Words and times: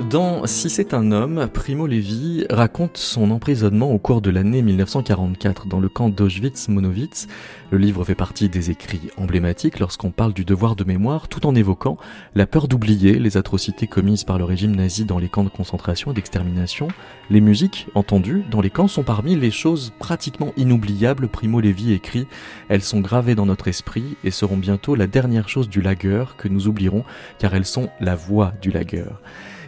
Dans 0.00 0.46
Si 0.46 0.70
c'est 0.70 0.94
un 0.94 1.10
homme, 1.10 1.48
Primo 1.52 1.88
Levi 1.88 2.46
raconte 2.48 2.96
son 2.96 3.32
emprisonnement 3.32 3.90
au 3.90 3.98
cours 3.98 4.22
de 4.22 4.30
l'année 4.30 4.62
1944 4.62 5.66
dans 5.66 5.80
le 5.80 5.88
camp 5.88 6.08
d'Auschwitz-Monowitz. 6.08 7.26
Le 7.72 7.78
livre 7.78 8.04
fait 8.04 8.14
partie 8.14 8.48
des 8.48 8.70
écrits 8.70 9.10
emblématiques 9.16 9.80
lorsqu'on 9.80 10.12
parle 10.12 10.32
du 10.32 10.44
devoir 10.44 10.76
de 10.76 10.84
mémoire 10.84 11.26
tout 11.26 11.46
en 11.46 11.54
évoquant 11.56 11.98
la 12.36 12.46
peur 12.46 12.68
d'oublier 12.68 13.18
les 13.18 13.36
atrocités 13.36 13.88
commises 13.88 14.22
par 14.22 14.38
le 14.38 14.44
régime 14.44 14.76
nazi 14.76 15.04
dans 15.04 15.18
les 15.18 15.28
camps 15.28 15.42
de 15.42 15.48
concentration 15.48 16.12
et 16.12 16.14
d'extermination. 16.14 16.86
Les 17.28 17.40
musiques 17.40 17.88
entendues 17.96 18.44
dans 18.48 18.60
les 18.60 18.70
camps 18.70 18.88
sont 18.88 19.02
parmi 19.02 19.34
les 19.34 19.50
choses 19.50 19.92
pratiquement 19.98 20.52
inoubliables, 20.56 21.26
Primo 21.26 21.60
Levi 21.60 21.92
écrit. 21.92 22.28
Elles 22.68 22.82
sont 22.82 23.00
gravées 23.00 23.34
dans 23.34 23.46
notre 23.46 23.66
esprit 23.66 24.16
et 24.22 24.30
seront 24.30 24.58
bientôt 24.58 24.94
la 24.94 25.08
dernière 25.08 25.48
chose 25.48 25.68
du 25.68 25.82
lagueur 25.82 26.36
que 26.36 26.46
nous 26.46 26.68
oublierons 26.68 27.04
car 27.40 27.52
elles 27.54 27.66
sont 27.66 27.90
la 28.00 28.14
voix 28.14 28.54
du 28.62 28.70
lagueur. 28.70 29.20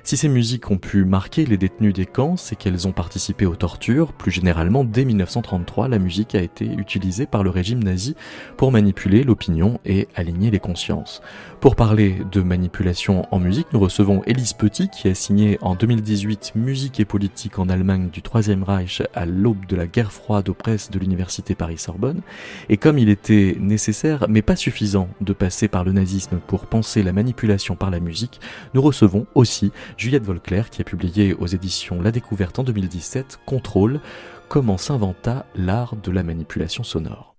Si 0.02 0.16
ces 0.16 0.28
musiques 0.28 0.70
ont 0.70 0.78
pu 0.78 1.04
marquer 1.04 1.44
les 1.44 1.58
détenus 1.58 1.92
des 1.92 2.06
camps, 2.06 2.36
c'est 2.36 2.56
qu'elles 2.56 2.88
ont 2.88 2.92
participé 2.92 3.44
aux 3.44 3.56
tortures. 3.56 4.12
Plus 4.12 4.30
généralement, 4.30 4.82
dès 4.84 5.04
1933, 5.04 5.88
la 5.88 5.98
musique 5.98 6.34
a 6.34 6.40
été 6.40 6.64
utilisée 6.64 7.26
par 7.26 7.42
le 7.42 7.50
régime 7.50 7.82
nazi 7.82 8.16
pour 8.56 8.72
manipuler 8.72 9.24
l'opinion 9.24 9.78
et 9.84 10.08
aligner 10.14 10.50
les 10.50 10.58
consciences. 10.58 11.20
Pour 11.60 11.76
parler 11.76 12.16
de 12.32 12.40
manipulation 12.40 13.26
en 13.30 13.38
musique, 13.38 13.66
nous 13.72 13.80
recevons 13.80 14.22
Elise 14.26 14.54
Petit 14.54 14.88
qui 14.88 15.08
a 15.08 15.14
signé 15.14 15.58
en 15.60 15.74
2018 15.74 16.52
Musique 16.54 17.00
et 17.00 17.04
politique 17.04 17.58
en 17.58 17.68
Allemagne 17.68 18.08
du 18.10 18.22
Troisième 18.22 18.62
Reich 18.62 19.02
à 19.14 19.26
l'aube 19.26 19.66
de 19.66 19.76
la 19.76 19.86
guerre 19.86 20.12
froide 20.12 20.48
aux 20.48 20.54
presses 20.54 20.90
de 20.90 20.98
l'université 20.98 21.54
Paris-Sorbonne. 21.54 22.22
Et 22.70 22.78
comme 22.78 22.98
il 22.98 23.10
était 23.10 23.56
nécessaire, 23.60 24.26
mais 24.28 24.42
pas 24.42 24.56
suffisant, 24.56 25.08
de 25.20 25.34
passer 25.34 25.68
par 25.68 25.84
le 25.84 25.92
nazisme 25.92 26.38
pour 26.46 26.66
penser 26.66 27.02
la 27.02 27.12
manipulation 27.12 27.76
par 27.76 27.90
la 27.90 28.00
musique, 28.00 28.40
nous 28.72 28.80
recevons 28.80 29.26
aussi 29.34 29.72
Juliette 29.96 30.24
Volclair 30.24 30.70
qui 30.70 30.80
a 30.80 30.84
publié 30.84 31.34
aux 31.34 31.46
éditions 31.46 32.00
La 32.00 32.10
Découverte 32.10 32.58
en 32.58 32.64
2017 32.64 33.40
Contrôle, 33.46 34.00
comment 34.48 34.78
s'inventa 34.78 35.46
l'art 35.54 35.96
de 35.96 36.10
la 36.10 36.22
manipulation 36.22 36.82
sonore. 36.82 37.29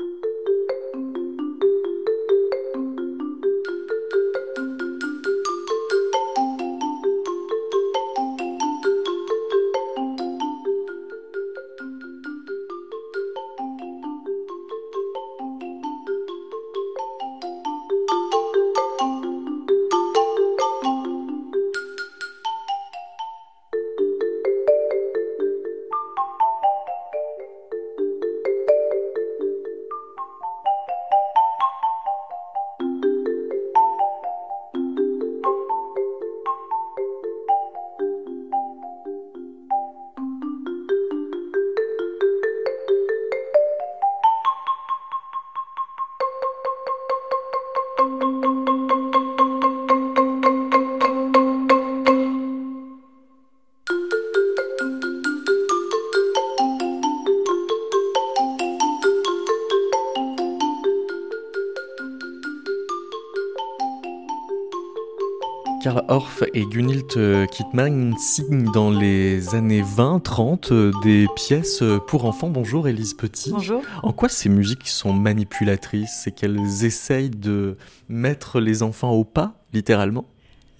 Karl 65.82 66.04
Orff 66.10 66.44
et 66.54 66.64
Gunhild 66.66 67.06
euh, 67.18 67.48
Kittmann 67.48 68.16
signent 68.20 68.72
dans 68.72 68.92
les 68.92 69.56
années 69.56 69.82
20-30 69.82 70.72
euh, 70.72 70.92
des 71.04 71.26
pièces 71.36 71.82
euh, 71.82 71.98
pour 71.98 72.26
enfants. 72.26 72.50
Bonjour 72.50 72.88
Élise 72.88 73.16
Petit. 73.16 73.50
Bonjour. 73.50 73.82
En 74.04 74.14
quoi 74.14 74.30
ces 74.30 74.48
musiques 74.48 74.88
sont 74.88 75.12
manipulatrices? 75.12 76.22
C'est 76.24 76.32
qu'elles 76.32 76.86
essayent 76.86 77.32
de 77.32 77.78
mettre 78.10 78.60
les 78.60 78.84
enfants 78.84 79.14
au 79.14 79.24
pas, 79.24 79.54
littéralement? 79.74 80.26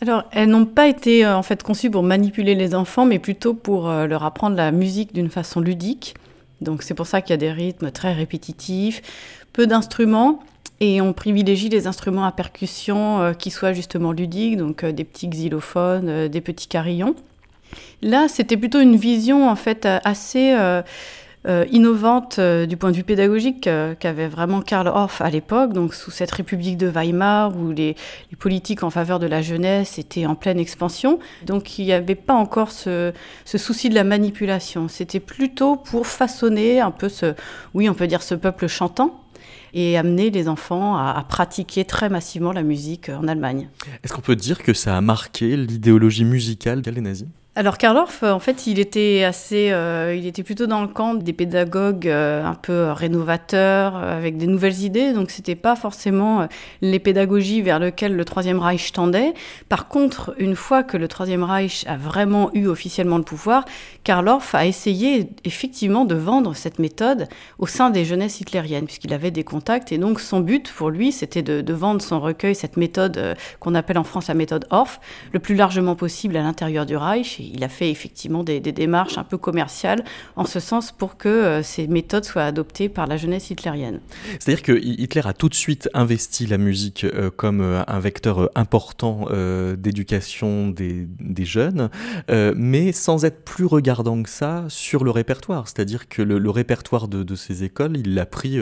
Alors, 0.02 0.24
elles 0.32 0.50
n'ont 0.50 0.68
pas 0.68 0.88
été 0.88 1.26
en 1.26 1.42
fait 1.42 1.64
conçues 1.64 1.90
pour 1.90 2.04
manipuler 2.04 2.54
les 2.54 2.76
enfants, 2.76 3.06
mais 3.06 3.18
plutôt 3.18 3.56
pour 3.56 3.90
leur 3.90 4.24
apprendre 4.24 4.56
la 4.56 4.72
musique 4.72 5.14
d'une 5.14 5.30
façon 5.30 5.62
ludique. 5.62 6.16
Donc, 6.60 6.84
c'est 6.84 6.94
pour 6.94 7.08
ça 7.08 7.22
qu'il 7.22 7.32
y 7.32 7.34
a 7.34 7.38
des 7.38 7.52
rythmes 7.52 7.92
très 7.92 8.14
répétitifs, 8.14 9.02
peu 9.54 9.66
d'instruments, 9.68 10.44
et 10.82 11.00
on 11.00 11.14
privilégie 11.14 11.70
les 11.70 11.88
instruments 11.88 12.26
à 12.26 12.32
percussion 12.32 13.22
euh, 13.22 13.34
qui 13.34 13.52
soient 13.52 13.72
justement 13.72 14.12
ludiques, 14.12 14.58
donc 14.58 14.84
euh, 14.84 14.92
des 14.92 15.04
petits 15.04 15.28
xylophones, 15.28 16.10
euh, 16.10 16.28
des 16.28 16.42
petits 16.42 16.68
carillons. 16.68 17.16
Là, 18.02 18.28
c'était 18.28 18.58
plutôt 18.58 18.80
une 18.80 18.96
vision 18.96 19.48
en 19.48 19.56
fait 19.56 19.86
assez 19.86 20.54
innovante 21.72 22.38
du 22.40 22.76
point 22.76 22.92
de 22.92 22.98
vue 22.98 23.04
pédagogique 23.04 23.62
qu'avait 23.62 24.28
vraiment 24.28 24.62
Karl 24.62 24.90
Orff 24.90 25.22
à 25.22 25.30
l'époque, 25.30 25.72
donc 25.72 25.94
sous 25.94 26.12
cette 26.12 26.32
République 26.32 26.76
de 26.78 26.88
Weimar 26.88 27.56
où 27.56 27.72
les, 27.72 27.96
politiques 28.40 28.84
en 28.84 28.90
faveur 28.90 29.20
de 29.20 29.28
la 29.28 29.42
jeunesse 29.42 30.00
étaient 30.00 30.26
en 30.26 30.36
pleine 30.36 30.60
expansion. 30.60 31.20
Donc 31.46 31.80
il 31.80 31.86
n'y 31.86 31.94
avait 31.94 32.16
pas 32.16 32.34
encore 32.34 32.72
ce, 32.72 33.14
ce, 33.46 33.58
souci 33.58 33.88
de 33.88 33.96
la 33.96 34.04
manipulation. 34.04 34.90
C'était 34.90 35.22
plutôt 35.22 35.78
pour 35.78 36.08
façonner 36.08 36.82
un 36.82 36.92
peu 36.92 37.08
ce, 37.08 37.36
oui, 37.74 37.88
on 37.88 37.94
peut 37.94 38.08
dire 38.08 38.24
ce 38.24 38.36
peuple 38.36 38.68
chantant 38.68 39.21
et 39.74 39.98
amener 39.98 40.30
les 40.30 40.48
enfants 40.48 40.98
à, 40.98 41.26
pratiquer 41.28 41.86
très 41.86 42.10
massivement 42.10 42.52
la 42.52 42.64
musique 42.64 43.10
en 43.10 43.28
Allemagne. 43.28 43.70
Est-ce 44.04 44.14
qu'on 44.14 44.22
peut 44.22 44.36
dire 44.36 44.62
que 44.64 44.74
ça 44.74 44.98
a 44.98 45.02
marqué 45.02 45.56
l'idéologie 45.56 46.26
musicale 46.26 46.82
des 46.82 46.92
nazis? 47.02 47.28
Alors 47.54 47.78
Karl 47.78 47.98
Orff, 47.98 48.24
en 48.24 48.40
fait, 48.40 48.66
il 48.66 48.80
était 48.80 49.26
assez, 49.26 49.72
euh, 49.74 50.16
il 50.18 50.26
était 50.26 50.42
plutôt 50.42 50.68
dans 50.68 50.82
le 50.82 50.88
camp 50.88 51.16
des 51.16 51.34
pédagogues 51.34 52.08
euh, 52.08 52.46
un 52.46 52.56
peu 52.56 52.92
rénovateurs, 52.92 53.98
euh, 53.98 54.18
avec 54.18 54.38
des 54.38 54.48
nouvelles 54.48 54.84
idées. 54.84 55.12
Donc 55.12 55.32
c'était 55.32 55.56
pas 55.56 55.76
forcément 55.76 56.48
les 56.82 57.00
pédagogies 57.00 57.62
vers 57.62 57.80
lesquelles 57.80 58.16
le 58.16 58.24
Troisième 58.24 58.58
Reich 58.58 58.94
tendait. 58.94 59.34
Par 59.68 59.90
contre, 59.90 60.34
une 60.40 60.56
fois 60.56 60.84
que 60.84 60.96
le 60.96 61.10
Troisième 61.10 61.44
Reich 61.44 61.84
a 61.88 61.98
vraiment 61.98 62.52
eu 62.54 62.68
officiellement 62.68 63.18
le 63.18 63.24
pouvoir, 63.24 63.66
Karl 64.06 64.30
Orff 64.30 64.56
a 64.56 64.66
essayé 64.66 65.28
effectivement 65.44 66.06
de 66.06 66.16
vendre 66.16 66.56
cette 66.56 66.80
méthode 66.80 67.28
au 67.60 67.68
sein 67.68 67.90
des 67.90 68.06
jeunesses 68.06 68.40
hitlériennes, 68.40 68.86
puisqu'il 68.86 69.14
avait 69.14 69.30
des 69.30 69.44
contacts. 69.44 69.92
Et 69.92 69.98
donc 69.98 70.22
son 70.22 70.40
but 70.40 70.72
pour 70.72 70.90
lui, 70.90 71.12
c'était 71.12 71.42
de, 71.42 71.60
de, 71.60 71.74
vendre 71.74 72.02
son 72.02 72.22
recueil, 72.22 72.56
cette 72.56 72.78
méthode 72.78 73.36
qu'on 73.60 73.76
appelle 73.76 73.98
en 73.98 74.06
France 74.06 74.30
la 74.30 74.36
méthode 74.36 74.68
Orff, 74.70 75.02
le 75.34 75.40
plus 75.40 75.56
largement 75.56 75.98
possible 75.98 76.38
à 76.38 76.44
l'intérieur 76.44 76.86
du 76.86 76.96
Reich 76.96 77.41
il 77.42 77.64
a 77.64 77.70
fait 77.70 77.90
effectivement 77.90 78.44
des, 78.44 78.60
démarches 78.60 79.18
un 79.18 79.24
peu 79.24 79.38
commerciales 79.38 80.04
en 80.36 80.46
ce 80.46 80.60
sens 80.60 80.92
pour 80.92 81.18
que 81.18 81.28
euh, 81.28 81.64
ces 81.64 81.88
méthodes 81.88 82.24
soient 82.24 82.44
adoptées 82.44 82.90
par 82.90 83.08
la 83.08 83.18
jeunesse 83.18 83.50
hitlérienne. 83.50 84.00
C'est-à-dire 84.40 84.64
que 84.64 84.80
Hitler 84.82 85.24
a 85.26 85.34
tout 85.34 85.50
de 85.50 85.56
suite 85.56 85.90
investi 85.94 86.48
la 86.48 86.58
musique 86.58 87.04
euh, 87.04 87.30
comme 87.36 87.62
euh, 87.62 87.84
un 87.88 88.00
vecteur 88.00 88.50
important 88.56 89.28
d'éducation 89.78 90.70
des, 90.70 91.08
jeunes, 91.44 91.90
mais 92.56 92.92
sans 92.92 93.26
être 93.26 93.44
plus 93.44 93.66
regardant 93.66 94.22
que 94.22 94.30
ça 94.30 94.66
sur 94.68 95.04
le 95.04 95.12
répertoire. 95.12 95.68
C'est-à-dire 95.68 96.08
que 96.08 96.22
le, 96.22 96.50
répertoire 96.50 97.08
de, 97.08 97.36
ces 97.36 97.64
écoles, 97.64 97.98
il 97.98 98.14
l'a 98.14 98.26
pris 98.26 98.60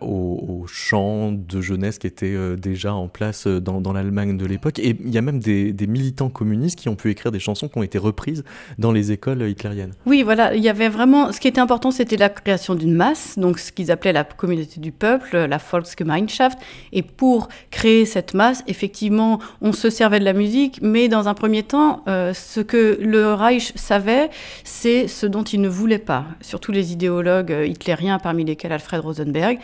au, 0.00 0.64
chant 0.66 1.32
de 1.32 1.60
jeunesse 1.60 1.98
qui 1.98 2.06
était 2.06 2.56
déjà 2.56 2.94
en 2.94 3.08
place 3.08 3.46
dans, 3.46 3.92
l'Allemagne 3.92 4.36
de 4.36 4.46
l'époque. 4.46 4.78
Et 4.78 4.96
il 4.98 5.10
y 5.10 5.18
a 5.18 5.22
même 5.22 5.40
des 5.40 5.86
militants 5.86 6.30
communistes 6.30 6.78
qui 6.78 6.88
ont 6.88 6.96
pu 6.96 7.10
écrire 7.10 7.32
des 7.32 7.40
chansons 7.40 7.57
qui 7.66 7.78
ont 7.78 7.82
été 7.82 7.98
reprises 7.98 8.44
dans 8.78 8.92
les 8.92 9.10
écoles 9.10 9.42
hitlériennes. 9.48 9.94
Oui, 10.06 10.22
voilà, 10.22 10.54
il 10.54 10.62
y 10.62 10.68
avait 10.68 10.88
vraiment. 10.88 11.32
Ce 11.32 11.40
qui 11.40 11.48
était 11.48 11.60
important, 11.60 11.90
c'était 11.90 12.16
la 12.16 12.28
création 12.28 12.76
d'une 12.76 12.94
masse, 12.94 13.38
donc 13.38 13.58
ce 13.58 13.72
qu'ils 13.72 13.90
appelaient 13.90 14.12
la 14.12 14.22
communauté 14.24 14.78
du 14.78 14.92
peuple, 14.92 15.36
la 15.36 15.58
Volksgemeinschaft. 15.58 16.58
Et 16.92 17.02
pour 17.02 17.48
créer 17.70 18.04
cette 18.04 18.34
masse, 18.34 18.62
effectivement, 18.66 19.40
on 19.60 19.72
se 19.72 19.90
servait 19.90 20.20
de 20.20 20.24
la 20.24 20.34
musique, 20.34 20.78
mais 20.82 21.08
dans 21.08 21.28
un 21.28 21.34
premier 21.34 21.62
temps, 21.62 22.02
euh, 22.06 22.34
ce 22.34 22.60
que 22.60 22.98
le 23.00 23.32
Reich 23.32 23.72
savait, 23.74 24.30
c'est 24.64 25.08
ce 25.08 25.26
dont 25.26 25.42
il 25.42 25.60
ne 25.60 25.68
voulait 25.68 25.98
pas. 25.98 26.26
Surtout 26.40 26.72
les 26.72 26.92
idéologues 26.92 27.52
euh, 27.52 27.66
hitlériens, 27.66 28.18
parmi 28.18 28.44
lesquels 28.44 28.72
Alfred 28.72 29.00
Rosenberg. 29.00 29.58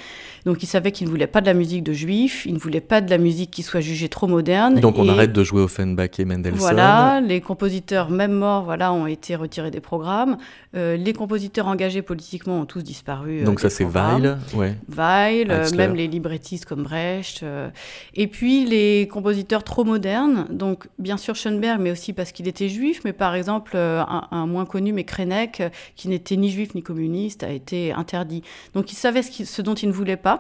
Donc 0.45 0.63
il 0.63 0.67
savait 0.67 0.93
qu'il 0.93 1.07
ne 1.07 1.11
voulait 1.11 1.27
pas 1.27 1.41
de 1.41 1.47
la 1.47 1.55
musique 1.55 1.83
de 1.83 1.93
juifs, 1.93 2.45
il 2.47 2.55
ne 2.55 2.59
voulait 2.59 2.81
pas 2.81 3.01
de 3.01 3.09
la 3.09 3.19
musique 3.19 3.51
qui 3.51 3.63
soit 3.63 3.81
jugée 3.81 4.09
trop 4.09 4.27
moderne. 4.27 4.79
Donc 4.81 4.99
on 4.99 5.09
arrête 5.09 5.33
de 5.33 5.43
jouer 5.43 5.63
Offenbach 5.63 6.19
et 6.19 6.25
Mendelssohn. 6.25 6.59
Voilà, 6.59 7.21
les 7.21 7.41
compositeurs 7.41 8.11
même 8.11 8.33
morts, 8.33 8.65
voilà, 8.65 8.93
ont 8.93 9.07
été 9.07 9.37
retirés 9.37 9.71
des 9.71 9.81
programmes. 9.81 10.37
Euh, 10.77 10.97
les 10.97 11.13
compositeurs 11.13 11.67
engagés 11.67 12.03
politiquement 12.03 12.61
ont 12.61 12.67
tous 12.67 12.83
disparu. 12.83 13.43
Donc 13.45 13.61
ça 13.61 13.71
c'est 13.71 13.85
Weil, 13.85 14.39
ouais. 14.55 14.77
Weil, 14.89 15.65
même 15.77 15.95
les 15.95 16.09
librettistes 16.09 16.67
comme 16.67 16.83
Brecht. 16.83 17.45
et 18.15 18.27
puis 18.27 18.67
les 18.67 19.09
compositeurs 19.09 19.65
trop 19.65 19.85
modernes, 19.85 20.47
donc 20.51 20.89
bien 20.99 21.17
sûr 21.17 21.35
Schoenberg, 21.37 21.81
mais 21.81 21.91
aussi 21.91 22.13
parce 22.13 22.33
qu'il 22.33 22.49
était 22.49 22.69
juif, 22.69 23.01
mais 23.05 23.13
par 23.13 23.35
exemple 23.35 23.77
un, 23.77 24.29
un 24.31 24.47
moins 24.47 24.67
connu, 24.67 24.93
mais 24.93 25.05
Krenek, 25.05 25.63
qui 25.97 26.09
n'était 26.09 26.37
ni 26.37 26.51
juif 26.51 26.75
ni 26.75 26.83
communiste, 26.83 27.45
a 27.45 27.51
été 27.51 27.93
interdit. 27.93 28.43
Donc 28.75 28.93
il 28.93 28.97
savait 28.97 29.23
ce, 29.23 29.45
ce 29.45 29.63
dont 29.63 29.75
il 29.75 29.89
ne 29.89 29.95
voulait 29.95 30.17
pas 30.17 30.34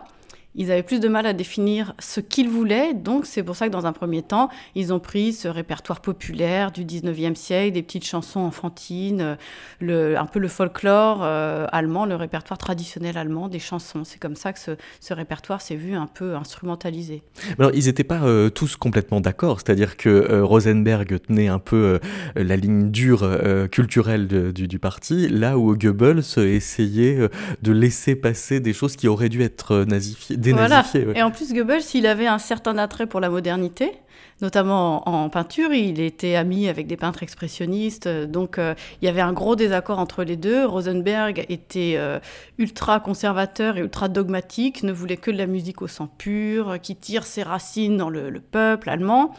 ils 0.54 0.70
avaient 0.70 0.82
plus 0.82 1.00
de 1.00 1.08
mal 1.08 1.26
à 1.26 1.32
définir 1.32 1.94
ce 1.98 2.20
qu'ils 2.20 2.48
voulaient. 2.48 2.94
Donc, 2.94 3.26
c'est 3.26 3.42
pour 3.42 3.56
ça 3.56 3.66
que 3.66 3.72
dans 3.72 3.86
un 3.86 3.92
premier 3.92 4.22
temps, 4.22 4.48
ils 4.74 4.92
ont 4.92 5.00
pris 5.00 5.32
ce 5.32 5.48
répertoire 5.48 6.00
populaire 6.00 6.70
du 6.70 6.84
19e 6.84 7.34
siècle, 7.34 7.72
des 7.72 7.82
petites 7.82 8.06
chansons 8.06 8.40
enfantines, 8.40 9.36
le, 9.80 10.16
un 10.16 10.26
peu 10.26 10.38
le 10.38 10.48
folklore 10.48 11.20
euh, 11.22 11.66
allemand, 11.72 12.06
le 12.06 12.14
répertoire 12.14 12.58
traditionnel 12.58 13.18
allemand 13.18 13.48
des 13.48 13.58
chansons. 13.58 14.04
C'est 14.04 14.20
comme 14.20 14.36
ça 14.36 14.52
que 14.52 14.58
ce, 14.58 15.14
répertoire 15.14 15.60
s'est 15.60 15.76
vu 15.76 15.94
un 15.94 16.06
peu 16.06 16.34
instrumentalisé. 16.34 17.22
Alors, 17.58 17.70
ils 17.74 17.86
n'étaient 17.86 18.04
pas 18.04 18.22
euh, 18.22 18.50
tous 18.50 18.76
complètement 18.76 19.20
d'accord. 19.20 19.60
C'est-à-dire 19.60 19.96
que 19.96 20.08
euh, 20.08 20.44
Rosenberg 20.44 21.20
tenait 21.20 21.48
un 21.48 21.58
peu 21.58 21.98
la 22.36 22.56
ligne 22.56 22.90
dure 22.90 23.28
culturelle 23.70 24.26
du, 24.26 24.78
parti, 24.78 25.28
là 25.28 25.58
où 25.58 25.76
Goebbels 25.76 26.22
essayait 26.36 27.28
de 27.62 27.72
laisser 27.72 28.16
passer 28.16 28.60
des 28.60 28.72
choses 28.72 28.96
qui 28.96 29.08
auraient 29.08 29.28
dû 29.28 29.42
être 29.42 29.84
nazifiées 29.84 30.36
voilà. 30.52 30.84
Et 31.14 31.22
en 31.22 31.30
plus, 31.30 31.52
Goebbels, 31.52 31.82
il 31.94 32.06
avait 32.06 32.26
un 32.26 32.38
certain 32.38 32.78
attrait 32.78 33.06
pour 33.06 33.20
la 33.20 33.30
modernité, 33.30 33.92
notamment 34.40 35.08
en, 35.08 35.28
peinture. 35.28 35.72
Il 35.72 36.00
était 36.00 36.34
ami 36.34 36.68
avec 36.68 36.86
des 36.86 36.96
peintres 36.96 37.22
expressionnistes, 37.22 38.08
donc 38.08 38.58
euh, 38.58 38.74
il 39.00 39.06
y 39.06 39.08
avait 39.08 39.20
un 39.20 39.32
gros 39.32 39.56
désaccord 39.56 39.98
entre 39.98 40.24
les 40.24 40.36
deux. 40.36 40.66
Rosenberg 40.66 41.44
était 41.48 41.94
euh, 41.96 42.18
ultra 42.58 43.00
conservateur 43.00 43.76
et 43.76 43.80
ultra 43.80 44.08
dogmatique, 44.08 44.82
ne 44.82 44.92
voulait 44.92 45.16
que 45.16 45.30
de 45.30 45.38
la 45.38 45.46
musique 45.46 45.82
au 45.82 45.88
sang 45.88 46.08
pur, 46.18 46.80
qui 46.80 46.96
tire 46.96 47.24
ses 47.24 47.42
racines 47.42 47.96
dans 47.96 48.10
le 48.10 48.40
peuple 48.40 48.90
allemand 48.90 49.34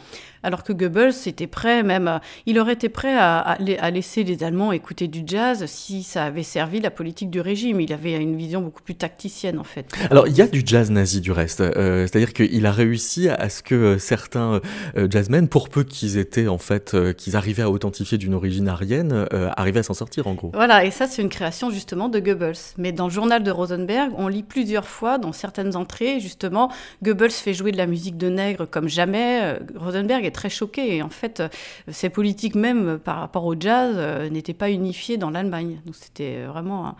alors 0.45 0.63
que 0.63 0.73
Goebbels 0.73 1.15
était 1.25 1.47
prêt, 1.47 1.81
même, 1.81 2.07
euh, 2.07 2.19
il 2.45 2.59
aurait 2.59 2.73
été 2.73 2.87
prêt 2.87 3.17
à, 3.17 3.57
laisser 3.89 4.23
les 4.23 4.43
Allemands 4.43 4.71
écouter 4.71 5.07
du 5.07 5.23
jazz 5.25 5.65
si 5.65 6.03
ça 6.03 6.25
avait 6.25 6.43
servi 6.43 6.79
la 6.79 6.91
politique 6.91 7.31
du 7.31 7.41
régime. 7.41 7.81
Il 7.81 7.91
avait 7.91 8.13
une 8.13 8.35
vision 8.35 8.61
beaucoup 8.61 8.83
plus 8.83 8.93
tacticienne, 8.93 9.57
en 9.57 9.63
fait. 9.63 9.87
Alors, 10.11 10.27
il 10.27 10.37
y 10.37 10.41
a 10.41 10.47
du 10.47 10.61
jazz 10.63 10.91
nazi, 10.91 11.19
du 11.19 11.31
reste. 11.31 11.61
Euh, 11.61 12.05
c'est-à-dire 12.05 12.33
qu'il 12.33 12.63
a 12.65 12.71
réussi 12.71 13.27
à 13.27 13.49
ce 13.49 13.63
que 13.63 13.73
euh, 13.73 13.97
certains 13.97 14.61
jazzmen, 15.09 15.47
pour 15.47 15.69
peu 15.69 15.83
qu'ils 15.83 16.17
étaient, 16.17 16.47
en 16.47 16.59
fait, 16.59 16.95
qu'ils 17.17 17.35
arrivaient 17.35 17.63
à 17.63 17.71
authentifier 17.71 18.19
d'une 18.19 18.35
origine 18.35 18.67
arienne, 18.67 19.25
arrivaient 19.57 19.79
à 19.79 19.83
s'en 19.83 19.93
sortir, 19.95 20.27
en 20.27 20.35
gros. 20.35 20.51
Voilà, 20.53 20.85
et 20.85 20.91
ça, 20.91 21.07
c'est 21.07 21.23
une 21.23 21.29
création, 21.29 21.71
justement, 21.71 22.07
de 22.07 22.19
Goebbels. 22.19 22.53
Mais 22.77 22.91
dans 22.91 23.05
le 23.05 23.11
journal 23.11 23.41
de 23.41 23.51
Rosenberg, 23.51 24.11
on 24.17 24.27
lit 24.27 24.43
plusieurs 24.43 24.87
fois, 24.87 25.17
dans 25.17 25.33
certaines 25.33 25.75
entrées, 25.75 26.19
justement, 26.19 26.71
Goebbels 27.01 27.31
fait 27.31 27.53
jouer 27.53 27.71
de 27.71 27.77
la 27.77 27.87
musique 27.87 28.17
de 28.17 28.29
nègre 28.29 28.67
comme 28.69 28.87
jamais. 28.87 29.57
Rosenberg 29.75 30.23
est 30.25 30.34
très 30.35 30.49
choqué. 30.49 30.97
Et 30.97 31.01
en 31.01 31.09
fait, 31.09 31.41
ces 31.89 32.09
politiques 32.09 32.55
même 32.55 32.99
par 32.99 33.17
rapport 33.17 33.45
au 33.45 33.55
jazz 33.59 33.95
euh, 33.97 34.29
n'étaient 34.29 34.53
pas 34.53 34.69
unifiées 34.69 35.17
dans 35.17 35.31
l'Allemagne. 35.31 35.81
Donc 35.85 35.95
c'était 35.95 36.43
vraiment 36.43 36.95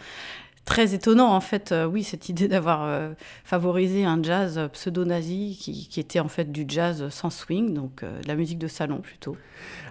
très 0.66 0.96
étonnant 0.96 1.34
en 1.34 1.42
fait, 1.42 1.72
euh, 1.72 1.86
oui, 1.86 2.04
cette 2.04 2.28
idée 2.28 2.48
d'avoir 2.48 2.84
euh, 2.84 3.12
favorisé 3.44 4.04
un 4.04 4.22
jazz 4.22 4.60
pseudo-nazi 4.74 5.58
qui, 5.60 5.88
qui, 5.88 6.00
était 6.00 6.20
en 6.20 6.28
fait 6.28 6.52
du 6.52 6.66
jazz 6.68 7.08
sans 7.10 7.30
swing, 7.30 7.74
donc 7.74 8.02
euh, 8.02 8.20
la 8.28 8.36
musique 8.36 8.58
de 8.58 8.68
salon 8.68 8.98
plutôt. 8.98 9.38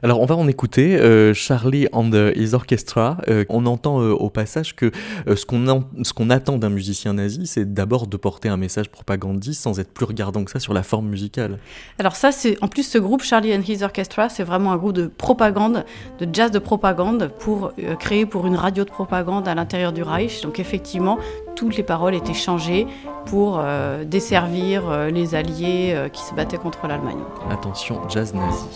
Alors 0.03 0.21
on 0.21 0.27
va 0.27 0.37
en 0.37 0.47
écouter 0.47 1.01
Charlie 1.33 1.89
and 1.93 2.11
His 2.37 2.53
Orchestra. 2.53 3.17
on 3.49 3.65
entend 3.65 3.97
au 3.97 4.29
passage 4.29 4.77
que 4.77 4.93
ce 5.27 5.47
qu'on 5.47 5.85
ce 6.03 6.13
qu'on 6.13 6.29
attend 6.29 6.59
d'un 6.59 6.69
musicien 6.69 7.15
nazi, 7.15 7.47
c'est 7.47 7.73
d'abord 7.73 8.07
de 8.07 8.17
porter 8.19 8.51
un 8.51 8.59
message 8.59 8.91
propagandiste 8.91 9.63
sans 9.63 9.81
être 9.81 9.91
plus 9.91 10.05
regardant 10.05 10.45
que 10.45 10.51
ça 10.51 10.61
sur 10.61 10.75
la 10.75 10.83
forme 10.83 11.09
musicale. 11.09 11.59
Alors 11.99 12.15
ça, 12.15 12.31
c'est 12.31 12.63
en 12.63 12.69
plus 12.69 12.83
ce 12.83 12.99
groupe 12.99 13.23
Charlie 13.23 13.55
and 13.55 13.63
His 13.67 13.83
Orchestra, 13.83 14.29
c'est 14.29 14.45
vraiment 14.45 14.73
un 14.73 14.77
groupe 14.77 14.93
de 14.93 15.07
propagande, 15.07 15.87
de 16.21 16.29
jazz 16.31 16.51
de 16.51 16.59
propagande 16.59 17.31
pour 17.39 17.73
créer 17.99 18.27
pour 18.27 18.47
une 18.47 18.57
radio 18.57 18.85
de 18.85 18.91
propagande 18.91 19.49
à 19.49 19.55
l'intérieur 19.55 19.95
du 19.95 20.03
Reich. 20.03 20.43
Donc 20.43 20.59
effectivement, 20.65 21.19
toutes 21.57 21.77
les 21.77 21.83
paroles 21.83 22.15
étaient 22.15 22.33
changées 22.33 22.87
pour 23.27 23.59
euh, 23.59 24.05
desservir 24.05 24.89
euh, 24.89 25.11
les 25.11 25.35
alliés 25.35 25.93
euh, 25.95 26.09
qui 26.09 26.23
se 26.23 26.35
battaient 26.35 26.59
contre 26.59 26.87
l'Allemagne. 26.87 27.23
Attention, 27.51 28.01
jazz 28.09 28.35
nazi. 28.35 28.67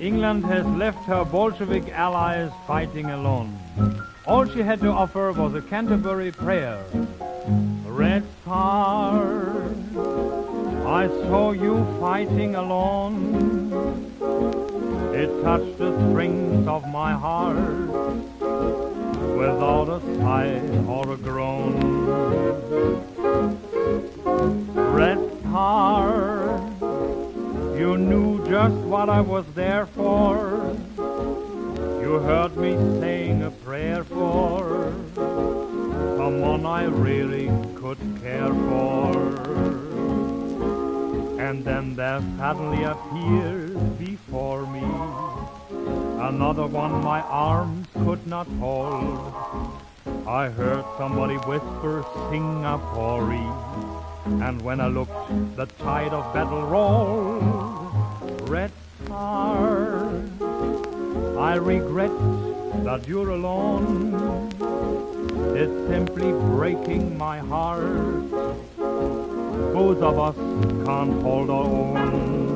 England 0.00 0.44
has 0.44 0.64
left 0.78 0.98
her 1.06 1.24
Bolshevik 1.24 1.84
allies 1.94 2.50
fighting 2.66 3.10
alone. 3.10 3.50
All 4.26 4.46
she 4.46 4.60
had 4.60 4.80
to 4.80 4.90
offer 4.90 5.32
was 5.32 5.54
a 5.54 5.62
Canterbury 5.62 6.32
prayer. 6.32 6.78
Red 7.86 8.24
Star, 8.42 9.62
I 10.86 11.08
saw 11.28 11.52
you 11.52 11.86
fighting 12.00 12.56
alone. 12.56 14.67
It 15.18 15.42
touched 15.42 15.78
the 15.78 15.90
strings 16.10 16.68
of 16.68 16.86
my 16.86 17.12
heart 17.12 17.56
without 19.36 19.88
a 19.88 20.00
sigh 20.16 20.60
or 20.86 21.12
a 21.12 21.16
groan. 21.16 21.74
Red 24.94 25.18
Star, 25.40 26.60
you 27.76 27.96
knew 27.96 28.46
just 28.46 28.76
what 28.86 29.08
I 29.08 29.20
was 29.20 29.44
there 29.56 29.86
for. 29.86 30.76
You 32.00 32.20
heard 32.20 32.56
me 32.56 32.76
saying 33.00 33.42
a 33.42 33.50
prayer 33.50 34.04
for 34.04 34.94
someone 36.16 36.64
I 36.64 36.84
really 36.84 37.50
could 37.74 37.98
care 38.22 38.54
for. 38.54 39.87
And 41.48 41.64
then 41.64 41.96
there 41.96 42.20
suddenly 42.36 42.84
appeared 42.84 43.98
before 43.98 44.66
me 44.66 44.84
another 46.20 46.66
one 46.66 47.02
my 47.02 47.22
arms 47.22 47.86
could 48.04 48.26
not 48.26 48.46
hold. 48.60 49.32
I 50.26 50.50
heard 50.50 50.84
somebody 50.98 51.36
whisper 51.48 52.04
Singapore, 52.28 53.32
and 54.44 54.60
when 54.60 54.78
I 54.78 54.88
looked, 54.88 55.56
the 55.56 55.64
tide 55.80 56.12
of 56.12 56.34
battle 56.34 56.66
rolled. 56.66 58.50
Red 58.50 58.70
Star, 59.06 60.04
I 61.38 61.54
regret 61.54 62.12
that 62.84 63.08
you're 63.08 63.30
alone. 63.30 64.52
It's 65.56 65.88
simply 65.88 66.30
breaking 66.30 67.16
my 67.16 67.38
heart 67.38 68.28
both 69.78 70.02
of 70.02 70.18
us 70.18 70.36
can't 70.84 71.22
hold 71.22 71.50
our 71.50 71.64
own. 71.64 72.47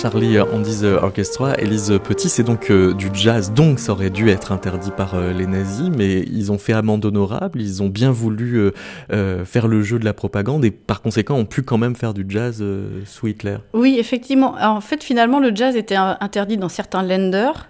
Charlie 0.00 0.38
Andy's 0.38 0.84
Orchestra, 0.84 1.54
Elise 1.58 1.98
Petit, 2.04 2.28
c'est 2.28 2.44
donc 2.44 2.70
euh, 2.70 2.94
du 2.94 3.10
jazz, 3.12 3.52
donc 3.52 3.80
ça 3.80 3.90
aurait 3.90 4.10
dû 4.10 4.28
être 4.30 4.52
interdit 4.52 4.92
par 4.92 5.16
euh, 5.16 5.32
les 5.32 5.46
nazis, 5.46 5.90
mais 5.90 6.20
ils 6.20 6.52
ont 6.52 6.58
fait 6.58 6.72
amende 6.72 7.04
honorable, 7.04 7.60
ils 7.60 7.82
ont 7.82 7.88
bien 7.88 8.12
voulu 8.12 8.70
euh, 9.10 9.44
faire 9.44 9.66
le 9.66 9.82
jeu 9.82 9.98
de 9.98 10.04
la 10.04 10.14
propagande 10.14 10.64
et 10.64 10.70
par 10.70 11.02
conséquent 11.02 11.34
ont 11.34 11.46
pu 11.46 11.62
quand 11.62 11.78
même 11.78 11.96
faire 11.96 12.14
du 12.14 12.24
jazz 12.28 12.64
sous 13.06 13.26
Hitler. 13.26 13.56
Oui, 13.72 13.96
effectivement. 13.98 14.54
en 14.60 14.80
fait, 14.80 15.02
finalement, 15.02 15.40
le 15.40 15.50
jazz 15.52 15.74
était 15.74 15.96
interdit 15.96 16.58
dans 16.58 16.68
certains 16.68 17.02
lenders. 17.02 17.68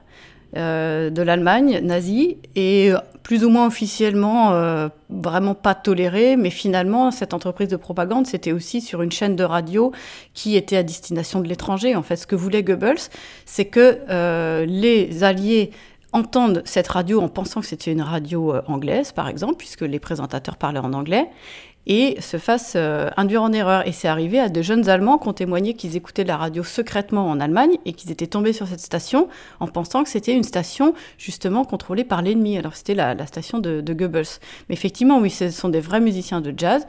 De 0.54 1.22
l'Allemagne 1.22 1.80
nazie 1.82 2.38
et 2.56 2.92
plus 3.28 3.44
ou 3.44 3.50
moins 3.50 3.66
officiellement 3.66 4.54
euh, 4.54 4.88
vraiment 5.10 5.54
pas 5.54 5.74
toléré, 5.74 6.36
mais 6.36 6.48
finalement 6.48 7.10
cette 7.10 7.34
entreprise 7.34 7.68
de 7.68 7.76
propagande 7.76 8.26
c'était 8.26 8.52
aussi 8.52 8.80
sur 8.80 9.02
une 9.02 9.12
chaîne 9.12 9.36
de 9.36 9.44
radio 9.44 9.92
qui 10.32 10.56
était 10.56 10.78
à 10.78 10.82
destination 10.82 11.40
de 11.40 11.46
l'étranger. 11.46 11.94
En 11.94 12.02
fait, 12.02 12.16
ce 12.16 12.26
que 12.26 12.34
voulait 12.34 12.62
Goebbels, 12.62 13.10
c'est 13.44 13.66
que 13.66 13.98
euh, 14.08 14.64
les 14.64 15.24
Alliés 15.24 15.72
entendent 16.12 16.62
cette 16.64 16.88
radio 16.88 17.20
en 17.20 17.28
pensant 17.28 17.60
que 17.60 17.66
c'était 17.66 17.92
une 17.92 18.00
radio 18.00 18.54
euh, 18.54 18.62
anglaise, 18.66 19.12
par 19.12 19.28
exemple, 19.28 19.56
puisque 19.58 19.82
les 19.82 19.98
présentateurs 19.98 20.56
parlaient 20.56 20.78
en 20.78 20.94
anglais, 20.94 21.26
et 21.88 22.20
se 22.20 22.36
fassent 22.36 22.74
euh, 22.76 23.10
induire 23.16 23.42
en 23.42 23.52
erreur. 23.52 23.86
Et 23.88 23.92
c'est 23.92 24.08
arrivé 24.08 24.38
à 24.38 24.50
de 24.50 24.62
jeunes 24.62 24.88
Allemands 24.88 25.18
qui 25.18 25.28
ont 25.28 25.32
témoigné 25.32 25.74
qu'ils 25.74 25.96
écoutaient 25.96 26.24
la 26.24 26.36
radio 26.36 26.62
secrètement 26.62 27.28
en 27.28 27.40
Allemagne 27.40 27.78
et 27.86 27.94
qu'ils 27.94 28.12
étaient 28.12 28.26
tombés 28.26 28.52
sur 28.52 28.68
cette 28.68 28.80
station 28.80 29.28
en 29.58 29.66
pensant 29.66 30.04
que 30.04 30.10
c'était 30.10 30.34
une 30.34 30.44
station 30.44 30.94
justement 31.16 31.64
contrôlée 31.64 32.04
par 32.04 32.20
l'ennemi. 32.22 32.58
Alors 32.58 32.76
c'était 32.76 32.94
la, 32.94 33.26
station 33.26 33.58
de, 33.58 33.80
Goebbels. 33.80 34.38
Mais 34.68 34.74
effectivement, 34.74 35.18
oui, 35.18 35.30
ce 35.30 35.50
sont 35.50 35.70
des 35.70 35.80
vrais 35.80 36.00
musiciens 36.00 36.42
de 36.42 36.52
jazz 36.56 36.86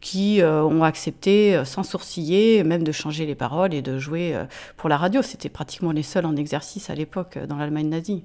qui 0.00 0.40
euh, 0.40 0.62
ont 0.64 0.82
accepté 0.82 1.54
euh, 1.54 1.64
sans 1.64 1.82
sourciller 1.82 2.64
même 2.64 2.82
de 2.82 2.92
changer 2.92 3.26
les 3.26 3.34
paroles 3.34 3.72
et 3.72 3.82
de 3.82 3.98
jouer 3.98 4.36
pour 4.76 4.88
la 4.88 4.96
radio. 4.96 5.22
C'était 5.22 5.48
pratiquement 5.48 5.92
les 5.92 6.02
seuls 6.02 6.26
en 6.26 6.34
exercice 6.34 6.90
à 6.90 6.96
l'époque 6.96 7.38
dans 7.48 7.56
l'Allemagne 7.56 7.88
nazie. 7.88 8.24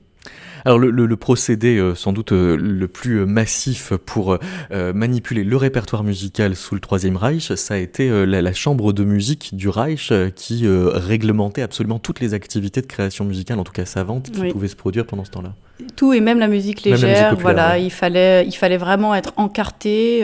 Alors 0.65 0.79
le, 0.79 1.15
procédé 1.15 1.77
euh, 1.77 1.93
sans 1.93 2.11
doute 2.11 2.31
euh, 2.31 2.57
le 2.57 2.87
plus 2.87 3.19
euh, 3.19 3.25
massif 3.25 3.93
pour 4.05 4.37
manipuler 4.71 5.43
le 5.43 5.57
répertoire 5.57 6.03
musical 6.03 6.55
sous 6.55 6.73
le 6.73 6.81
Troisième 6.81 7.17
Reich, 7.17 7.53
ça 7.53 7.75
a 7.75 7.77
été 7.77 8.09
la, 8.25 8.53
chambre 8.53 8.93
de 8.93 9.03
musique 9.03 9.55
du 9.55 9.69
Reich 9.69 10.11
qui 10.35 10.65
réglementait 10.67 11.61
absolument 11.61 11.99
toutes 11.99 12.19
les 12.19 12.33
activités 12.33 12.81
de 12.81 12.87
création 12.87 13.25
musicale, 13.25 13.59
en 13.59 13.63
tout 13.63 13.71
cas 13.71 13.85
savante, 13.85 14.31
qui 14.31 14.51
pouvaient 14.51 14.67
se 14.67 14.75
produire 14.75 15.05
pendant 15.05 15.25
ce 15.25 15.31
temps-là. 15.31 15.53
Tout 15.97 16.13
et 16.13 16.21
même 16.21 16.39
la 16.39 16.47
musique 16.47 16.83
légère, 16.83 17.35
voilà, 17.35 17.77
il 17.77 17.91
fallait, 17.91 18.45
il 18.45 18.53
fallait 18.53 18.77
vraiment 18.77 19.13
être 19.13 19.33
encarté. 19.37 20.21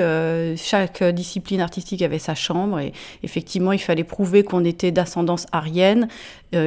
chaque 0.58 1.04
discipline 1.04 1.62
artistique 1.62 2.02
avait 2.02 2.20
sa 2.20 2.36
chambre 2.36 2.80
et 2.80 2.94
effectivement, 3.24 3.72
il 3.72 3.80
fallait 3.80 4.04
prouver 4.04 4.44
qu'on 4.44 4.64
était 4.64 4.92
d'ascendance 4.92 5.46
arienne, 5.52 6.08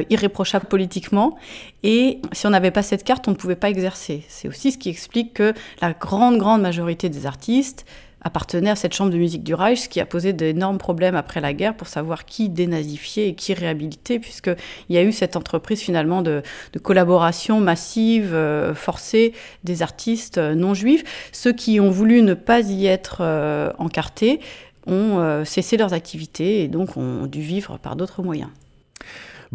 irréprochable 0.09 0.65
politiquement. 0.65 1.37
Et 1.83 2.19
si 2.31 2.47
on 2.47 2.49
n'avait 2.49 2.71
pas 2.71 2.81
cette 2.81 3.03
carte, 3.03 3.27
on 3.27 3.31
ne 3.31 3.35
pouvait 3.35 3.55
pas 3.55 3.69
exercer. 3.69 4.23
C'est 4.27 4.47
aussi 4.47 4.71
ce 4.71 4.77
qui 4.77 4.89
explique 4.89 5.33
que 5.33 5.53
la 5.81 5.93
grande, 5.93 6.37
grande 6.37 6.61
majorité 6.61 7.09
des 7.09 7.25
artistes 7.25 7.85
appartenaient 8.25 8.71
à 8.71 8.75
cette 8.75 8.93
chambre 8.93 9.11
de 9.11 9.17
musique 9.17 9.43
du 9.43 9.53
Reich, 9.53 9.81
ce 9.81 9.89
qui 9.89 10.01
a 10.01 10.05
posé 10.05 10.33
d'énormes 10.33 10.79
problèmes 10.79 11.15
après 11.15 11.39
la 11.41 11.53
guerre 11.53 11.77
pour 11.77 11.87
savoir 11.87 12.25
qui 12.25 12.49
dénazifier 12.49 13.27
et 13.27 13.35
qui 13.35 13.53
réhabiliter, 13.53 14.19
puisqu'il 14.19 14.55
y 14.95 14.97
a 14.97 15.03
eu 15.03 15.11
cette 15.11 15.35
entreprise 15.35 15.79
finalement 15.79 16.23
de, 16.23 16.41
collaboration 16.81 17.61
massive, 17.61 18.33
euh, 18.33 18.73
forcée 18.73 19.33
des 19.63 19.83
artistes 19.83 20.39
euh, 20.39 20.55
non 20.55 20.73
juifs. 20.73 21.03
Ceux 21.31 21.53
qui 21.53 21.79
ont 21.79 21.91
voulu 21.91 22.23
ne 22.23 22.33
pas 22.33 22.61
y 22.61 22.87
être 22.87 23.17
euh, 23.21 23.71
encartés 23.77 24.39
ont 24.87 25.43
cessé 25.45 25.77
leurs 25.77 25.93
activités 25.93 26.61
et 26.61 26.67
donc 26.67 26.95
ont 26.95 27.25
dû 27.25 27.41
vivre 27.41 27.79
par 27.79 27.95
d'autres 27.95 28.21
moyens. 28.21 28.51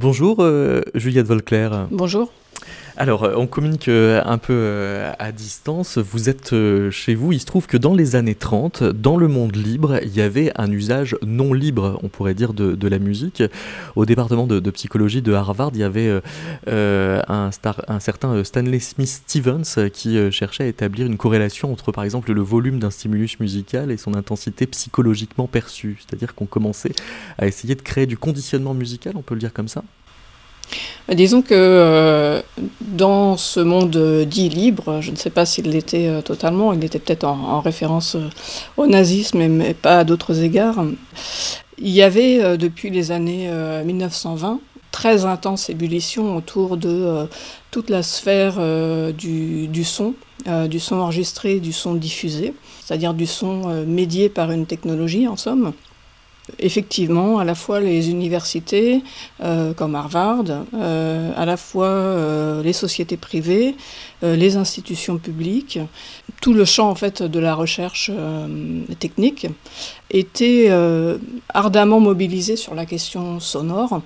Bonjour 0.01 0.43
Juliette 0.95 1.27
Volclair. 1.27 1.89
Bonjour. 1.91 2.33
Alors, 2.97 3.25
euh, 3.25 3.35
on 3.37 3.47
communique 3.47 3.89
euh, 3.89 4.21
un 4.27 4.37
peu 4.37 4.53
euh, 4.53 5.13
à 5.19 5.33
distance. 5.33 5.97
Vous 5.97 6.29
êtes 6.29 6.55
chez 6.91 7.15
vous. 7.15 7.33
Il 7.33 7.41
se 7.41 7.47
trouve 7.47 7.67
que 7.67 7.77
dans 7.77 7.95
les 7.95 8.15
années 8.15 8.35
30, 8.35 8.83
dans 8.83 9.17
le 9.17 9.27
monde 9.27 9.57
libre, 9.57 10.01
il 10.03 10.15
y 10.15 10.21
avait 10.21 10.53
un 10.57 10.71
usage 10.71 11.17
non 11.25 11.55
libre, 11.55 11.99
on 12.03 12.09
pourrait 12.09 12.35
dire, 12.35 12.53
de, 12.53 12.89
la 12.89 12.99
musique. 12.99 13.43
Au 13.97 14.05
département 14.05 14.47
de, 14.47 14.71
psychologie 14.71 15.23
de 15.23 15.33
Harvard, 15.33 15.71
il 15.75 15.81
y 15.81 15.83
avait 15.83 16.21
un, 16.67 17.51
certain 18.01 18.45
Stanley 18.45 18.81
Smith 18.81 19.09
Stevens 19.09 19.91
qui 19.93 20.19
cherchait 20.33 20.65
à 20.65 20.67
établir 20.67 21.07
une 21.07 21.17
corrélation 21.17 21.73
entre, 21.73 21.93
par 21.93 22.05
exemple, 22.05 22.33
le 22.33 22.43
volume 22.43 22.81
d'un 22.81 22.91
stimulus 22.91 23.39
musical 23.41 23.91
et 23.91 23.97
son 23.97 24.15
intensité 24.15 24.67
psychologiquement 24.67 25.47
perçue. 25.47 25.99
C'est-à-dire 26.01 26.35
qu'on 26.35 26.47
commençait 26.47 26.93
à 27.39 27.47
essayer 27.47 27.77
de 27.77 27.83
créer 27.83 28.07
du 28.07 28.19
conditionnement 28.19 28.75
musical, 28.75 29.15
on 29.17 29.23
peut 29.23 29.35
le 29.35 29.41
dire 29.41 29.53
comme 29.53 29.69
ça 29.69 29.85
disons 31.15 31.43
que 31.43 31.55
euh, 31.55 32.43
dans 32.81 33.37
ce 33.37 33.61
monde 33.61 34.25
dit 34.27 34.49
libre, 34.49 35.01
je 35.01 35.11
ne 35.11 35.17
sais 35.17 35.31
pas 35.31 35.45
s'il 35.45 35.71
l'était 35.71 36.07
euh, 36.07 36.23
totalement, 36.23 36.73
il 36.73 36.85
était 36.85 36.99
peut-être 36.99 37.25
en, 37.25 37.61
référence 37.61 38.15
euh, 38.15 38.29
au 38.77 38.87
nazisme, 38.87 39.47
mais, 39.47 39.75
pas 39.75 40.01
à 40.01 40.05
d'autres 40.05 40.43
égards. 40.43 40.85
Il 41.79 41.91
y 41.91 42.03
avait 42.03 42.59
depuis 42.59 42.91
les 42.91 43.11
années 43.11 43.51
1920 43.85 44.61
très 44.91 45.25
intense 45.25 45.71
ébullition 45.71 46.37
autour 46.37 46.77
de 46.77 47.27
toute 47.71 47.89
la 47.89 48.03
sphère 48.03 48.59
du, 49.15 49.85
son, 49.85 50.13
du 50.69 50.79
son 50.79 50.97
enregistré, 50.97 51.59
du 51.59 51.73
son 51.73 51.95
diffusé, 51.95 52.53
c'est-à-dire 52.85 53.15
du 53.15 53.25
son 53.25 53.87
médié 53.87 54.29
par 54.29 54.51
une 54.51 54.67
technologie 54.67 55.27
en 55.27 55.39
somme 55.39 55.73
effectivement, 56.59 57.39
à 57.39 57.45
la 57.45 57.55
fois 57.55 57.81
les 57.81 58.11
universités 58.11 59.03
euh, 59.43 59.73
comme 59.75 59.95
Harvard, 59.95 60.45
euh, 60.75 61.33
à 61.37 61.47
la 61.47 61.57
fois 61.57 61.87
euh, 61.87 62.63
les 62.63 62.73
sociétés 62.73 63.17
privées, 63.17 63.75
les 64.23 64.57
institutions 64.57 65.19
publiques, 65.19 65.79
tout 66.41 66.53
le 66.53 66.65
champ 66.65 66.91
en 66.91 66.95
fait 66.95 67.23
de 67.23 67.39
la 67.39 67.55
recherche 67.55 68.11
technique 68.99 69.47
était 70.11 70.71
ardemment 71.49 72.01
mobilisé 72.01 72.57
sur 72.57 72.75
la 72.75 72.87
question 72.87 73.41
sonore. 73.41 74.03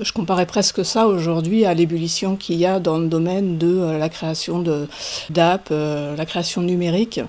Je 0.00 0.12
comparais 0.12 0.46
presque 0.46 0.84
ça 0.84 1.06
aujourd'hui 1.06 1.64
à 1.64 1.74
l'ébullition 1.74 2.34
qu'il 2.34 2.56
y 2.56 2.66
a 2.66 2.80
dans 2.80 2.98
le 2.98 3.06
domaine 3.06 3.56
de 3.56 3.96
la 3.98 4.08
création 4.08 4.64
d'app, 5.30 5.70
la 5.70 6.26
création 6.26 6.62
numérique. 6.62 7.20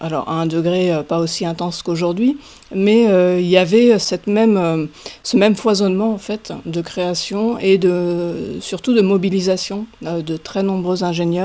Alors 0.00 0.28
à 0.28 0.34
un 0.34 0.46
degré 0.46 1.02
pas 1.08 1.18
aussi 1.18 1.46
intense 1.46 1.82
qu'aujourd'hui, 1.82 2.36
mais 2.74 3.04
il 3.40 3.48
y 3.48 3.56
avait 3.56 3.96
même, 4.26 4.88
ce 5.22 5.36
même 5.36 5.56
foisonnement 5.56 6.12
en 6.12 6.18
fait 6.18 6.52
de 6.66 6.80
création 6.82 7.58
et 7.58 7.78
de, 7.78 8.58
surtout 8.60 8.94
de 8.94 9.00
mobilisation 9.00 9.86
de 10.02 10.36
très 10.36 10.62
nombreux 10.62 11.02
ingénieurs. 11.02 11.39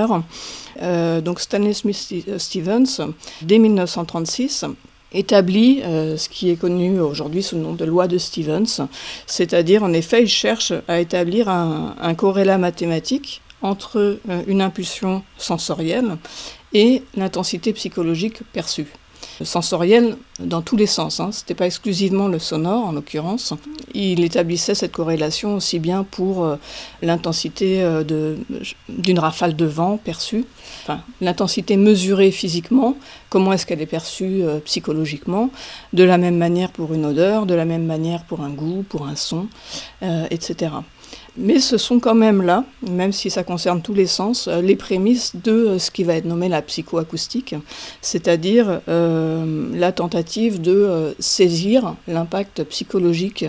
Euh, 0.81 1.21
donc 1.21 1.39
Stanley 1.39 1.73
Smith 1.73 2.13
Stevens, 2.37 3.01
dès 3.41 3.59
1936, 3.59 4.65
établit 5.13 5.81
euh, 5.83 6.17
ce 6.17 6.29
qui 6.29 6.49
est 6.49 6.55
connu 6.55 6.99
aujourd'hui 6.99 7.41
sous 7.41 7.55
le 7.55 7.61
nom 7.61 7.73
de 7.73 7.85
loi 7.85 8.07
de 8.07 8.17
Stevens, 8.17 8.87
c'est-à-dire 9.25 9.83
en 9.83 9.93
effet 9.93 10.23
il 10.23 10.27
cherche 10.27 10.73
à 10.87 10.99
établir 10.99 11.47
un, 11.49 12.13
corrélat 12.15 12.57
mathématique 12.57 13.41
entre 13.61 14.19
euh, 14.29 14.43
une 14.47 14.61
impulsion 14.61 15.23
sensorielle 15.37 16.17
et 16.73 17.03
l'intensité 17.15 17.71
psychologique 17.73 18.39
perçue 18.51 18.87
sensoriel 19.43 20.17
dans 20.39 20.61
tous 20.61 20.75
les 20.75 20.85
sens. 20.85 21.19
Hein. 21.19 21.31
Ce 21.31 21.41
n'était 21.41 21.55
pas 21.55 21.65
exclusivement 21.65 22.27
le 22.27 22.39
sonore, 22.39 22.85
en 22.85 22.91
l'occurrence. 22.91 23.53
Il 23.93 24.23
établissait 24.23 24.75
cette 24.75 24.91
corrélation 24.91 25.55
aussi 25.55 25.79
bien 25.79 26.03
pour 26.03 26.45
euh, 26.45 26.55
l'intensité 27.01 27.81
euh, 27.81 28.03
d'une 28.89 29.19
rafale 29.19 29.55
de 29.55 29.65
vent 29.65 29.97
perçue, 29.97 30.45
enfin, 30.83 31.01
l'intensité 31.21 31.77
mesurée 31.77 32.31
physiquement, 32.31 32.95
comment 33.29 33.53
est-ce 33.53 33.65
qu'elle 33.65 33.81
est 33.81 33.85
perçue 33.85 34.43
euh, 34.43 34.59
psychologiquement, 34.59 35.49
de 35.93 36.03
la 36.03 36.17
même 36.17 36.37
manière 36.37 36.71
pour 36.71 36.93
une 36.93 37.05
odeur, 37.05 37.45
de 37.45 37.53
la 37.53 37.65
même 37.65 37.85
manière 37.85 38.23
pour 38.23 38.41
un 38.41 38.49
goût, 38.49 38.83
pour 38.87 39.07
un 39.07 39.15
son, 39.15 39.47
etc. 40.29 40.71
Mais 41.37 41.59
ce 41.59 41.77
sont 41.77 41.99
quand 41.99 42.15
même 42.15 42.41
là, 42.41 42.63
même 42.89 43.11
si 43.11 43.29
ça 43.29 43.43
concerne 43.43 43.81
tous 43.81 43.93
les 43.93 44.07
sens, 44.07 44.47
euh, 44.47 44.61
les 44.61 44.77
prémices 44.77 45.35
de 45.35 45.51
euh, 45.51 45.79
ce 45.79 45.91
qui 45.91 46.03
va 46.03 46.15
être 46.15 46.25
nommé 46.25 46.47
la 46.47 46.61
psychoacoustique, 46.61 47.55
c'est-à-dire 48.01 48.79
euh, 48.87 49.69
la 49.73 49.91
tentative 49.91 50.61
de 50.61 51.13
saisir 51.19 51.95
l'impact 52.07 52.63
psychologique 52.65 53.45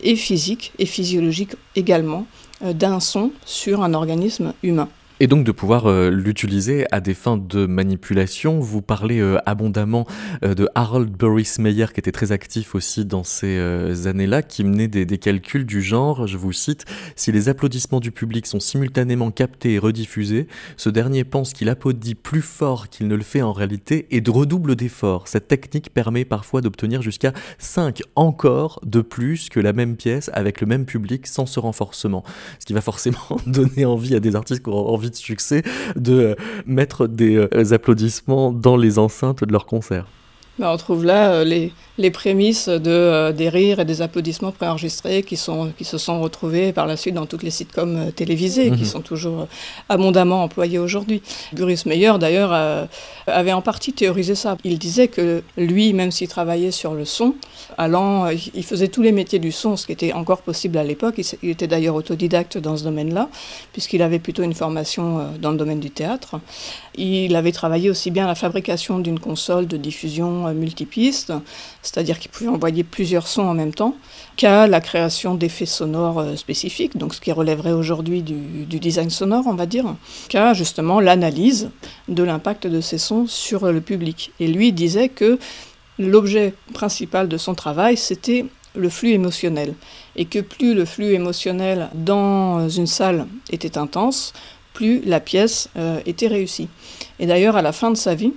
et 0.00 0.16
physique 0.16 0.72
et 0.78 0.86
physiologique 0.86 1.52
également 1.76 2.26
d'un 2.60 2.98
son 2.98 3.30
sur 3.44 3.82
un 3.84 3.94
organisme 3.94 4.52
humain. 4.64 4.88
Et 5.20 5.26
donc 5.26 5.44
de 5.44 5.50
pouvoir 5.50 5.86
euh, 5.86 6.10
l'utiliser 6.10 6.86
à 6.92 7.00
des 7.00 7.14
fins 7.14 7.36
de 7.36 7.66
manipulation. 7.66 8.60
Vous 8.60 8.82
parlez 8.82 9.18
euh, 9.18 9.38
abondamment 9.46 10.06
euh, 10.44 10.54
de 10.54 10.68
Harold 10.76 11.10
Burris 11.10 11.56
Meyer, 11.58 11.86
qui 11.92 11.98
était 11.98 12.12
très 12.12 12.30
actif 12.30 12.76
aussi 12.76 13.04
dans 13.04 13.24
ces 13.24 13.58
années-là, 14.06 14.42
qui 14.42 14.62
menait 14.62 14.86
des, 14.86 15.04
des, 15.04 15.18
calculs 15.18 15.66
du 15.66 15.82
genre, 15.82 16.28
je 16.28 16.36
vous 16.36 16.52
cite, 16.52 16.84
si 17.16 17.32
les 17.32 17.48
applaudissements 17.48 17.98
du 17.98 18.12
public 18.12 18.46
sont 18.46 18.60
simultanément 18.60 19.32
captés 19.32 19.74
et 19.74 19.78
rediffusés, 19.78 20.46
ce 20.76 20.88
dernier 20.88 21.24
pense 21.24 21.52
qu'il 21.52 21.68
applaudit 21.68 22.14
plus 22.14 22.42
fort 22.42 22.88
qu'il 22.88 23.08
ne 23.08 23.16
le 23.16 23.22
fait 23.22 23.42
en 23.42 23.52
réalité 23.52 24.06
et 24.10 24.20
de 24.20 24.30
redouble 24.30 24.76
d'efforts. 24.76 25.26
Cette 25.26 25.48
technique 25.48 25.92
permet 25.92 26.24
parfois 26.24 26.60
d'obtenir 26.60 27.02
jusqu'à 27.02 27.32
5 27.58 28.02
encore 28.14 28.80
de 28.84 29.00
plus 29.00 29.48
que 29.48 29.58
la 29.58 29.72
même 29.72 29.96
pièce 29.96 30.30
avec 30.32 30.60
le 30.60 30.66
même 30.66 30.84
public 30.84 31.26
sans 31.26 31.46
ce 31.46 31.58
renforcement. 31.58 32.22
Ce 32.60 32.66
qui 32.66 32.72
va 32.72 32.80
forcément 32.80 33.18
donner 33.46 33.84
envie 33.84 34.14
à 34.14 34.20
des 34.20 34.36
artistes 34.36 34.62
qui 34.62 34.70
auront 34.70 34.94
envie 34.94 35.07
de 35.10 35.16
succès 35.16 35.62
de 35.96 36.36
mettre 36.66 37.06
des 37.06 37.36
euh, 37.36 37.72
applaudissements 37.72 38.52
dans 38.52 38.76
les 38.76 38.98
enceintes 38.98 39.44
de 39.44 39.52
leurs 39.52 39.66
concerts. 39.66 40.06
On 40.66 40.76
trouve 40.76 41.04
là 41.04 41.30
euh, 41.30 41.44
les, 41.44 41.72
les 41.98 42.10
prémices 42.10 42.68
de, 42.68 42.90
euh, 42.90 43.32
des 43.32 43.48
rires 43.48 43.80
et 43.80 43.84
des 43.84 44.02
applaudissements 44.02 44.52
préenregistrés 44.52 45.22
qui, 45.22 45.36
sont, 45.36 45.72
qui 45.76 45.84
se 45.84 45.98
sont 45.98 46.20
retrouvés 46.20 46.72
par 46.72 46.86
la 46.86 46.96
suite 46.96 47.14
dans 47.14 47.26
toutes 47.26 47.42
les 47.42 47.50
sitcoms 47.50 47.96
euh, 47.96 48.10
télévisées, 48.10 48.70
qui 48.70 48.80
mhm. 48.80 48.84
sont 48.84 49.00
toujours 49.00 49.46
abondamment 49.88 50.42
employés 50.42 50.78
aujourd'hui. 50.78 51.22
Boris 51.52 51.86
Meyer, 51.86 52.12
d'ailleurs, 52.18 52.88
avait 53.26 53.52
en 53.52 53.62
partie 53.62 53.92
théorisé 53.92 54.34
ça. 54.34 54.56
Il 54.64 54.78
disait 54.78 55.08
que 55.08 55.42
lui, 55.56 55.92
même 55.92 56.10
s'il 56.10 56.28
travaillait 56.28 56.70
sur 56.70 56.94
le 56.94 57.04
son, 57.04 57.34
allant, 57.76 58.28
il 58.28 58.64
faisait 58.64 58.88
tous 58.88 59.02
les 59.02 59.12
métiers 59.12 59.38
du 59.38 59.52
son, 59.52 59.76
ce 59.76 59.86
qui 59.86 59.92
était 59.92 60.12
encore 60.12 60.42
possible 60.42 60.78
à 60.78 60.84
l'époque. 60.84 61.20
Il, 61.42 61.50
était 61.50 61.66
d'ailleurs 61.66 61.94
autodidacte 61.94 62.58
dans 62.58 62.76
ce 62.76 62.84
domaine-là, 62.84 63.28
puisqu'il 63.72 64.02
avait 64.02 64.18
plutôt 64.18 64.42
une 64.42 64.54
formation 64.54 65.26
dans 65.40 65.50
le 65.50 65.56
domaine 65.56 65.80
du 65.80 65.90
théâtre. 65.90 66.40
Il 66.98 67.36
avait 67.36 67.52
travaillé 67.52 67.90
aussi 67.90 68.10
bien 68.10 68.24
à 68.24 68.26
la 68.26 68.34
fabrication 68.34 68.98
d'une 68.98 69.20
console 69.20 69.68
de 69.68 69.76
diffusion 69.76 70.52
multipiste, 70.52 71.32
c'est-à-dire 71.80 72.18
qu'il 72.18 72.30
pouvait 72.30 72.50
envoyer 72.50 72.82
plusieurs 72.82 73.28
sons 73.28 73.46
en 73.46 73.54
même 73.54 73.72
temps, 73.72 73.94
qu'à 74.36 74.66
la 74.66 74.80
création 74.80 75.36
d'effets 75.36 75.64
sonores 75.66 76.18
euh, 76.18 76.36
spécifiques, 76.36 76.96
donc 76.96 77.14
ce 77.14 77.20
qui 77.20 77.30
relèverait 77.30 77.72
aujourd'hui 77.72 78.22
du, 78.22 78.78
design 78.78 79.10
sonore, 79.10 79.44
on 79.46 79.54
va 79.54 79.66
dire, 79.66 79.84
qu'à 80.28 80.54
justement 80.54 81.00
l'analyse 81.00 81.70
de 82.08 82.22
l'impact 82.24 82.66
de 82.66 82.80
ces 82.80 82.98
sons 82.98 83.26
sur 83.28 83.70
le 83.70 83.80
public. 83.80 84.32
Et 84.40 84.48
lui 84.48 84.72
disait 84.72 85.08
que 85.08 85.38
l'objet 85.98 86.54
principal 86.74 87.28
de 87.28 87.36
son 87.36 87.54
travail, 87.54 87.96
c'était 87.96 88.46
le 88.74 88.88
flux 88.88 89.10
émotionnel. 89.10 89.74
Et 90.16 90.24
que 90.24 90.38
plus 90.40 90.74
le 90.74 90.84
flux 90.84 91.12
émotionnel 91.12 91.88
dans 91.94 92.68
une 92.68 92.86
salle 92.86 93.26
était 93.50 93.78
intense, 93.78 94.32
plus 94.78 95.00
la 95.04 95.18
pièce 95.18 95.70
euh, 95.76 95.98
était 96.06 96.28
réussie. 96.28 96.68
Et 97.18 97.26
d'ailleurs, 97.26 97.56
à 97.56 97.62
la 97.62 97.72
fin 97.72 97.90
de 97.90 97.96
sa 97.96 98.14
vie, 98.14 98.32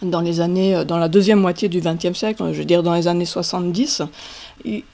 dans 0.00 0.20
les 0.20 0.40
années, 0.40 0.76
euh, 0.76 0.84
dans 0.84 0.96
la 0.96 1.08
deuxième 1.08 1.40
moitié 1.40 1.68
du 1.68 1.80
XXe 1.80 2.16
siècle, 2.16 2.40
je 2.52 2.58
veux 2.58 2.64
dire 2.64 2.84
dans 2.84 2.94
les 2.94 3.08
années 3.08 3.24
70, 3.24 4.02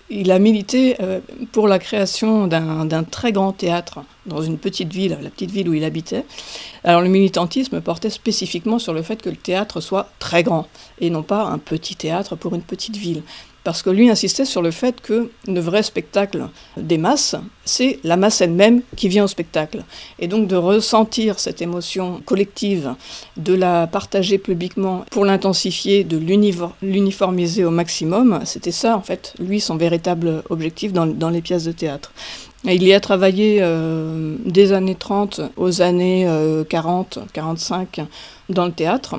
il, 0.08 0.30
a 0.30 0.38
milité 0.38 0.96
euh, 1.00 1.20
pour 1.52 1.68
la 1.68 1.78
création 1.78 2.46
d'un 2.46 3.04
très 3.04 3.32
grand 3.32 3.52
théâtre 3.52 4.00
dans 4.24 4.40
une 4.40 4.56
petite 4.56 4.90
ville, 4.90 5.18
la 5.20 5.28
petite 5.28 5.50
ville 5.50 5.68
où 5.68 5.74
il 5.74 5.84
habitait. 5.84 6.24
Alors 6.84 7.02
le 7.02 7.08
militantisme 7.08 7.82
portait 7.82 8.08
spécifiquement 8.08 8.78
sur 8.78 8.94
le 8.94 9.02
fait 9.02 9.20
que 9.20 9.28
le 9.28 9.36
théâtre 9.36 9.82
soit 9.82 10.08
très 10.20 10.42
grand 10.42 10.68
et 11.02 11.10
non 11.10 11.22
pas 11.22 11.44
un 11.44 11.58
petit 11.58 11.96
théâtre 11.96 12.34
pour 12.34 12.54
une 12.54 12.62
petite 12.62 12.96
ville 12.96 13.22
parce 13.64 13.82
que 13.82 13.90
lui 13.90 14.10
insistait 14.10 14.44
sur 14.44 14.62
le 14.62 14.70
fait 14.70 15.00
que 15.00 15.30
le 15.46 15.60
vrai 15.60 15.82
spectacle 15.82 16.48
des 16.76 16.98
masses, 16.98 17.36
c'est 17.64 18.00
la 18.02 18.16
masse 18.16 18.40
elle-même 18.40 18.82
qui 18.96 19.08
vient 19.08 19.24
au 19.24 19.28
spectacle. 19.28 19.84
Et 20.18 20.26
donc 20.28 20.48
de 20.48 20.56
ressentir 20.56 21.38
cette 21.38 21.62
émotion 21.62 22.20
collective, 22.24 22.94
de 23.36 23.54
la 23.54 23.86
partager 23.86 24.38
publiquement 24.38 25.04
pour 25.10 25.24
l'intensifier, 25.24 26.04
de 26.04 26.18
l'uniformiser 26.82 27.64
au 27.64 27.70
maximum, 27.70 28.40
c'était 28.44 28.72
ça 28.72 28.96
en 28.96 29.02
fait, 29.02 29.34
lui, 29.38 29.60
son 29.60 29.76
véritable 29.76 30.42
objectif 30.50 30.92
dans, 30.92 31.30
les 31.30 31.40
pièces 31.40 31.64
de 31.64 31.72
théâtre. 31.72 32.12
il 32.64 32.82
y 32.82 32.92
a 32.92 33.00
travaillé 33.00 33.58
euh, 33.60 34.36
des 34.44 34.72
années 34.72 34.96
30 34.96 35.40
aux 35.56 35.82
années 35.82 36.28
40, 36.68 37.18
euh, 37.18 37.20
45 37.32 38.00
dans 38.48 38.66
le 38.66 38.72
théâtre. 38.72 39.16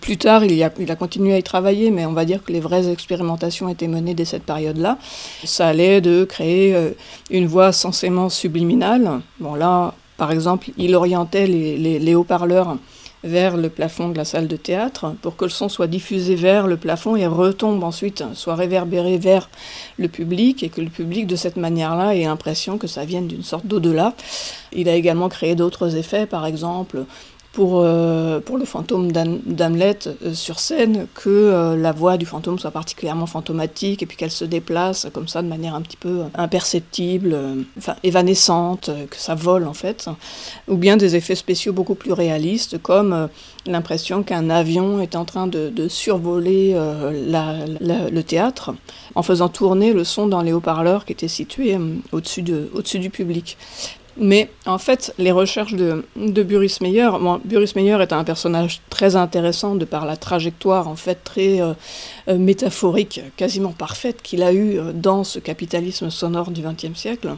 Plus 0.00 0.16
tard, 0.16 0.44
il, 0.44 0.62
a, 0.62 0.96
continué 0.96 1.34
à 1.34 1.38
y 1.38 1.42
travailler, 1.42 1.90
mais 1.90 2.06
on 2.06 2.12
va 2.12 2.24
dire 2.24 2.42
que 2.42 2.52
les 2.52 2.60
vraies 2.60 2.90
expérimentations 2.90 3.68
étaient 3.68 3.88
menées 3.88 4.14
dès 4.14 4.24
cette 4.24 4.44
période-là. 4.44 4.98
Ça 5.44 5.68
allait 5.68 6.00
de 6.00 6.24
créer 6.24 6.74
euh, 6.74 6.90
une 7.30 7.46
voix 7.46 7.72
censément 7.72 8.28
subliminale. 8.28 9.20
Bon, 9.40 9.54
là, 9.54 9.94
par 10.16 10.32
exemple, 10.32 10.70
il 10.78 10.94
orientait 10.94 11.46
les, 11.46 11.98
les, 11.98 12.14
haut-parleurs 12.14 12.76
vers 13.24 13.58
le 13.58 13.68
plafond 13.68 14.08
de 14.08 14.16
la 14.16 14.24
salle 14.24 14.48
de 14.48 14.56
théâtre 14.56 15.14
pour 15.20 15.36
que 15.36 15.44
le 15.44 15.50
son 15.50 15.68
soit 15.68 15.86
diffusé 15.86 16.34
vers 16.34 16.66
le 16.66 16.78
plafond 16.78 17.16
et 17.16 17.26
retombe 17.26 17.84
ensuite, 17.84 18.24
soit 18.32 18.54
réverbéré 18.54 19.18
vers 19.18 19.50
le 19.98 20.08
public 20.08 20.62
et 20.62 20.70
que 20.70 20.80
le 20.80 20.88
public 20.88 21.26
de 21.26 21.36
cette 21.36 21.56
manière-là 21.56 22.14
ait 22.14 22.24
l'impression 22.24 22.78
que 22.78 22.86
ça 22.86 23.04
vienne 23.04 23.28
d'une 23.28 23.42
sorte 23.42 23.66
d'au-delà. 23.66 24.14
Il 24.72 24.88
a 24.88 24.94
également 24.94 25.28
créé 25.28 25.54
d'autres 25.54 25.96
effets, 25.96 26.24
par 26.24 26.46
exemple 26.46 27.04
pour, 27.52 27.80
euh, 27.80 28.38
pour 28.38 28.58
le 28.58 28.64
fantôme 28.64 29.10
d'Hamlet 29.10 29.98
euh, 30.06 30.34
sur 30.34 30.60
scène 30.60 31.08
que 31.14 31.28
euh, 31.28 31.76
la 31.76 31.90
voix 31.90 32.16
du 32.16 32.24
fantôme 32.24 32.60
soit 32.60 32.70
particulièrement 32.70 33.26
fantomatique 33.26 34.02
et 34.02 34.06
puis 34.06 34.16
qu'elle 34.16 34.30
se 34.30 34.44
déplace 34.44 35.08
comme 35.12 35.26
ça 35.26 35.42
de 35.42 35.48
manière 35.48 35.74
un 35.74 35.82
petit 35.82 35.96
peu 35.96 36.22
imperceptible, 36.34 37.36
enfin 37.76 37.96
évanescente, 38.04 38.90
que 39.10 39.16
ça 39.16 39.34
vole 39.34 39.66
en 39.66 39.74
fait, 39.74 40.08
ou 40.68 40.76
bien 40.76 40.96
des 40.96 41.16
effets 41.16 41.34
spéciaux 41.34 41.72
beaucoup 41.72 41.96
plus 41.96 42.12
réalistes 42.12 42.80
comme 42.80 43.28
l'impression 43.66 44.22
qu'un 44.22 44.48
avion 44.48 45.00
est 45.00 45.16
en 45.16 45.24
train 45.24 45.46
de, 45.46 45.88
survoler 45.88 46.74
le 46.74 48.20
théâtre 48.22 48.74
en 49.14 49.22
faisant 49.22 49.48
tourner 49.48 49.92
le 49.92 50.04
son 50.04 50.26
dans 50.26 50.42
les 50.42 50.52
haut-parleurs 50.52 51.04
qui 51.04 51.12
étaient 51.12 51.28
situés 51.28 51.76
au-dessus 52.12 52.42
de, 52.42 52.70
au 52.74 52.82
du 52.82 53.10
public. 53.10 53.56
Mais 54.22 54.50
en 54.66 54.76
fait, 54.76 55.14
les 55.16 55.32
recherches 55.32 55.72
de, 55.72 56.04
Buris 56.14 56.76
Meyer, 56.82 57.08
bon, 57.18 57.40
Buris 57.42 57.72
Meyer 57.74 57.96
est 58.02 58.12
un 58.12 58.22
personnage 58.22 58.82
très 58.90 59.16
intéressant 59.16 59.76
de 59.76 59.86
par 59.86 60.04
la 60.04 60.18
trajectoire 60.18 60.88
en 60.88 60.94
fait 60.94 61.24
très 61.24 61.62
euh, 61.62 61.72
euh, 62.28 62.36
métaphorique, 62.36 63.22
quasiment 63.38 63.72
parfaite 63.72 64.20
qu'il 64.20 64.42
a 64.42 64.52
eue 64.52 64.78
euh, 64.78 64.92
dans 64.92 65.24
ce 65.24 65.38
capitalisme 65.38 66.10
sonore 66.10 66.50
du 66.50 66.60
XXe 66.60 66.98
siècle. 66.98 67.34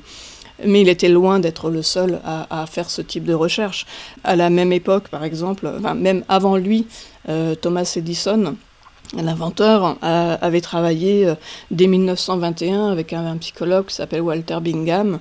Mais 0.66 0.80
il 0.80 0.88
était 0.88 1.08
loin 1.08 1.38
d'être 1.38 1.70
le 1.70 1.82
seul 1.82 2.20
à, 2.24 2.66
faire 2.66 2.90
ce 2.90 3.00
type 3.00 3.24
de 3.24 3.34
recherche. 3.34 3.86
À 4.22 4.36
la 4.36 4.50
même 4.50 4.72
époque, 4.72 5.08
par 5.08 5.24
exemple, 5.24 5.68
même 5.96 6.24
avant 6.28 6.56
lui, 6.56 6.86
Thomas 7.60 7.90
Edison, 7.96 8.54
L'inventeur 9.14 9.98
avait 10.00 10.60
travaillé 10.60 11.26
euh, 11.26 11.34
dès 11.70 11.86
1921 11.86 12.88
avec 12.88 13.12
un, 13.12 13.36
psychologue 13.36 13.86
qui 13.86 13.94
s'appelle 13.94 14.22
Walter 14.22 14.58
Bingham 14.60 15.18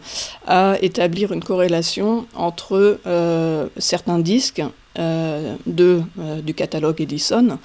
à 0.48 0.76
établir 0.82 1.32
une 1.32 1.44
corrélation 1.44 2.26
entre 2.36 3.00
euh, 3.06 3.68
certains 3.78 4.20
disques 4.20 4.62
euh, 5.00 5.56
du 5.66 6.54
catalogue 6.54 7.02
Edison 7.02 7.58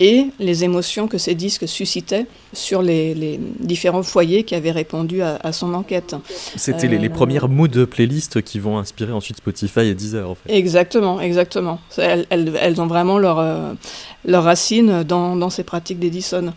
et 0.00 0.26
les 0.38 0.64
émotions 0.64 1.08
que 1.08 1.18
ces 1.18 1.34
disques 1.34 1.66
suscitaient 1.66 2.26
sur 2.52 2.82
les, 2.82 3.38
différents 3.58 4.02
foyers 4.02 4.44
qui 4.44 4.54
avaient 4.54 4.70
répondu 4.70 5.22
à, 5.22 5.52
son 5.52 5.74
enquête. 5.74 6.14
C'était 6.56 6.86
les, 6.86 6.98
les, 6.98 7.08
premières 7.08 7.48
mood 7.48 7.84
playlists 7.86 8.42
qui 8.42 8.58
vont 8.58 8.78
inspirer 8.78 9.12
ensuite 9.12 9.38
Spotify 9.38 9.80
et 9.80 9.94
Deezer. 9.94 10.30
En 10.30 10.34
fait. 10.34 10.52
Exactement, 10.52 11.20
exactement. 11.20 11.80
Elles, 11.96 12.26
elles, 12.30 12.80
ont 12.80 12.86
vraiment 12.86 13.18
leur, 13.18 13.76
leur 14.24 14.44
racine 14.44 15.02
dans, 15.02 15.36
dans 15.36 15.50
ces 15.50 15.64
pratiques 15.64 15.98
d'Edison. 15.98 16.52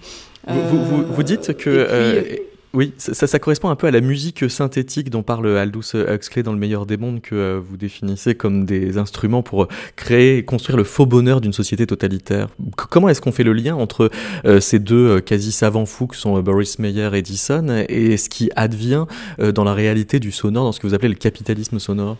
Vous, 0.47 0.85
vous, 0.85 1.05
vous, 1.05 1.23
dites 1.23 1.55
que... 1.57 2.41
Oui, 2.73 2.93
ça, 2.97 3.37
correspond 3.37 3.69
un 3.69 3.75
peu 3.75 3.87
à 3.87 3.91
la 3.91 3.99
musique 3.99 4.49
synthétique 4.49 5.09
dont 5.09 5.23
parle 5.23 5.57
Aldous 5.57 5.93
Huxley 5.93 6.41
dans 6.41 6.53
Le 6.53 6.57
meilleur 6.57 6.85
des 6.85 6.95
mondes 6.95 7.19
que 7.19 7.35
euh, 7.35 7.59
vous 7.61 7.75
définissez 7.75 8.33
comme 8.33 8.65
des 8.65 8.97
instruments 8.97 9.43
pour 9.43 9.67
créer 9.97 10.37
et 10.37 10.45
construire 10.45 10.77
le 10.77 10.85
faux 10.85 11.05
bonheur 11.05 11.41
d'une 11.41 11.51
société 11.51 11.85
totalitaire. 11.85 12.47
comment 12.89 13.09
est-ce 13.09 13.19
qu'on 13.19 13.33
fait 13.33 13.43
le 13.43 13.51
lien 13.51 13.75
entre 13.75 14.09
euh, 14.45 14.61
ces 14.61 14.79
deux 14.79 15.17
euh, 15.17 15.19
quasi 15.19 15.51
savants 15.51 15.85
fous 15.85 16.07
que 16.07 16.15
sont 16.15 16.39
Boris 16.39 16.79
Meyer 16.79 17.09
et 17.13 17.17
Edison 17.17 17.83
et 17.89 18.15
ce 18.15 18.29
qui 18.29 18.49
advient 18.55 19.05
dans 19.37 19.65
la 19.65 19.73
réalité 19.73 20.19
du 20.19 20.31
sonore, 20.31 20.63
dans 20.63 20.71
ce 20.71 20.79
que 20.79 20.87
vous 20.87 20.93
appelez 20.93 21.09
le 21.09 21.15
capitalisme 21.15 21.77
sonore? 21.77 22.15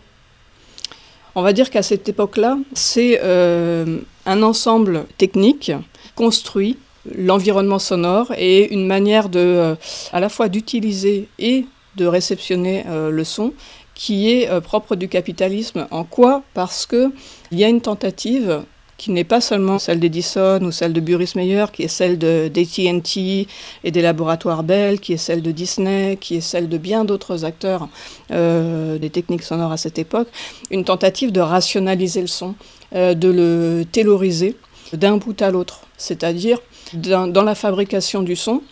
On 1.34 1.42
va 1.42 1.54
dire 1.54 1.70
qu'à 1.70 1.82
cette 1.82 2.08
époque-là, 2.10 2.58
c'est 2.74 3.20
un 3.22 4.42
ensemble 4.42 5.06
technique 5.16 5.72
construit 6.14 6.76
l'environnement 7.10 7.78
sonore 7.78 8.32
et 8.36 8.72
une 8.72 8.86
manière 8.86 9.28
de, 9.28 9.38
euh, 9.38 9.74
à 10.12 10.20
la 10.20 10.28
fois 10.28 10.48
d'utiliser 10.48 11.28
et 11.38 11.66
de 11.96 12.06
réceptionner 12.06 12.84
euh, 12.88 13.10
le 13.10 13.24
son 13.24 13.52
qui 13.94 14.32
est 14.32 14.48
euh, 14.48 14.60
propre 14.60 14.96
du 14.96 15.08
capitalisme. 15.08 15.86
En 15.90 16.04
quoi? 16.04 16.42
Parce 16.54 16.86
qu'il 16.86 17.10
y 17.52 17.64
a 17.64 17.68
une 17.68 17.80
tentative 17.80 18.62
qui 18.96 19.10
n'est 19.10 19.24
pas 19.24 19.40
seulement 19.40 19.80
celle 19.80 19.98
d'Edison 19.98 20.60
ou 20.62 20.70
celle 20.70 20.92
de 20.92 21.00
Buris 21.00 21.32
Meyer, 21.34 21.64
qui 21.72 21.82
est 21.82 21.88
celle 21.88 22.18
d'AT&T 22.18 23.48
et 23.82 23.90
des 23.90 24.02
laboratoires 24.02 24.62
Bell, 24.62 25.00
qui 25.00 25.12
est 25.12 25.16
celle 25.16 25.42
de 25.42 25.50
Disney, 25.50 26.16
qui 26.20 26.36
est 26.36 26.40
celle 26.40 26.68
de 26.68 26.78
bien 26.78 27.04
d'autres 27.04 27.44
acteurs 27.44 27.88
des 28.30 29.10
techniques 29.10 29.42
sonores 29.42 29.72
à 29.72 29.76
cette 29.76 29.98
époque, 29.98 30.28
une 30.70 30.84
tentative 30.84 31.32
de 31.32 31.40
rationaliser 31.40 32.20
le 32.20 32.28
son, 32.28 32.54
de 32.92 33.28
le 33.28 33.84
tailoriser 33.90 34.56
d'un 34.92 35.16
bout 35.16 35.40
à 35.42 35.50
l'autre, 35.50 35.80
c'est-à-dire 35.96 36.60
dans, 36.94 37.42
la 37.42 37.54
fabrication 37.54 38.22
du 38.22 38.36
son, 38.36 38.62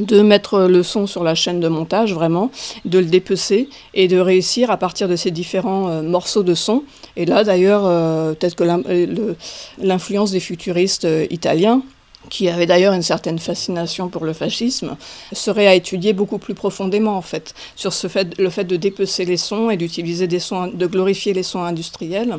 de 0.00 0.22
mettre 0.22 0.62
le 0.62 0.82
son 0.82 1.06
sur 1.06 1.22
la 1.22 1.34
chaîne 1.34 1.60
de 1.60 1.68
montage, 1.68 2.14
vraiment, 2.14 2.50
de 2.84 2.98
le 2.98 3.04
dépecer 3.04 3.68
et 3.94 4.08
de 4.08 4.18
réussir 4.18 4.70
à 4.70 4.76
partir 4.76 5.08
de 5.08 5.16
ces 5.16 5.30
différents 5.30 5.88
euh, 5.88 6.02
morceaux 6.02 6.42
de 6.42 6.54
son. 6.54 6.82
Et 7.16 7.26
là, 7.26 7.44
d'ailleurs, 7.44 7.82
euh, 7.84 8.34
peut-être 8.34 8.56
que 8.56 9.36
l'influence 9.78 10.32
des 10.32 10.40
futuristes 10.40 11.04
euh, 11.04 11.26
italiens 11.30 11.82
qui 12.30 12.48
avait 12.48 12.66
d'ailleurs 12.66 12.94
une 12.94 13.02
certaine 13.02 13.38
fascination 13.38 14.08
pour 14.08 14.24
le 14.24 14.32
fascisme, 14.32 14.96
serait 15.32 15.66
à 15.66 15.74
étudier 15.74 16.12
beaucoup 16.12 16.38
plus 16.38 16.54
profondément 16.54 17.16
en 17.16 17.22
fait 17.22 17.54
sur 17.76 17.92
ce 17.92 18.08
fait, 18.08 18.38
le 18.38 18.50
fait 18.50 18.64
de 18.64 18.76
dépecer 18.76 19.24
les 19.24 19.36
sons 19.36 19.70
et 19.70 19.76
d'utiliser 19.76 20.26
des 20.26 20.40
sons, 20.40 20.68
de 20.68 20.86
glorifier 20.86 21.32
les 21.32 21.42
sons 21.42 21.62
industriels, 21.62 22.38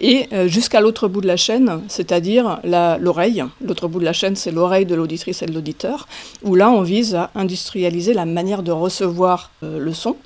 et 0.00 0.28
euh, 0.32 0.48
jusqu'à 0.48 0.80
l'autre 0.80 1.08
bout 1.08 1.20
de 1.20 1.26
la 1.26 1.36
chaîne, 1.36 1.82
c'est-à-dire 1.88 2.60
l'oreille. 2.64 3.44
L'autre 3.64 3.88
bout 3.88 4.00
de 4.00 4.04
la 4.04 4.12
chaîne, 4.12 4.36
c'est 4.36 4.50
l'oreille 4.50 4.86
de 4.86 4.94
l'auditrice 4.94 5.42
et 5.42 5.46
de 5.46 5.52
l'auditeur, 5.52 6.06
où 6.42 6.54
là 6.54 6.70
on 6.70 6.82
vise 6.82 7.14
à 7.14 7.30
industrialiser 7.34 8.14
la 8.14 8.24
manière 8.24 8.62
de 8.62 8.72
recevoir 8.72 9.50
euh, 9.62 9.78
le 9.78 9.92
son. 9.92 10.16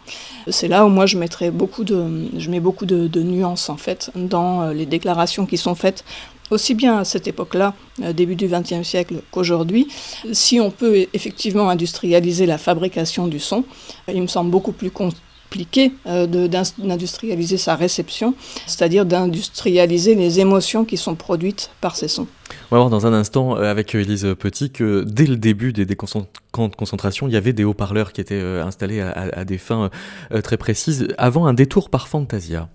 C'est 0.48 0.68
là 0.68 0.84
où 0.84 0.88
moi 0.88 1.06
je 1.06 1.16
mettrais 1.18 1.50
beaucoup 1.50 1.84
de, 1.84 2.28
je 2.36 2.50
mets 2.50 2.60
beaucoup 2.60 2.86
de, 2.86 3.06
de 3.06 3.22
nuances 3.22 3.68
en 3.68 3.76
fait 3.76 4.10
dans 4.14 4.62
euh, 4.62 4.72
les 4.72 4.86
déclarations 4.86 5.46
qui 5.46 5.56
sont 5.56 5.74
faites 5.74 6.04
aussi 6.52 6.74
bien 6.74 6.98
à 6.98 7.04
cette 7.04 7.26
époque-là, 7.26 7.74
euh, 8.02 8.12
début 8.12 8.36
du 8.36 8.46
XXe 8.46 8.86
siècle, 8.86 9.16
qu'aujourd'hui. 9.30 9.88
Si 10.32 10.60
on 10.60 10.70
peut 10.70 11.06
effectivement 11.12 11.68
industrialiser 11.68 12.46
la 12.46 12.58
fabrication 12.58 13.26
du 13.26 13.40
son, 13.40 13.64
il 14.12 14.22
me 14.22 14.26
semble 14.26 14.50
beaucoup 14.50 14.72
plus 14.72 14.90
compliqué 14.90 15.92
euh, 16.06 16.26
d'industrialiser 16.26 17.56
sa 17.56 17.74
réception, 17.74 18.34
c'est-à-dire 18.66 19.04
d'industrialiser 19.06 20.14
les 20.14 20.40
émotions 20.40 20.84
qui 20.84 20.96
sont 20.96 21.14
produites 21.14 21.70
par 21.80 21.96
ces 21.96 22.08
sons. 22.08 22.26
On 22.70 22.76
va 22.76 22.78
voir 22.78 22.90
dans 22.90 23.06
un 23.06 23.12
instant 23.12 23.56
euh, 23.56 23.70
avec 23.70 23.94
Elise 23.94 24.34
Petit 24.38 24.70
que 24.70 25.04
dès 25.04 25.26
le 25.26 25.36
début 25.36 25.72
des, 25.72 25.86
camps 26.52 26.68
de 26.68 26.76
concentration, 26.76 27.28
il 27.28 27.34
y 27.34 27.36
avait 27.36 27.52
des 27.52 27.64
haut-parleurs 27.64 28.12
qui 28.12 28.20
étaient 28.20 28.40
installés 28.40 29.00
à, 29.00 29.44
des 29.44 29.58
fins 29.58 29.90
très 30.44 30.56
précises, 30.56 31.08
avant 31.18 31.46
un 31.46 31.54
détour 31.54 31.88
par 31.88 32.08
Fantasia. 32.08 32.68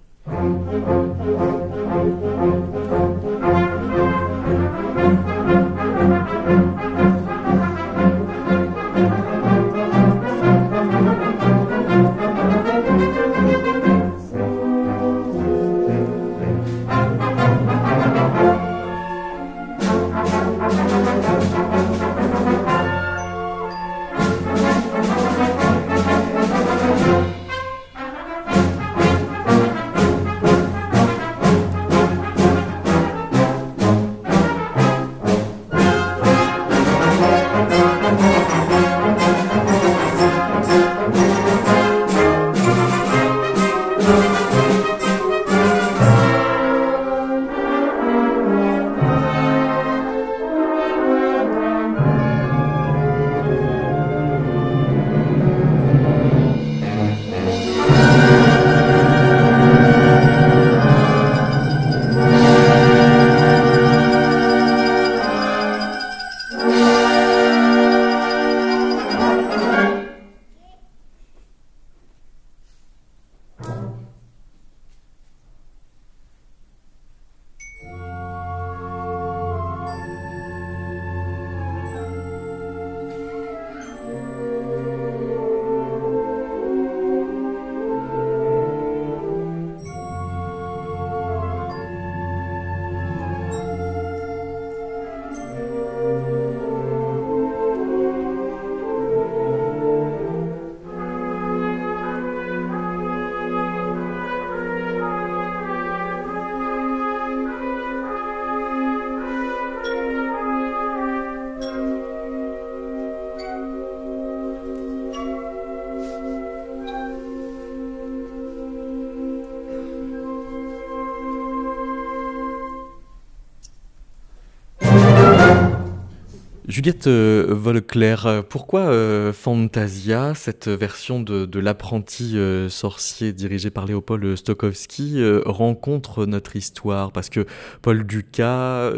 Juliette 126.78 127.08
euh, 127.08 127.48
Volclair, 127.50 128.28
euh, 128.28 128.42
pourquoi 128.48 128.82
euh, 128.82 129.34
Fantasia, 129.34 130.36
cette 130.36 130.68
version 130.68 131.20
de, 131.20 131.60
l'apprenti 131.60 132.38
sorcier 132.70 133.34
dirigé 133.34 133.72
par 133.72 133.88
Léopold 133.88 134.36
Stokowski, 134.36 135.24
rencontre 135.44 136.28
notre 136.28 136.56
histoire? 136.56 137.12
Parce 137.12 137.30
que 137.30 137.48
Paul 137.82 138.06
Ducas, 138.06 138.92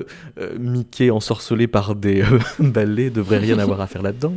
Mickey 0.59 1.09
ensorcelé 1.09 1.67
par 1.67 1.95
des 1.95 2.21
ballets, 2.59 3.11
devrait 3.11 3.37
rien 3.37 3.57
avoir 3.59 3.79
à 3.79 3.87
faire 3.87 4.01
là-dedans 4.01 4.33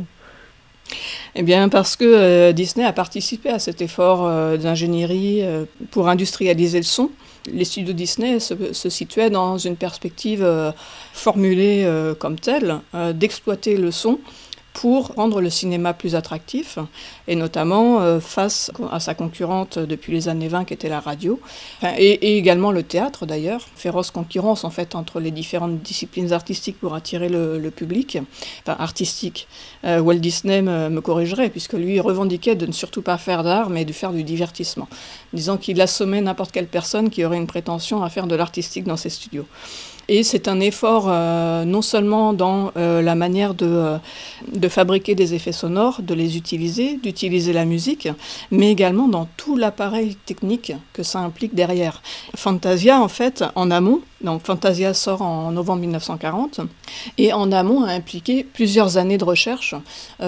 eh 1.35 1.43
bien, 1.43 1.69
parce 1.69 1.95
que 1.95 2.51
Disney 2.51 2.85
a 2.85 2.93
participé 2.93 3.49
à 3.49 3.59
cet 3.59 3.81
effort 3.81 4.29
d'ingénierie 4.57 5.43
pour 5.91 6.07
industrialiser 6.07 6.77
le 6.77 6.83
son. 6.83 7.09
Les 7.51 7.65
studios 7.65 7.93
Disney 7.93 8.39
se, 8.39 8.89
situaient 8.89 9.29
dans 9.29 9.57
une 9.57 9.75
perspective 9.75 10.43
euh, 10.43 10.71
formulée 11.11 11.83
euh, 11.83 12.15
comme 12.15 12.39
telle, 12.39 12.79
euh, 12.95 13.11
d'exploiter 13.11 13.75
le 13.75 13.91
son 13.91 14.19
pour 14.73 15.13
rendre 15.15 15.39
le 15.39 15.49
cinéma 15.49 15.93
plus 15.93 16.15
attractif, 16.15 16.79
et 17.27 17.35
notamment 17.35 18.01
euh, 18.01 18.19
face 18.19 18.71
à 18.91 18.99
sa 18.99 19.13
concurrente 19.13 19.77
depuis 19.77 20.11
les 20.11 20.27
années 20.27 20.47
20 20.47 20.65
qui 20.65 20.73
était 20.73 20.89
la 20.89 20.99
radio, 20.99 21.39
et, 21.97 22.37
également 22.37 22.71
le 22.71 22.83
théâtre 22.83 23.25
d'ailleurs, 23.25 23.61
féroce 23.75 24.11
concurrence 24.11 24.63
en 24.63 24.69
fait 24.69 24.95
entre 24.95 25.19
les 25.19 25.31
différentes 25.31 25.81
disciplines 25.81 26.33
artistiques 26.33 26.79
pour 26.79 26.95
attirer 26.95 27.29
le, 27.29 27.71
public, 27.71 28.17
enfin 28.61 28.75
artistique. 28.79 29.47
Euh, 29.85 29.99
Walt 29.99 30.15
Disney 30.15 30.61
me, 30.61 31.01
corrigerait, 31.01 31.49
puisque 31.49 31.73
lui 31.73 31.99
revendiquait 31.99 32.55
de 32.55 32.65
ne 32.65 32.71
surtout 32.71 33.01
pas 33.01 33.17
faire 33.17 33.43
d'art, 33.43 33.69
mais 33.69 33.85
de 33.85 33.93
faire 33.93 34.11
du 34.11 34.23
divertissement, 34.23 34.87
disant 35.33 35.57
qu'il 35.57 35.79
assommait 35.81 36.21
n'importe 36.21 36.51
quelle 36.51 36.67
personne 36.67 37.09
qui 37.09 37.23
aurait 37.25 37.37
une 37.37 37.47
prétention 37.47 38.03
à 38.03 38.09
faire 38.09 38.27
de 38.27 38.35
l'artistique 38.35 38.85
dans 38.85 38.97
ses 38.97 39.09
studios. 39.09 39.45
Et 40.09 40.23
c'est 40.23 40.47
un 40.47 40.59
effort 40.59 41.05
euh, 41.07 41.63
non 41.63 41.81
seulement 41.81 42.33
dans 42.33 42.71
euh, 42.75 43.01
la 43.01 43.15
manière 43.15 43.53
de, 43.53 43.65
euh, 43.65 43.97
de, 44.51 44.67
fabriquer 44.67 45.15
des 45.15 45.33
effets 45.33 45.53
sonores, 45.53 46.01
de 46.01 46.13
les 46.13 46.35
utiliser, 46.35 46.97
d'utiliser 46.97 47.53
la 47.53 47.63
musique, 47.63 48.09
mais 48.51 48.69
également 48.69 49.07
dans 49.07 49.27
tout 49.37 49.55
l'appareil 49.55 50.15
technique 50.25 50.73
que 50.91 51.03
ça 51.03 51.19
implique 51.19 51.55
derrière. 51.55 52.01
Fantasia, 52.35 53.01
en 53.01 53.07
fait, 53.07 53.45
en 53.55 53.71
amont, 53.71 54.01
donc 54.23 54.43
Fantasia 54.45 54.93
sort 54.93 55.21
en 55.21 55.51
novembre 55.51 55.81
1940, 55.81 56.61
et 57.17 57.33
en 57.33 57.51
amont 57.51 57.83
a 57.83 57.91
impliqué 57.91 58.43
plusieurs 58.43 58.97
années 58.97 59.17
de 59.17 59.23
recherche 59.23 59.75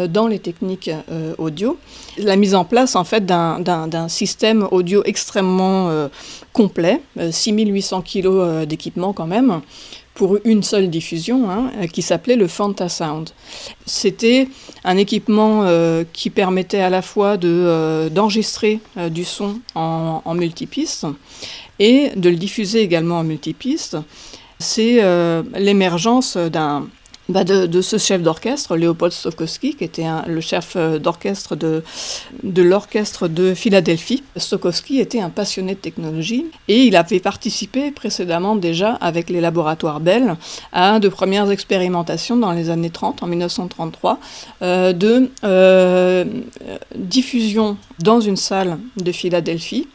dans 0.10 0.28
les 0.28 0.40
techniques 0.40 0.92
audio. 1.38 1.78
La 2.18 2.36
mise 2.36 2.56
en 2.56 2.66
place, 2.66 2.96
en 2.96 3.04
fait, 3.04 3.26
d'un 3.26 4.08
système 4.10 4.68
audio 4.72 5.02
extrêmement 5.06 6.10
complet, 6.54 7.02
6800 7.32 8.02
kilos 8.02 8.68
d'équipement 8.68 9.14
quand 9.14 9.28
même, 9.28 9.62
pour 10.16 10.38
une 10.46 10.64
seule 10.64 10.90
diffusion, 10.90 11.50
hein, 11.52 11.88
qui 11.92 12.02
s'appelait 12.02 12.38
le 12.38 12.48
Fantasound. 12.48 13.30
C'était 13.86 14.48
un 14.84 14.98
équipement 14.98 15.64
euh, 15.64 16.06
qui 16.14 16.30
permettait 16.30 16.80
à 16.80 16.90
la 16.90 17.02
fois 17.02 17.38
euh, 17.44 18.10
d'enregistrer 18.10 18.80
euh, 18.98 19.10
du 19.10 19.26
son 19.26 19.60
en, 19.76 20.22
en, 20.24 20.34
multipiste 20.34 21.06
et 21.80 22.12
de 22.16 22.30
le 22.30 22.36
diffuser 22.36 22.82
également 22.82 23.20
en 23.20 23.24
multipiste. 23.24 23.98
C'est 24.60 25.02
l'émergence 25.58 26.38
d'un 26.38 26.88
bah, 27.28 27.44
de, 27.44 27.82
ce 27.82 27.98
chef 27.98 28.22
d'orchestre, 28.22 28.76
Léopold 28.76 29.12
Stokowski, 29.12 29.74
qui 29.76 29.84
était 29.84 30.06
le 30.28 30.42
chef 30.42 30.74
euh, 30.76 31.00
d'orchestre 31.00 31.56
de, 31.56 31.82
l'orchestre 32.62 33.28
de 33.28 33.56
Philadelphie. 33.56 34.22
Stokowski 34.38 35.00
était 35.00 35.22
un 35.22 35.32
passionné 35.32 35.74
de 35.74 35.80
technologie 35.80 36.46
et 36.68 36.84
il 36.84 36.96
avait 36.96 37.20
participé 37.20 37.90
précédemment 37.90 38.56
déjà 38.56 38.92
avec 38.94 39.32
les 39.32 39.42
laboratoires 39.42 40.02
Bell 40.02 40.36
à 40.72 41.00
de 41.00 41.10
premières 41.10 41.50
expérimentations 41.50 42.38
dans 42.38 42.52
les 42.52 42.70
années 42.70 42.92
30, 42.92 43.24
en 43.24 43.28
1933, 43.28 44.20
euh, 44.62 44.94
de 44.94 45.32
euh, 45.44 46.26
diffusion 46.96 47.78
dans 48.04 48.22
une 48.22 48.38
salle 48.38 48.78
de 48.98 49.12
Philadelphie 49.12 49.88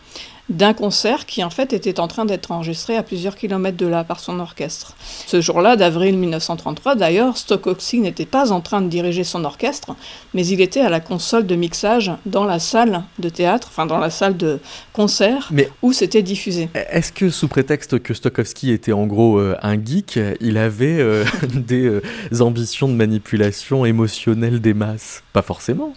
d'un 0.51 0.75
concert 0.75 1.27
qui 1.27 1.43
en 1.45 1.51
fait 1.51 1.73
était 1.73 2.01
en 2.01 2.09
train 2.09 2.25
d'être 2.25 2.51
enregistré 2.51 2.97
à 2.97 3.03
plusieurs 3.03 3.37
kilomètres 3.37 3.77
de 3.77 3.87
là 3.87 4.05
par 4.05 4.21
son 4.21 4.41
orchestre. 4.41 4.95
Ce 5.27 5.41
jour-là, 5.41 5.77
d'avril 5.77 6.19
1933, 6.19 6.97
d'ailleurs, 6.97 7.37
Stokowski 7.37 8.01
n'était 8.01 8.27
pas 8.27 8.53
en 8.53 8.61
train 8.61 8.83
de 8.83 8.89
diriger 8.89 9.25
son 9.25 9.45
orchestre, 9.45 9.95
mais 10.35 10.47
il 10.47 10.61
était 10.61 10.81
à 10.81 10.89
la 10.89 11.01
console 11.01 11.47
de 11.47 11.55
mixage 11.55 12.11
dans 12.27 12.45
la 12.45 12.59
salle 12.59 13.05
de 13.19 13.29
théâtre, 13.29 13.69
enfin 13.71 13.87
dans 13.87 13.99
la 13.99 14.11
salle 14.11 14.37
de 14.37 14.59
concert 14.93 15.51
où 15.83 15.93
c'était 15.93 16.23
diffusé. 16.23 16.69
Est-ce 16.75 17.13
que 17.13 17.31
sous 17.31 17.49
prétexte 17.49 18.03
que 18.03 18.13
Stokowski 18.13 18.73
était 18.73 18.93
en 18.93 19.07
gros 19.07 19.39
euh, 19.39 19.57
un 19.63 19.75
geek, 19.75 20.19
il 20.41 20.59
avait 20.59 20.99
euh, 20.99 21.25
des 21.55 21.87
euh, 21.87 22.03
ambitions 22.41 22.89
de 22.89 22.95
manipulation 22.95 23.85
émotionnelle 23.87 24.61
des 24.61 24.75
masses? 24.75 25.23
Pas 25.33 25.43
forcément. 25.43 25.95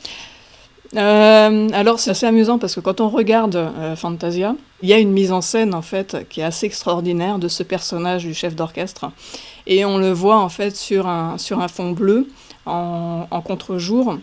Euh, 0.95 1.69
alors 1.73 1.99
c'est 1.99 2.11
assez 2.11 2.25
amusant 2.25 2.59
parce 2.59 2.75
que 2.75 2.79
quand 2.79 3.01
on 3.01 3.09
regarde 3.09 3.55
euh, 3.55 3.95
Fantasia, 3.95 4.55
il 4.81 4.89
y 4.89 4.93
a 4.93 4.99
une 4.99 5.11
mise 5.11 5.31
en 5.31 5.41
scène 5.41 5.73
en 5.73 5.81
fait 5.81 6.27
qui 6.29 6.41
est 6.41 6.43
assez 6.43 6.67
extraordinaire 6.67 7.39
de 7.39 7.47
ce 7.47 7.63
personnage 7.63 8.23
du 8.23 8.33
chef 8.33 8.55
d'orchestre 8.55 9.11
et 9.65 9.85
on 9.85 9.97
le 9.97 10.11
voit 10.11 10.37
en 10.37 10.49
fait 10.49 10.75
sur 10.75 11.07
un, 11.07 11.37
sur 11.37 11.61
un 11.61 11.67
fond 11.67 11.91
bleu 11.91 12.27
en, 12.65 13.25
contre-jour. 13.43 14.17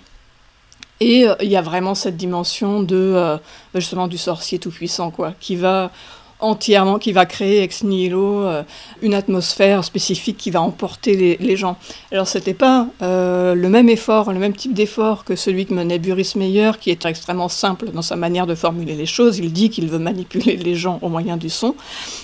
Et 1.01 1.29
euh, 1.29 1.35
il 1.41 1.49
y 1.49 1.57
a 1.57 1.63
vraiment 1.63 1.95
cette 1.95 2.17
dimension 2.17 2.83
de 2.83 3.39
justement 3.75 4.07
du 4.07 4.19
sorcier 4.19 4.59
tout 4.59 4.71
puissant 4.71 5.11
quoi, 5.11 5.35
qui 5.41 5.57
va 5.57 5.91
entièrement, 6.41 6.99
qui 6.99 7.13
va 7.13 7.27
créer 7.27 7.63
ex 7.63 7.83
nihilo 7.83 8.43
euh, 8.43 8.63
une 9.03 9.15
atmosphère 9.15 9.85
spécifique 9.85 10.37
qui 10.37 10.51
va 10.51 10.61
emporter 10.61 11.37
les, 11.39 11.57
gens. 11.57 11.77
Alors 12.13 12.27
c'était 12.27 12.55
pas 12.55 12.87
euh, 13.03 13.55
le 13.55 13.69
même 13.69 13.89
effort, 13.89 14.33
le 14.33 14.39
même 14.39 14.55
type 14.55 14.73
d'effort 14.73 15.25
que 15.25 15.37
celui 15.37 15.67
que 15.67 15.75
menait 15.75 15.99
Buris 15.99 16.33
Meyer, 16.37 16.73
qui 16.81 16.91
est 16.91 17.05
extrêmement 17.05 17.49
simple 17.49 17.91
dans 17.91 18.03
sa 18.03 18.17
manière 18.17 18.47
de 18.47 18.55
formuler 18.55 18.95
les 18.95 19.07
choses. 19.07 19.39
Il 19.39 19.53
dit 19.53 19.71
qu'il 19.71 19.89
veut 19.89 19.99
manipuler 19.99 20.57
les 20.57 20.75
gens 20.75 20.99
au 21.03 21.09
moyen 21.09 21.37
du 21.37 21.51
son. 21.51 21.75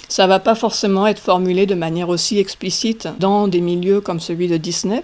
Ça 0.09 0.26
va 0.26 0.38
pas 0.38 0.55
forcément 0.55 1.07
être 1.07 1.20
formulé 1.20 1.66
de 1.66 1.74
manière 1.74 2.09
aussi 2.09 2.38
explicite 2.38 3.09
dans 3.18 3.48
des 3.48 3.61
milieux 3.61 4.00
comme 4.00 4.20
celui 4.20 4.48
de 4.48 4.57
Disney. 4.57 5.02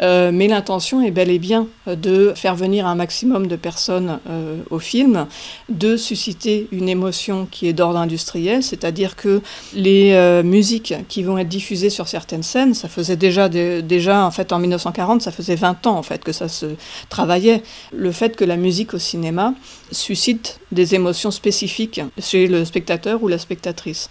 Euh, 0.00 0.30
mais 0.32 0.46
l'intention 0.46 1.02
est 1.02 1.10
bel 1.10 1.30
et 1.30 1.38
bien 1.38 1.66
euh, 1.88 1.96
de 1.96 2.32
faire 2.36 2.54
venir 2.54 2.86
un 2.86 2.94
maximum 2.94 3.48
de 3.48 3.56
personnes 3.56 4.20
euh, 4.28 4.58
au 4.70 4.78
film, 4.78 5.26
de 5.68 5.96
susciter 5.96 6.68
une 6.70 6.88
émotion 6.88 7.48
qui 7.50 7.66
est 7.66 7.72
d'ordre 7.72 7.98
industriel, 7.98 8.62
c'est-à-dire 8.62 9.16
que 9.16 9.40
les 9.74 10.42
musiques 10.42 10.94
qui 11.08 11.22
vont 11.22 11.38
être 11.38 11.48
diffusées 11.48 11.90
sur 11.90 12.08
certaines 12.08 12.42
scènes, 12.42 12.74
ça 12.74 12.88
faisait 12.88 13.16
déjà, 13.16 13.48
déjà 13.48 14.24
en 14.24 14.30
fait 14.30 14.52
en 14.52 14.58
1940, 14.58 15.22
ça 15.22 15.32
faisait 15.32 15.56
20 15.56 15.86
ans 15.86 15.96
en 15.96 16.02
fait 16.02 16.22
que 16.22 16.32
ça 16.32 16.48
se 16.48 16.66
travaillait. 17.08 17.62
Le 17.92 18.12
fait 18.12 18.36
que 18.36 18.44
la 18.44 18.56
musique 18.56 18.94
au 18.94 18.98
cinéma 18.98 19.54
suscite 19.90 20.60
des 20.72 20.94
émotions 20.94 21.30
spécifiques 21.30 22.00
chez 22.18 22.46
le 22.46 22.64
spectateur 22.64 23.22
ou 23.22 23.28
la 23.28 23.38
spectatrice. 23.38 24.10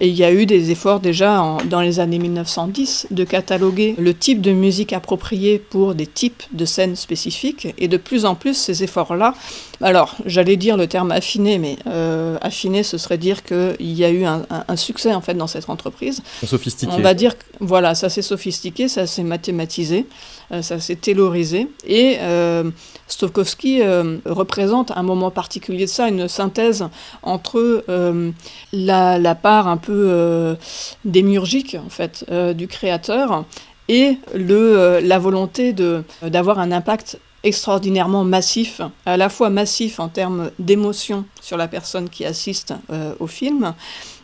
Il 0.00 0.14
y 0.14 0.24
a 0.24 0.32
eu 0.32 0.46
des 0.46 0.70
efforts 0.70 1.00
déjà 1.00 1.58
dans 1.68 1.80
les 1.80 2.00
années 2.00 2.18
1910 2.18 3.08
de 3.10 3.24
cataloguer 3.24 3.94
le 3.98 4.14
type 4.14 4.40
de 4.40 4.52
musique 4.52 4.92
appropriée 4.92 5.25
pour 5.70 5.94
des 5.94 6.06
types 6.06 6.42
de 6.52 6.64
scènes 6.64 6.96
spécifiques. 6.96 7.68
Et 7.78 7.88
de 7.88 7.96
plus 7.96 8.24
en 8.24 8.34
plus, 8.34 8.54
ces 8.54 8.82
efforts-là, 8.82 9.34
alors 9.80 10.14
j'allais 10.24 10.56
dire 10.56 10.76
le 10.76 10.86
terme 10.86 11.10
affiné, 11.10 11.58
mais 11.58 11.76
euh, 11.86 12.38
affiné, 12.40 12.82
ce 12.82 12.98
serait 12.98 13.18
dire 13.18 13.42
qu'il 13.42 13.76
y 13.92 14.04
a 14.04 14.10
eu 14.10 14.24
un, 14.24 14.76
succès 14.76 15.12
en 15.14 15.20
fait 15.20 15.34
dans 15.34 15.46
cette 15.46 15.68
entreprise. 15.68 16.22
Sophistiqué. 16.44 16.92
On 16.94 17.00
va 17.00 17.14
dire, 17.14 17.34
voilà, 17.60 17.94
ça 17.94 18.08
s'est 18.08 18.22
sophistiqué, 18.22 18.88
ça 18.88 19.06
s'est 19.06 19.22
mathématisé, 19.22 20.06
euh, 20.52 20.62
ça 20.62 20.80
s'est 20.80 20.96
taylorisé. 20.96 21.68
Et 21.86 22.16
euh, 22.20 22.70
Stokowski 23.08 23.82
euh, 23.82 24.18
représente 24.24 24.92
un 24.92 25.02
moment 25.02 25.30
particulier 25.30 25.84
de 25.84 25.90
ça, 25.90 26.08
une 26.08 26.28
synthèse 26.28 26.86
entre 27.22 27.84
euh, 27.88 28.30
la, 28.72 29.34
part 29.34 29.68
un 29.68 29.76
peu 29.76 30.56
démiurgique 31.04 31.76
en 31.84 31.90
fait 31.90 32.24
du 32.54 32.68
créateur 32.68 33.44
et 33.88 34.18
le, 34.34 35.00
la 35.02 35.18
volonté 35.18 35.74
d'avoir 36.22 36.58
un 36.58 36.72
impact 36.72 37.18
extraordinairement 37.44 38.24
massif, 38.24 38.80
à 39.04 39.16
la 39.16 39.28
fois 39.28 39.50
massif 39.50 40.00
en 40.00 40.08
termes 40.08 40.50
d'émotion 40.58 41.24
sur 41.40 41.56
la 41.56 41.68
personne 41.68 42.08
qui 42.08 42.24
assiste 42.24 42.74
au 43.20 43.28
film, 43.28 43.74